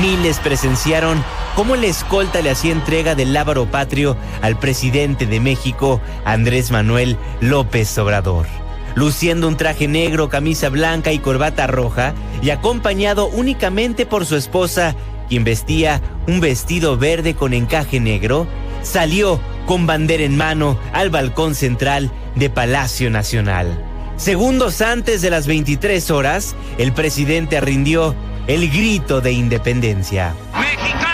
miles 0.03 0.40
presenciaron 0.40 1.24
cómo 1.57 1.74
la 1.74 1.86
escolta 1.86 2.42
le 2.42 2.51
hacía 2.51 2.72
entrega 2.72 3.14
del 3.14 3.32
lábaro 3.32 3.64
patrio 3.64 4.14
al 4.42 4.59
presidente 4.59 5.24
de 5.24 5.40
México, 5.40 6.03
Andrés 6.26 6.70
Manuel 6.70 7.16
López 7.40 7.96
Obrador 7.96 8.67
luciendo 8.99 9.46
un 9.46 9.57
traje 9.57 9.86
negro, 9.86 10.28
camisa 10.28 10.68
blanca 10.68 11.12
y 11.12 11.20
corbata 11.20 11.66
roja, 11.66 12.14
y 12.42 12.51
acompañado 12.51 13.28
únicamente 13.28 14.07
por 14.07 14.26
su 14.26 14.36
esposa, 14.36 14.96
quien 15.28 15.44
vestía 15.44 16.03
un 16.26 16.40
vestido 16.40 16.99
verde 16.99 17.34
con 17.34 17.55
encaje 17.55 18.01
negro, 18.01 18.46
salió 18.82 19.40
con 19.66 19.86
bandera 19.86 20.24
en 20.24 20.36
mano 20.36 20.78
al 20.92 21.11
balcón 21.11 21.55
central 21.55 22.11
de 22.34 22.51
Palacio 22.51 23.11
Nacional. 23.11 23.84
Segundos 24.16 24.80
antes 24.80 25.22
de 25.22 25.30
las 25.30 25.46
23 25.46 26.11
horas, 26.11 26.57
el 26.76 26.92
presidente 26.92 27.61
rindió 27.61 28.16
el 28.49 28.68
grito 28.68 29.20
de 29.20 29.30
independencia. 29.30 30.34
¡Mexicanas! 30.59 31.07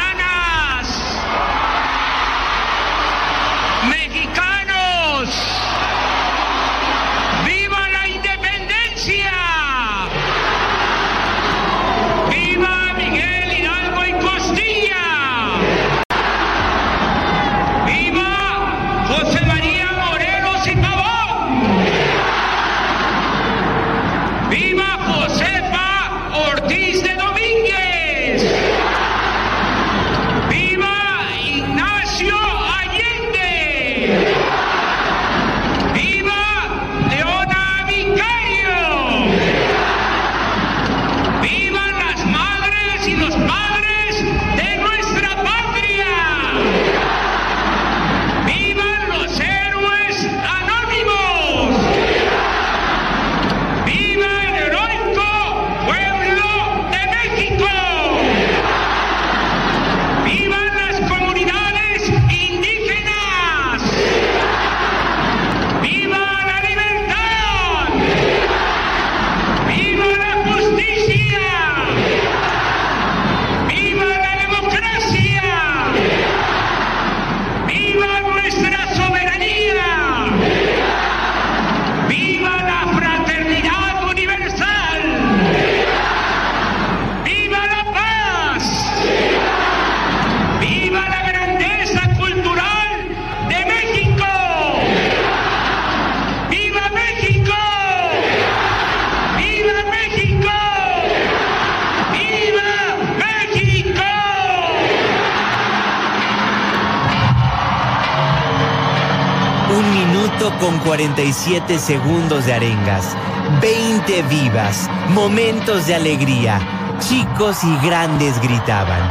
47 110.94 111.76
segundos 111.80 112.46
de 112.46 112.54
arengas. 112.54 113.16
20 113.60 114.22
vivas. 114.30 114.88
Momentos 115.08 115.88
de 115.88 115.96
alegría. 115.96 116.60
Chicos 117.00 117.64
y 117.64 117.76
grandes 117.84 118.40
gritaban. 118.40 119.02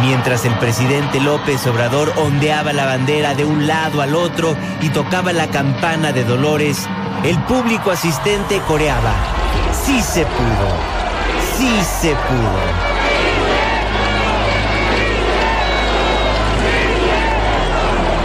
Mientras 0.00 0.46
el 0.46 0.54
presidente 0.54 1.20
López 1.20 1.66
Obrador 1.66 2.10
ondeaba 2.16 2.72
la 2.72 2.86
bandera 2.86 3.34
de 3.34 3.44
un 3.44 3.66
lado 3.66 4.00
al 4.00 4.14
otro 4.14 4.56
y 4.80 4.88
tocaba 4.88 5.34
la 5.34 5.48
campana 5.48 6.10
de 6.10 6.24
Dolores, 6.24 6.88
el 7.22 7.38
público 7.40 7.90
asistente 7.90 8.58
coreaba. 8.66 9.12
Sí 9.84 10.00
se 10.00 10.24
pudo. 10.24 10.68
Sí 11.58 11.70
se 12.00 12.14
pudo. 12.14 12.89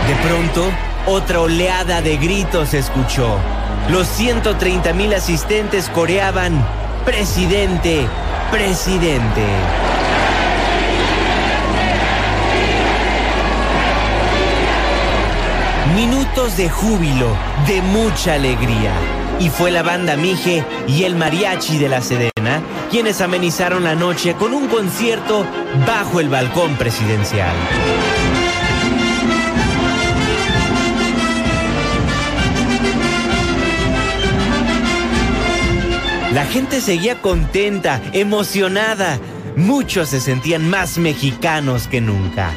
De 0.07 0.15
pronto, 0.27 0.71
otra 1.07 1.41
oleada 1.41 2.01
de 2.01 2.17
gritos 2.17 2.69
se 2.69 2.79
escuchó. 2.79 3.37
Los 3.89 4.07
130 4.07 4.93
mil 4.93 5.13
asistentes 5.13 5.89
coreaban, 5.89 6.65
presidente, 7.05 8.05
presidente. 8.51 9.43
Minutos 15.95 16.57
de 16.57 16.69
júbilo, 16.69 17.35
de 17.67 17.81
mucha 17.81 18.33
alegría. 18.33 18.91
Y 19.39 19.49
fue 19.49 19.71
la 19.71 19.83
banda 19.83 20.15
Mije 20.15 20.63
y 20.87 21.03
el 21.03 21.15
mariachi 21.15 21.77
de 21.77 21.89
la 21.89 22.01
Sedena 22.01 22.35
quienes 22.89 23.19
amenizaron 23.19 23.83
la 23.83 23.95
noche 23.95 24.35
con 24.35 24.53
un 24.53 24.67
concierto 24.67 25.45
bajo 25.85 26.19
el 26.19 26.29
balcón 26.29 26.75
presidencial. 26.77 27.53
La 36.35 36.45
gente 36.45 36.81
seguía 36.81 37.21
contenta, 37.21 38.01
emocionada. 38.11 39.19
Muchos 39.55 40.09
se 40.09 40.19
sentían 40.19 40.69
más 40.69 40.97
mexicanos 40.97 41.87
que 41.87 42.01
nunca. 42.01 42.51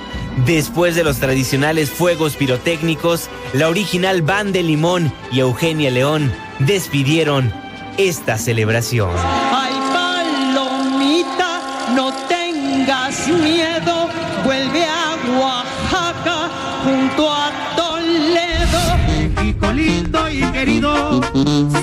Después 0.44 0.96
de 0.96 1.04
los 1.04 1.18
tradicionales 1.18 1.88
fuegos 1.88 2.34
pirotécnicos, 2.34 3.30
la 3.52 3.68
original 3.68 4.22
Band 4.22 4.52
de 4.52 4.64
Limón 4.64 5.12
y 5.30 5.38
Eugenia 5.38 5.92
León 5.92 6.32
despidieron 6.58 7.52
esta 7.98 8.36
celebración. 8.36 9.10
Ay, 9.52 9.74
palomita, 9.92 11.60
no 11.94 12.12
tengas 12.26 13.28
miedo, 13.28 14.08
vuelve 14.44 14.86
a 14.86 15.16
Oaxaca 15.38 16.50
junto 16.82 17.32
a 17.32 17.52
Toledo. 17.76 19.36
México 19.36 19.72
lindo 19.72 20.28
y 20.28 20.40
querido, 20.50 21.20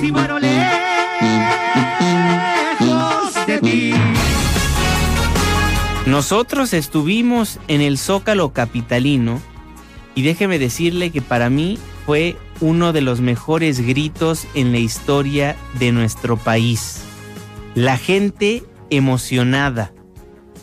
si 0.02 0.12
Nosotros 6.16 6.74
estuvimos 6.74 7.60
en 7.68 7.82
el 7.82 7.98
Zócalo 7.98 8.54
Capitalino 8.54 9.42
y 10.16 10.22
déjeme 10.22 10.60
decirle 10.60 11.10
que 11.10 11.22
para 11.22 11.50
mí 11.50 11.78
fue 12.06 12.38
uno 12.62 12.94
de 12.94 13.02
los 13.02 13.20
mejores 13.20 13.82
gritos 13.82 14.48
en 14.54 14.72
la 14.72 14.78
historia 14.78 15.58
de 15.78 15.92
nuestro 15.92 16.38
país. 16.38 17.02
La 17.74 17.98
gente 17.98 18.64
emocionada. 18.90 19.92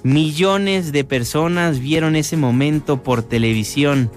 Millones 0.02 0.90
de 0.90 1.04
personas 1.04 1.80
vieron 1.80 2.16
ese 2.16 2.38
momento 2.38 3.02
por 3.02 3.22
televisión. 3.22 4.10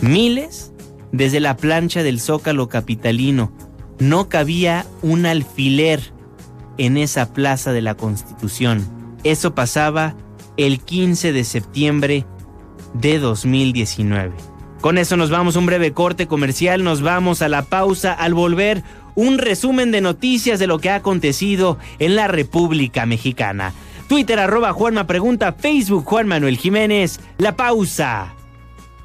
Miles 0.00 0.72
desde 1.10 1.40
la 1.40 1.56
plancha 1.56 2.04
del 2.04 2.20
Zócalo 2.20 2.68
Capitalino. 2.68 3.52
No 3.98 4.28
cabía 4.28 4.86
un 5.02 5.26
alfiler 5.26 6.12
en 6.76 6.96
esa 6.96 7.32
plaza 7.32 7.72
de 7.72 7.82
la 7.82 7.96
Constitución. 7.96 8.86
Eso 9.24 9.56
pasaba 9.56 10.14
el 10.58 10.80
15 10.80 11.32
de 11.32 11.44
septiembre 11.44 12.26
de 12.92 13.18
2019. 13.18 14.32
Con 14.82 14.98
eso 14.98 15.16
nos 15.16 15.30
vamos 15.30 15.56
a 15.56 15.58
un 15.58 15.66
breve 15.66 15.92
corte 15.92 16.26
comercial, 16.26 16.84
nos 16.84 17.00
vamos 17.00 17.40
a 17.42 17.48
la 17.48 17.62
pausa 17.62 18.12
al 18.12 18.34
volver 18.34 18.84
un 19.14 19.38
resumen 19.38 19.90
de 19.90 20.00
noticias 20.00 20.58
de 20.58 20.66
lo 20.66 20.78
que 20.78 20.90
ha 20.90 20.96
acontecido 20.96 21.78
en 21.98 22.14
la 22.14 22.28
República 22.28 23.06
Mexicana. 23.06 23.72
Twitter 24.08 24.38
arroba 24.38 24.72
Juanma 24.72 25.06
Pregunta, 25.06 25.52
Facebook 25.52 26.04
Juan 26.04 26.28
Manuel 26.28 26.56
Jiménez, 26.56 27.20
la 27.38 27.56
pausa. 27.56 28.34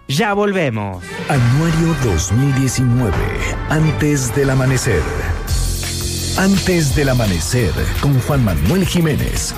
Ya 0.08 0.34
volvemos. 0.34 1.04
Anuario 1.30 1.95
2019, 2.04 3.12
antes 3.70 4.36
del 4.36 4.49
amanecer. 4.49 5.01
Antes 6.38 6.95
del 6.95 7.10
amanecer, 7.10 7.72
con 8.01 8.20
Juan 8.22 8.43
Manuel 8.43 8.86
Jiménez. 8.86 9.56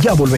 Ya 0.00 0.12
volvemos. 0.12 0.37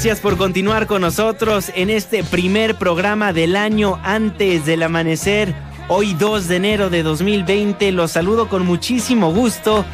Gracias 0.00 0.20
por 0.20 0.38
continuar 0.38 0.86
con 0.86 1.02
nosotros 1.02 1.70
en 1.74 1.90
este 1.90 2.24
primer 2.24 2.76
programa 2.76 3.34
del 3.34 3.54
año 3.54 4.00
antes 4.02 4.64
del 4.64 4.82
amanecer. 4.82 5.54
Hoy 5.88 6.14
2 6.14 6.48
de 6.48 6.56
enero 6.56 6.88
de 6.88 7.02
2020 7.02 7.92
los 7.92 8.12
saludo 8.12 8.48
con 8.48 8.64
muchísimo 8.64 9.30
gusto 9.30 9.84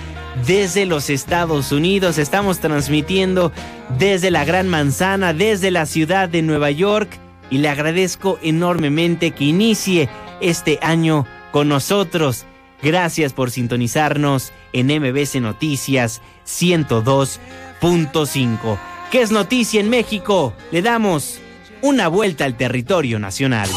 desde 0.46 0.86
los 0.86 1.10
Estados 1.10 1.72
Unidos. 1.72 2.18
Estamos 2.18 2.60
transmitiendo 2.60 3.50
desde 3.98 4.30
la 4.30 4.44
Gran 4.44 4.68
Manzana, 4.68 5.32
desde 5.32 5.72
la 5.72 5.86
ciudad 5.86 6.28
de 6.28 6.42
Nueva 6.42 6.70
York 6.70 7.10
y 7.50 7.58
le 7.58 7.68
agradezco 7.68 8.38
enormemente 8.44 9.32
que 9.32 9.42
inicie 9.42 10.08
este 10.40 10.78
año 10.82 11.26
con 11.50 11.68
nosotros. 11.68 12.46
Gracias 12.80 13.32
por 13.32 13.50
sintonizarnos 13.50 14.52
en 14.72 14.86
MBC 14.86 15.40
Noticias 15.40 16.22
102.5. 16.46 18.78
¿Qué 19.10 19.22
es 19.22 19.30
noticia 19.30 19.80
en 19.80 19.88
México? 19.88 20.52
Le 20.72 20.82
damos 20.82 21.38
una 21.80 22.08
vuelta 22.08 22.44
al 22.44 22.56
territorio 22.56 23.20
nacional. 23.20 23.68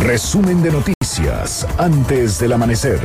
Resumen 0.00 0.62
de 0.62 0.70
noticias 0.70 1.66
antes 1.76 2.38
del 2.38 2.52
amanecer. 2.52 3.00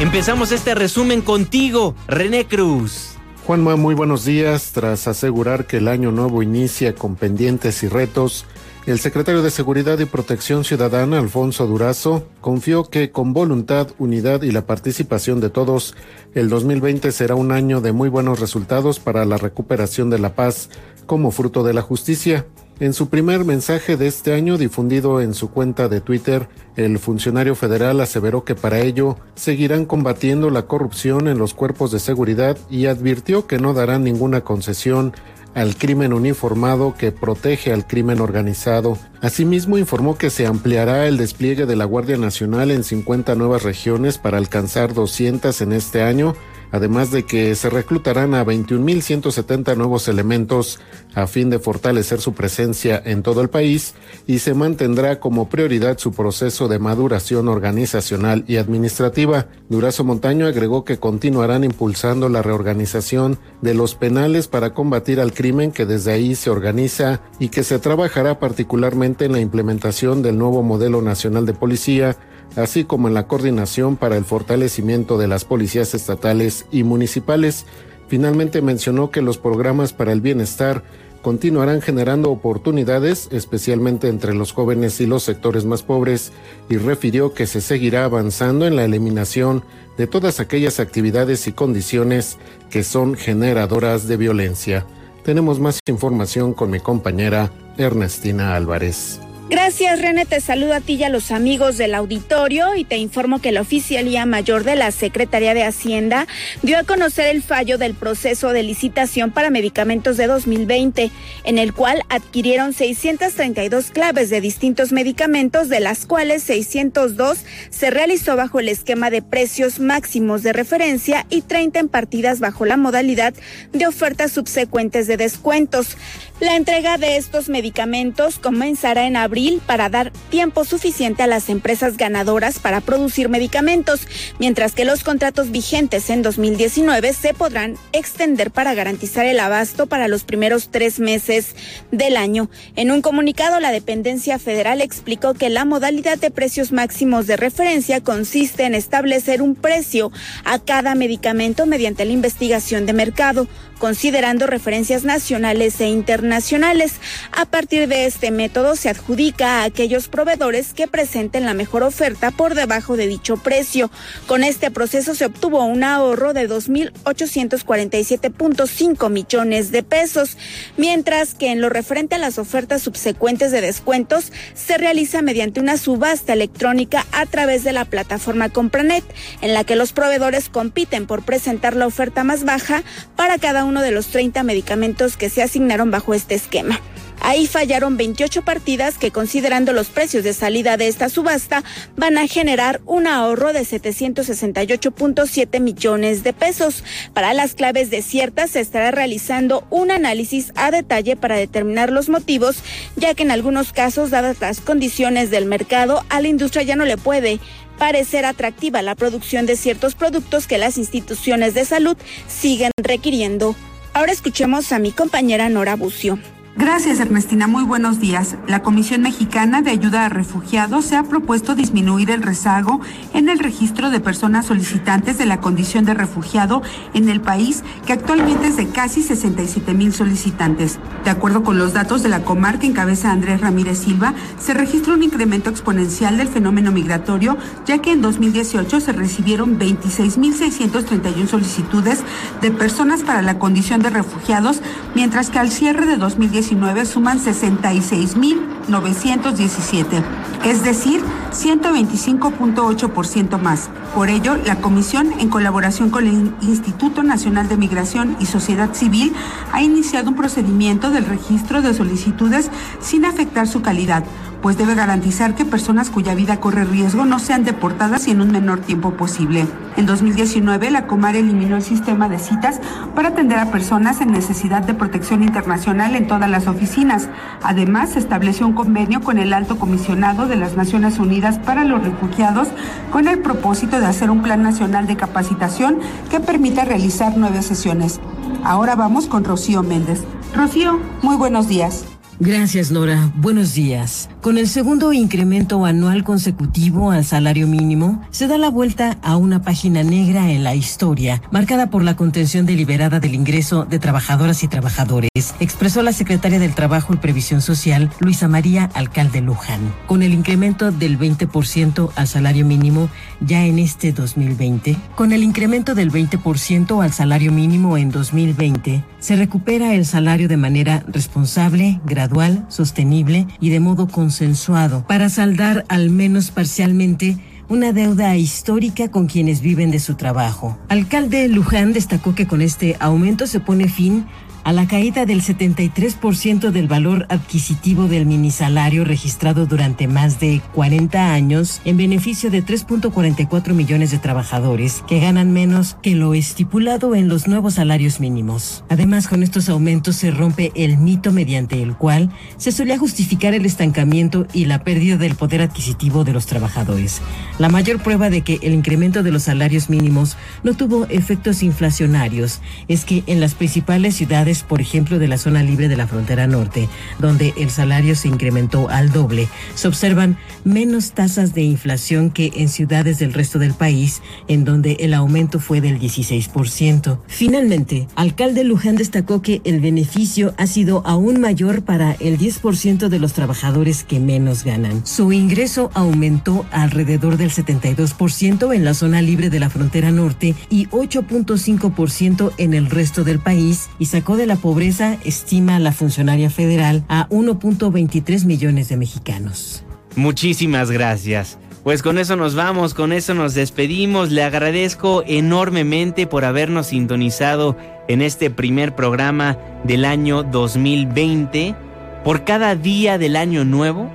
Empezamos 0.00 0.52
este 0.52 0.74
resumen 0.74 1.20
contigo, 1.20 1.94
René 2.08 2.46
Cruz. 2.46 3.10
Juanma, 3.46 3.76
muy 3.76 3.94
buenos 3.94 4.24
días. 4.24 4.70
Tras 4.72 5.06
asegurar 5.06 5.66
que 5.66 5.76
el 5.76 5.88
año 5.88 6.10
nuevo 6.12 6.42
inicia 6.42 6.94
con 6.94 7.14
pendientes 7.16 7.82
y 7.82 7.88
retos, 7.88 8.46
el 8.86 8.98
secretario 8.98 9.42
de 9.42 9.50
Seguridad 9.50 9.98
y 9.98 10.06
Protección 10.06 10.64
Ciudadana, 10.64 11.18
Alfonso 11.18 11.66
Durazo, 11.66 12.26
confió 12.40 12.84
que 12.84 13.10
con 13.10 13.34
voluntad, 13.34 13.88
unidad 13.98 14.42
y 14.42 14.52
la 14.52 14.66
participación 14.66 15.40
de 15.40 15.50
todos, 15.50 15.94
el 16.34 16.48
2020 16.48 17.12
será 17.12 17.34
un 17.34 17.52
año 17.52 17.82
de 17.82 17.92
muy 17.92 18.08
buenos 18.08 18.40
resultados 18.40 18.98
para 18.98 19.26
la 19.26 19.36
recuperación 19.36 20.08
de 20.08 20.18
la 20.18 20.34
paz 20.34 20.70
como 21.04 21.30
fruto 21.30 21.62
de 21.62 21.74
la 21.74 21.82
justicia. 21.82 22.46
En 22.80 22.94
su 22.94 23.10
primer 23.10 23.44
mensaje 23.44 23.98
de 23.98 24.06
este 24.06 24.32
año 24.32 24.56
difundido 24.56 25.20
en 25.20 25.34
su 25.34 25.50
cuenta 25.50 25.88
de 25.88 26.00
Twitter, 26.00 26.48
el 26.76 26.98
funcionario 26.98 27.54
federal 27.54 28.00
aseveró 28.00 28.44
que 28.44 28.54
para 28.54 28.80
ello 28.80 29.18
seguirán 29.34 29.84
combatiendo 29.84 30.48
la 30.48 30.62
corrupción 30.62 31.28
en 31.28 31.36
los 31.36 31.52
cuerpos 31.52 31.92
de 31.92 31.98
seguridad 31.98 32.56
y 32.70 32.86
advirtió 32.86 33.46
que 33.46 33.58
no 33.58 33.74
darán 33.74 34.04
ninguna 34.04 34.40
concesión 34.40 35.12
al 35.54 35.76
crimen 35.76 36.12
uniformado 36.12 36.94
que 36.96 37.12
protege 37.12 37.72
al 37.72 37.86
crimen 37.86 38.20
organizado. 38.20 38.96
Asimismo, 39.20 39.78
informó 39.78 40.16
que 40.16 40.30
se 40.30 40.46
ampliará 40.46 41.06
el 41.06 41.16
despliegue 41.16 41.66
de 41.66 41.76
la 41.76 41.84
Guardia 41.84 42.16
Nacional 42.16 42.70
en 42.70 42.84
50 42.84 43.34
nuevas 43.34 43.62
regiones 43.62 44.18
para 44.18 44.38
alcanzar 44.38 44.94
200 44.94 45.60
en 45.60 45.72
este 45.72 46.02
año 46.02 46.34
además 46.72 47.10
de 47.10 47.24
que 47.24 47.54
se 47.54 47.70
reclutarán 47.70 48.34
a 48.34 48.44
21.170 48.44 49.76
nuevos 49.76 50.08
elementos 50.08 50.80
a 51.14 51.26
fin 51.26 51.50
de 51.50 51.58
fortalecer 51.58 52.20
su 52.20 52.34
presencia 52.34 53.00
en 53.04 53.22
todo 53.22 53.40
el 53.40 53.50
país 53.50 53.94
y 54.26 54.40
se 54.40 54.54
mantendrá 54.54 55.20
como 55.20 55.48
prioridad 55.48 55.98
su 55.98 56.12
proceso 56.12 56.68
de 56.68 56.78
maduración 56.78 57.48
organizacional 57.48 58.44
y 58.46 58.56
administrativa. 58.56 59.48
Durazo 59.68 60.04
Montaño 60.04 60.46
agregó 60.46 60.84
que 60.84 60.98
continuarán 60.98 61.64
impulsando 61.64 62.28
la 62.28 62.42
reorganización 62.42 63.38
de 63.60 63.74
los 63.74 63.94
penales 63.94 64.48
para 64.48 64.74
combatir 64.74 65.20
al 65.20 65.32
crimen 65.32 65.72
que 65.72 65.86
desde 65.86 66.12
ahí 66.12 66.34
se 66.34 66.50
organiza 66.50 67.20
y 67.38 67.48
que 67.48 67.64
se 67.64 67.78
trabajará 67.78 68.38
particularmente 68.38 69.24
en 69.24 69.32
la 69.32 69.40
implementación 69.40 70.22
del 70.22 70.38
nuevo 70.38 70.62
modelo 70.62 71.02
nacional 71.02 71.46
de 71.46 71.54
policía 71.54 72.16
así 72.56 72.84
como 72.84 73.08
en 73.08 73.14
la 73.14 73.26
coordinación 73.26 73.96
para 73.96 74.16
el 74.16 74.24
fortalecimiento 74.24 75.18
de 75.18 75.28
las 75.28 75.44
policías 75.44 75.94
estatales 75.94 76.66
y 76.70 76.82
municipales. 76.82 77.66
Finalmente 78.08 78.62
mencionó 78.62 79.10
que 79.10 79.22
los 79.22 79.38
programas 79.38 79.92
para 79.92 80.12
el 80.12 80.20
bienestar 80.20 80.82
continuarán 81.22 81.82
generando 81.82 82.30
oportunidades, 82.30 83.28
especialmente 83.30 84.08
entre 84.08 84.34
los 84.34 84.52
jóvenes 84.52 85.00
y 85.00 85.06
los 85.06 85.22
sectores 85.22 85.64
más 85.64 85.82
pobres, 85.82 86.32
y 86.68 86.76
refirió 86.76 87.34
que 87.34 87.46
se 87.46 87.60
seguirá 87.60 88.04
avanzando 88.04 88.66
en 88.66 88.76
la 88.76 88.84
eliminación 88.84 89.62
de 89.96 90.06
todas 90.06 90.40
aquellas 90.40 90.80
actividades 90.80 91.46
y 91.46 91.52
condiciones 91.52 92.38
que 92.70 92.82
son 92.82 93.14
generadoras 93.14 94.08
de 94.08 94.16
violencia. 94.16 94.86
Tenemos 95.24 95.60
más 95.60 95.80
información 95.86 96.54
con 96.54 96.70
mi 96.70 96.80
compañera 96.80 97.52
Ernestina 97.76 98.56
Álvarez. 98.56 99.20
Gracias, 99.50 100.00
René. 100.00 100.26
Te 100.26 100.40
saludo 100.40 100.74
a 100.74 100.80
ti 100.80 100.94
y 100.94 101.02
a 101.02 101.08
los 101.08 101.32
amigos 101.32 101.76
del 101.76 101.96
auditorio 101.96 102.76
y 102.76 102.84
te 102.84 102.98
informo 102.98 103.40
que 103.40 103.50
la 103.50 103.62
Oficialía 103.62 104.24
Mayor 104.24 104.62
de 104.62 104.76
la 104.76 104.92
Secretaría 104.92 105.54
de 105.54 105.64
Hacienda 105.64 106.28
dio 106.62 106.78
a 106.78 106.84
conocer 106.84 107.26
el 107.26 107.42
fallo 107.42 107.76
del 107.76 107.94
proceso 107.94 108.52
de 108.52 108.62
licitación 108.62 109.32
para 109.32 109.50
medicamentos 109.50 110.16
de 110.16 110.28
2020, 110.28 111.10
en 111.42 111.58
el 111.58 111.74
cual 111.74 112.04
adquirieron 112.10 112.72
632 112.72 113.90
claves 113.90 114.30
de 114.30 114.40
distintos 114.40 114.92
medicamentos, 114.92 115.68
de 115.68 115.80
las 115.80 116.06
cuales 116.06 116.44
602 116.44 117.38
se 117.70 117.90
realizó 117.90 118.36
bajo 118.36 118.60
el 118.60 118.68
esquema 118.68 119.10
de 119.10 119.20
precios 119.20 119.80
máximos 119.80 120.44
de 120.44 120.52
referencia 120.52 121.26
y 121.28 121.42
30 121.42 121.80
en 121.80 121.88
partidas 121.88 122.38
bajo 122.38 122.66
la 122.66 122.76
modalidad 122.76 123.34
de 123.72 123.88
ofertas 123.88 124.30
subsecuentes 124.30 125.08
de 125.08 125.16
descuentos. 125.16 125.96
La 126.40 126.56
entrega 126.56 126.96
de 126.96 127.18
estos 127.18 127.50
medicamentos 127.50 128.38
comenzará 128.38 129.06
en 129.06 129.18
abril 129.18 129.60
para 129.66 129.90
dar 129.90 130.10
tiempo 130.30 130.64
suficiente 130.64 131.22
a 131.22 131.26
las 131.26 131.50
empresas 131.50 131.98
ganadoras 131.98 132.58
para 132.58 132.80
producir 132.80 133.28
medicamentos, 133.28 134.08
mientras 134.38 134.72
que 134.72 134.86
los 134.86 135.04
contratos 135.04 135.50
vigentes 135.50 136.08
en 136.08 136.22
2019 136.22 137.12
se 137.12 137.34
podrán 137.34 137.76
extender 137.92 138.50
para 138.50 138.72
garantizar 138.72 139.26
el 139.26 139.38
abasto 139.38 139.86
para 139.86 140.08
los 140.08 140.24
primeros 140.24 140.70
tres 140.70 140.98
meses 140.98 141.54
del 141.90 142.16
año. 142.16 142.48
En 142.74 142.90
un 142.90 143.02
comunicado, 143.02 143.60
la 143.60 143.70
dependencia 143.70 144.38
federal 144.38 144.80
explicó 144.80 145.34
que 145.34 145.50
la 145.50 145.66
modalidad 145.66 146.16
de 146.16 146.30
precios 146.30 146.72
máximos 146.72 147.26
de 147.26 147.36
referencia 147.36 148.00
consiste 148.00 148.64
en 148.64 148.74
establecer 148.74 149.42
un 149.42 149.56
precio 149.56 150.10
a 150.46 150.58
cada 150.58 150.94
medicamento 150.94 151.66
mediante 151.66 152.06
la 152.06 152.12
investigación 152.12 152.86
de 152.86 152.94
mercado 152.94 153.46
considerando 153.78 154.46
referencias 154.46 155.04
nacionales 155.04 155.80
e 155.80 155.88
internacionales. 155.88 156.29
A 156.32 157.46
partir 157.46 157.88
de 157.88 158.06
este 158.06 158.30
método 158.30 158.76
se 158.76 158.88
adjudica 158.88 159.60
a 159.60 159.64
aquellos 159.64 160.06
proveedores 160.08 160.72
que 160.74 160.86
presenten 160.86 161.44
la 161.44 161.54
mejor 161.54 161.82
oferta 161.82 162.30
por 162.30 162.54
debajo 162.54 162.96
de 162.96 163.08
dicho 163.08 163.36
precio. 163.36 163.90
Con 164.26 164.44
este 164.44 164.70
proceso 164.70 165.16
se 165.16 165.24
obtuvo 165.24 165.64
un 165.64 165.82
ahorro 165.82 166.32
de 166.32 166.48
2.847.5 166.48 169.10
millones 169.10 169.72
de 169.72 169.82
pesos, 169.82 170.36
mientras 170.76 171.34
que 171.34 171.50
en 171.50 171.60
lo 171.60 171.68
referente 171.68 172.14
a 172.14 172.18
las 172.18 172.38
ofertas 172.38 172.82
subsecuentes 172.82 173.50
de 173.50 173.60
descuentos 173.60 174.32
se 174.54 174.78
realiza 174.78 175.22
mediante 175.22 175.58
una 175.58 175.78
subasta 175.78 176.32
electrónica 176.32 177.06
a 177.12 177.26
través 177.26 177.64
de 177.64 177.72
la 177.72 177.86
plataforma 177.86 178.50
Compranet, 178.50 179.02
en 179.40 179.52
la 179.52 179.64
que 179.64 179.74
los 179.74 179.92
proveedores 179.92 180.48
compiten 180.48 181.06
por 181.06 181.22
presentar 181.22 181.74
la 181.74 181.86
oferta 181.86 182.22
más 182.22 182.44
baja 182.44 182.84
para 183.16 183.38
cada 183.38 183.64
uno 183.64 183.82
de 183.82 183.90
los 183.90 184.06
30 184.08 184.44
medicamentos 184.44 185.16
que 185.16 185.28
se 185.28 185.42
asignaron 185.42 185.90
bajo 185.90 186.14
este 186.14 186.19
esquema. 186.28 186.80
Ahí 187.20 187.46
fallaron 187.46 187.98
28 187.98 188.42
partidas 188.42 188.96
que 188.96 189.10
considerando 189.10 189.72
los 189.72 189.88
precios 189.88 190.24
de 190.24 190.32
salida 190.32 190.76
de 190.76 190.88
esta 190.88 191.10
subasta 191.10 191.62
van 191.96 192.16
a 192.16 192.26
generar 192.26 192.80
un 192.86 193.06
ahorro 193.06 193.52
de 193.52 193.60
768.7 193.60 195.60
millones 195.60 196.24
de 196.24 196.32
pesos. 196.32 196.82
Para 197.12 197.34
las 197.34 197.54
claves 197.54 197.90
desiertas 197.90 198.50
se 198.50 198.60
estará 198.60 198.90
realizando 198.90 199.66
un 199.70 199.90
análisis 199.90 200.52
a 200.56 200.70
detalle 200.70 201.14
para 201.14 201.36
determinar 201.36 201.92
los 201.92 202.08
motivos, 202.08 202.62
ya 202.96 203.14
que 203.14 203.22
en 203.22 203.30
algunos 203.30 203.72
casos, 203.72 204.10
dadas 204.10 204.40
las 204.40 204.60
condiciones 204.60 205.30
del 205.30 205.44
mercado, 205.44 206.04
a 206.08 206.22
la 206.22 206.28
industria 206.28 206.62
ya 206.62 206.76
no 206.76 206.86
le 206.86 206.96
puede 206.96 207.38
parecer 207.78 208.24
atractiva 208.24 208.82
la 208.82 208.94
producción 208.94 209.46
de 209.46 209.56
ciertos 209.56 209.94
productos 209.94 210.46
que 210.46 210.58
las 210.58 210.78
instituciones 210.78 211.54
de 211.54 211.64
salud 211.64 211.96
siguen 212.28 212.72
requiriendo. 212.76 213.54
Ahora 213.92 214.12
escuchemos 214.12 214.72
a 214.72 214.78
mi 214.78 214.92
compañera 214.92 215.48
Nora 215.48 215.74
Bucio. 215.74 216.18
Gracias, 216.60 217.00
Ernestina. 217.00 217.46
Muy 217.46 217.64
buenos 217.64 218.00
días. 218.00 218.36
La 218.46 218.60
Comisión 218.60 219.00
Mexicana 219.00 219.62
de 219.62 219.70
Ayuda 219.70 220.04
a 220.04 220.08
Refugiados 220.10 220.84
se 220.84 220.94
ha 220.94 221.02
propuesto 221.04 221.54
disminuir 221.54 222.10
el 222.10 222.22
rezago 222.22 222.82
en 223.14 223.30
el 223.30 223.38
registro 223.38 223.88
de 223.88 223.98
personas 223.98 224.44
solicitantes 224.44 225.16
de 225.16 225.24
la 225.24 225.40
condición 225.40 225.86
de 225.86 225.94
refugiado 225.94 226.60
en 226.92 227.08
el 227.08 227.22
país, 227.22 227.64
que 227.86 227.94
actualmente 227.94 228.48
es 228.48 228.58
de 228.58 228.68
casi 228.68 229.02
67 229.02 229.72
mil 229.72 229.94
solicitantes. 229.94 230.78
De 231.02 231.08
acuerdo 231.08 231.42
con 231.44 231.56
los 231.56 231.72
datos 231.72 232.02
de 232.02 232.10
la 232.10 232.24
comarca 232.24 232.66
en 232.66 232.74
cabeza 232.74 233.10
Andrés 233.10 233.40
Ramírez 233.40 233.78
Silva, 233.78 234.12
se 234.38 234.52
registra 234.52 234.92
un 234.92 235.02
incremento 235.02 235.48
exponencial 235.48 236.18
del 236.18 236.28
fenómeno 236.28 236.72
migratorio, 236.72 237.38
ya 237.64 237.78
que 237.78 237.92
en 237.92 238.02
2018 238.02 238.80
se 238.80 238.92
recibieron 238.92 239.58
26.631 239.58 241.26
solicitudes 241.26 242.00
de 242.42 242.50
personas 242.50 243.02
para 243.02 243.22
la 243.22 243.38
condición 243.38 243.80
de 243.80 243.88
refugiados, 243.88 244.60
mientras 244.94 245.30
que 245.30 245.38
al 245.38 245.50
cierre 245.50 245.86
de 245.86 245.96
2018 245.96 246.49
2019 246.50 246.84
suman 246.84 247.20
66.917, 247.20 250.02
es 250.44 250.64
decir, 250.64 251.00
125.8% 251.32 253.40
más. 253.40 253.70
Por 253.94 254.10
ello, 254.10 254.36
la 254.36 254.56
Comisión, 254.56 255.12
en 255.20 255.28
colaboración 255.28 255.90
con 255.90 256.08
el 256.08 256.34
Instituto 256.42 257.04
Nacional 257.04 257.48
de 257.48 257.56
Migración 257.56 258.16
y 258.18 258.26
Sociedad 258.26 258.74
Civil, 258.74 259.14
ha 259.52 259.62
iniciado 259.62 260.10
un 260.10 260.16
procedimiento 260.16 260.90
del 260.90 261.06
registro 261.06 261.62
de 261.62 261.72
solicitudes 261.72 262.50
sin 262.80 263.04
afectar 263.04 263.46
su 263.46 263.62
calidad 263.62 264.02
pues 264.42 264.56
debe 264.56 264.74
garantizar 264.74 265.34
que 265.34 265.44
personas 265.44 265.90
cuya 265.90 266.14
vida 266.14 266.40
corre 266.40 266.64
riesgo 266.64 267.04
no 267.04 267.18
sean 267.18 267.44
deportadas 267.44 268.08
y 268.08 268.12
en 268.12 268.20
un 268.20 268.32
menor 268.32 268.60
tiempo 268.60 268.92
posible. 268.92 269.46
En 269.76 269.86
2019, 269.86 270.70
la 270.70 270.86
Comar 270.86 271.16
eliminó 271.16 271.56
el 271.56 271.62
sistema 271.62 272.08
de 272.08 272.18
citas 272.18 272.60
para 272.94 273.08
atender 273.08 273.38
a 273.38 273.50
personas 273.50 274.00
en 274.00 274.12
necesidad 274.12 274.62
de 274.62 274.74
protección 274.74 275.22
internacional 275.22 275.94
en 275.94 276.06
todas 276.06 276.30
las 276.30 276.46
oficinas. 276.46 277.08
Además, 277.42 277.90
se 277.90 277.98
estableció 277.98 278.46
un 278.46 278.54
convenio 278.54 279.00
con 279.00 279.18
el 279.18 279.32
Alto 279.32 279.58
Comisionado 279.58 280.26
de 280.26 280.36
las 280.36 280.56
Naciones 280.56 280.98
Unidas 280.98 281.38
para 281.38 281.64
los 281.64 281.82
Refugiados 281.82 282.48
con 282.90 283.08
el 283.08 283.18
propósito 283.20 283.80
de 283.80 283.86
hacer 283.86 284.10
un 284.10 284.22
plan 284.22 284.42
nacional 284.42 284.86
de 284.86 284.96
capacitación 284.96 285.78
que 286.10 286.20
permita 286.20 286.64
realizar 286.64 287.12
nueve 287.16 287.42
sesiones. 287.42 288.00
Ahora 288.42 288.74
vamos 288.74 289.06
con 289.06 289.24
Rocío 289.24 289.62
Méndez. 289.62 290.02
Rocío, 290.34 290.78
muy 291.02 291.16
buenos 291.16 291.48
días. 291.48 291.89
Gracias, 292.22 292.70
Nora. 292.70 293.10
Buenos 293.16 293.54
días. 293.54 294.10
Con 294.20 294.36
el 294.36 294.46
segundo 294.46 294.92
incremento 294.92 295.64
anual 295.64 296.04
consecutivo 296.04 296.90
al 296.90 297.06
salario 297.06 297.46
mínimo, 297.46 298.04
se 298.10 298.26
da 298.26 298.36
la 298.36 298.50
vuelta 298.50 298.98
a 299.00 299.16
una 299.16 299.40
página 299.40 299.82
negra 299.82 300.30
en 300.30 300.44
la 300.44 300.54
historia, 300.54 301.22
marcada 301.30 301.70
por 301.70 301.82
la 301.82 301.96
contención 301.96 302.44
deliberada 302.44 303.00
del 303.00 303.14
ingreso 303.14 303.64
de 303.64 303.78
trabajadoras 303.78 304.42
y 304.42 304.48
trabajadores, 304.48 305.08
expresó 305.40 305.80
la 305.82 305.94
secretaria 305.94 306.38
del 306.38 306.54
Trabajo 306.54 306.92
y 306.92 306.98
Previsión 306.98 307.40
Social, 307.40 307.90
Luisa 308.00 308.28
María 308.28 308.68
Alcalde 308.74 309.22
Luján. 309.22 309.72
Con 309.86 310.02
el 310.02 310.12
incremento 310.12 310.72
del 310.72 310.98
20% 310.98 311.90
al 311.96 312.06
salario 312.06 312.44
mínimo 312.44 312.90
ya 313.22 313.46
en 313.46 313.58
este 313.58 313.92
2020, 313.92 314.76
con 314.94 315.12
el 315.12 315.22
incremento 315.22 315.74
del 315.74 315.90
20% 315.90 316.84
al 316.84 316.92
salario 316.92 317.32
mínimo 317.32 317.78
en 317.78 317.90
2020, 317.90 318.84
se 318.98 319.16
recupera 319.16 319.72
el 319.72 319.86
salario 319.86 320.28
de 320.28 320.36
manera 320.36 320.84
responsable, 320.86 321.80
gradual, 321.86 322.09
sostenible 322.48 323.26
y 323.40 323.50
de 323.50 323.60
modo 323.60 323.88
consensuado 323.88 324.84
para 324.86 325.08
saldar 325.08 325.64
al 325.68 325.90
menos 325.90 326.30
parcialmente 326.30 327.18
una 327.48 327.72
deuda 327.72 328.16
histórica 328.16 328.90
con 328.90 329.06
quienes 329.06 329.40
viven 329.40 329.70
de 329.70 329.80
su 329.80 329.94
trabajo. 329.94 330.56
Alcalde 330.68 331.26
Luján 331.28 331.72
destacó 331.72 332.14
que 332.14 332.28
con 332.28 332.42
este 332.42 332.76
aumento 332.78 333.26
se 333.26 333.40
pone 333.40 333.68
fin 333.68 334.06
a 334.44 334.52
la 334.52 334.66
caída 334.66 335.06
del 335.06 335.22
73% 335.22 336.50
del 336.50 336.68
valor 336.68 337.06
adquisitivo 337.08 337.88
del 337.88 338.06
minisalario 338.06 338.84
registrado 338.84 339.46
durante 339.46 339.88
más 339.88 340.20
de 340.20 340.40
40 340.54 341.12
años 341.12 341.60
en 341.64 341.76
beneficio 341.76 342.30
de 342.30 342.44
3.44 342.44 343.52
millones 343.52 343.90
de 343.90 343.98
trabajadores 343.98 344.82
que 344.88 345.00
ganan 345.00 345.32
menos 345.32 345.76
que 345.82 345.94
lo 345.94 346.14
estipulado 346.14 346.94
en 346.94 347.08
los 347.08 347.26
nuevos 347.26 347.54
salarios 347.54 348.00
mínimos. 348.00 348.64
Además, 348.68 349.08
con 349.08 349.22
estos 349.22 349.48
aumentos 349.48 349.96
se 349.96 350.10
rompe 350.10 350.52
el 350.54 350.78
mito 350.78 351.12
mediante 351.12 351.62
el 351.62 351.76
cual 351.76 352.10
se 352.36 352.52
solía 352.52 352.78
justificar 352.78 353.34
el 353.34 353.46
estancamiento 353.46 354.26
y 354.32 354.46
la 354.46 354.64
pérdida 354.64 354.96
del 354.96 355.14
poder 355.14 355.42
adquisitivo 355.42 356.04
de 356.04 356.12
los 356.12 356.26
trabajadores. 356.26 357.02
La 357.38 357.48
mayor 357.48 357.82
prueba 357.82 358.10
de 358.10 358.22
que 358.22 358.38
el 358.42 358.54
incremento 358.54 359.02
de 359.02 359.12
los 359.12 359.24
salarios 359.24 359.70
mínimos 359.70 360.16
no 360.42 360.54
tuvo 360.54 360.86
efectos 360.86 361.42
inflacionarios 361.42 362.40
es 362.68 362.84
que 362.84 363.02
en 363.06 363.20
las 363.20 363.34
principales 363.34 363.96
ciudades 363.96 364.29
por 364.38 364.60
ejemplo, 364.60 364.98
de 364.98 365.08
la 365.08 365.18
zona 365.18 365.42
libre 365.42 365.68
de 365.68 365.76
la 365.76 365.86
frontera 365.86 366.26
norte, 366.26 366.68
donde 366.98 367.34
el 367.36 367.50
salario 367.50 367.94
se 367.94 368.08
incrementó 368.08 368.68
al 368.68 368.92
doble, 368.92 369.28
se 369.54 369.68
observan 369.68 370.16
menos 370.44 370.92
tasas 370.92 371.34
de 371.34 371.42
inflación 371.42 372.10
que 372.10 372.32
en 372.36 372.48
ciudades 372.48 372.98
del 372.98 373.12
resto 373.12 373.38
del 373.38 373.54
país, 373.54 374.02
en 374.28 374.44
donde 374.44 374.72
el 374.80 374.94
aumento 374.94 375.40
fue 375.40 375.60
del 375.60 375.80
16%. 375.80 376.98
Finalmente, 377.06 377.88
alcalde 377.96 378.44
Luján 378.44 378.76
destacó 378.76 379.22
que 379.22 379.40
el 379.44 379.60
beneficio 379.60 380.34
ha 380.38 380.46
sido 380.46 380.82
aún 380.86 381.20
mayor 381.20 381.62
para 381.62 381.92
el 382.00 382.18
10% 382.18 382.88
de 382.88 382.98
los 382.98 383.12
trabajadores 383.12 383.84
que 383.84 384.00
menos 384.00 384.44
ganan. 384.44 384.86
Su 384.86 385.12
ingreso 385.12 385.70
aumentó 385.74 386.46
alrededor 386.52 387.16
del 387.16 387.30
72% 387.30 388.54
en 388.54 388.64
la 388.64 388.74
zona 388.74 389.02
libre 389.02 389.30
de 389.30 389.40
la 389.40 389.50
frontera 389.50 389.90
norte 389.90 390.34
y 390.48 390.66
8.5% 390.68 392.32
en 392.38 392.54
el 392.54 392.70
resto 392.70 393.04
del 393.04 393.18
país 393.18 393.68
y 393.78 393.86
sacó 393.86 394.16
de 394.16 394.19
la 394.26 394.36
pobreza, 394.36 394.98
estima 395.04 395.58
la 395.58 395.72
funcionaria 395.72 396.30
federal, 396.30 396.84
a 396.88 397.08
1.23 397.08 398.24
millones 398.24 398.68
de 398.68 398.76
mexicanos. 398.76 399.64
Muchísimas 399.96 400.70
gracias. 400.70 401.38
Pues 401.62 401.82
con 401.82 401.98
eso 401.98 402.16
nos 402.16 402.34
vamos, 402.34 402.72
con 402.72 402.92
eso 402.92 403.12
nos 403.12 403.34
despedimos. 403.34 404.10
Le 404.10 404.22
agradezco 404.22 405.02
enormemente 405.06 406.06
por 406.06 406.24
habernos 406.24 406.68
sintonizado 406.68 407.56
en 407.86 408.00
este 408.00 408.30
primer 408.30 408.74
programa 408.74 409.36
del 409.64 409.84
año 409.84 410.22
2020. 410.22 411.54
Por 412.02 412.24
cada 412.24 412.56
día 412.56 412.96
del 412.96 413.14
año 413.14 413.44
nuevo, 413.44 413.90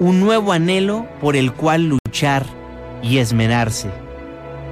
un 0.00 0.18
nuevo 0.18 0.52
anhelo 0.52 1.06
por 1.20 1.36
el 1.36 1.52
cual 1.52 1.88
luchar 1.88 2.46
y 3.00 3.18
esmerarse. 3.18 3.90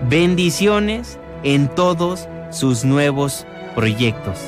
Bendiciones 0.09 1.21
en 1.45 1.69
todos 1.69 2.29
sus 2.51 2.85
nuevos 2.85 3.47
proyectos. 3.77 4.39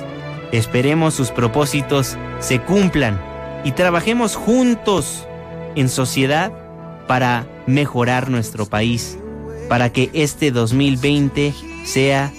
Esperemos 0.54 1.14
sus 1.14 1.32
propósitos 1.32 2.16
se 2.38 2.60
cumplan 2.60 3.20
y 3.64 3.72
trabajemos 3.72 4.36
juntos 4.36 5.26
en 5.74 5.88
sociedad 5.88 6.52
para 7.08 7.44
mejorar 7.66 8.30
nuestro 8.30 8.64
país, 8.64 9.18
para 9.68 9.90
que 9.90 10.10
este 10.14 10.52
2020 10.52 11.52
sea 11.84 12.32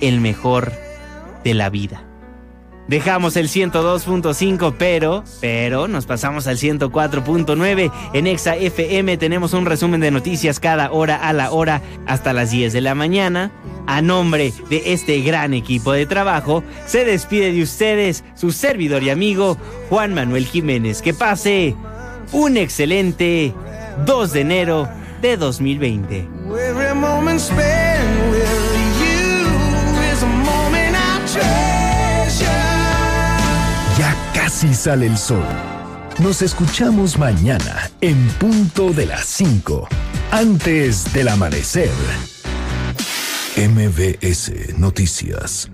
el 0.00 0.20
mejor 0.20 0.70
de 1.42 1.54
la 1.54 1.68
vida. 1.68 2.07
Dejamos 2.88 3.36
el 3.36 3.48
102.5, 3.48 4.74
pero, 4.78 5.22
pero 5.42 5.88
nos 5.88 6.06
pasamos 6.06 6.46
al 6.46 6.56
104.9. 6.56 7.92
En 8.14 8.26
Exa 8.26 8.56
FM 8.56 9.18
tenemos 9.18 9.52
un 9.52 9.66
resumen 9.66 10.00
de 10.00 10.10
noticias 10.10 10.58
cada 10.58 10.90
hora 10.90 11.16
a 11.16 11.34
la 11.34 11.50
hora 11.50 11.82
hasta 12.06 12.32
las 12.32 12.50
10 12.50 12.72
de 12.72 12.80
la 12.80 12.94
mañana. 12.94 13.52
A 13.86 14.00
nombre 14.00 14.54
de 14.70 14.94
este 14.94 15.20
gran 15.20 15.52
equipo 15.52 15.92
de 15.92 16.06
trabajo, 16.06 16.64
se 16.86 17.04
despide 17.04 17.52
de 17.52 17.62
ustedes 17.62 18.24
su 18.34 18.52
servidor 18.52 19.02
y 19.02 19.10
amigo 19.10 19.58
Juan 19.90 20.14
Manuel 20.14 20.46
Jiménez. 20.46 21.02
Que 21.02 21.12
pase 21.12 21.76
un 22.32 22.56
excelente 22.56 23.52
2 24.06 24.32
de 24.32 24.40
enero 24.40 24.88
de 25.20 25.36
2020. 25.36 26.26
Casi 34.60 34.74
sale 34.74 35.06
el 35.06 35.16
sol. 35.16 35.44
Nos 36.18 36.42
escuchamos 36.42 37.16
mañana 37.16 37.92
en 38.00 38.26
punto 38.40 38.92
de 38.92 39.06
las 39.06 39.24
5, 39.26 39.86
antes 40.32 41.12
del 41.12 41.28
amanecer. 41.28 41.92
MBS 43.56 44.76
Noticias. 44.76 45.70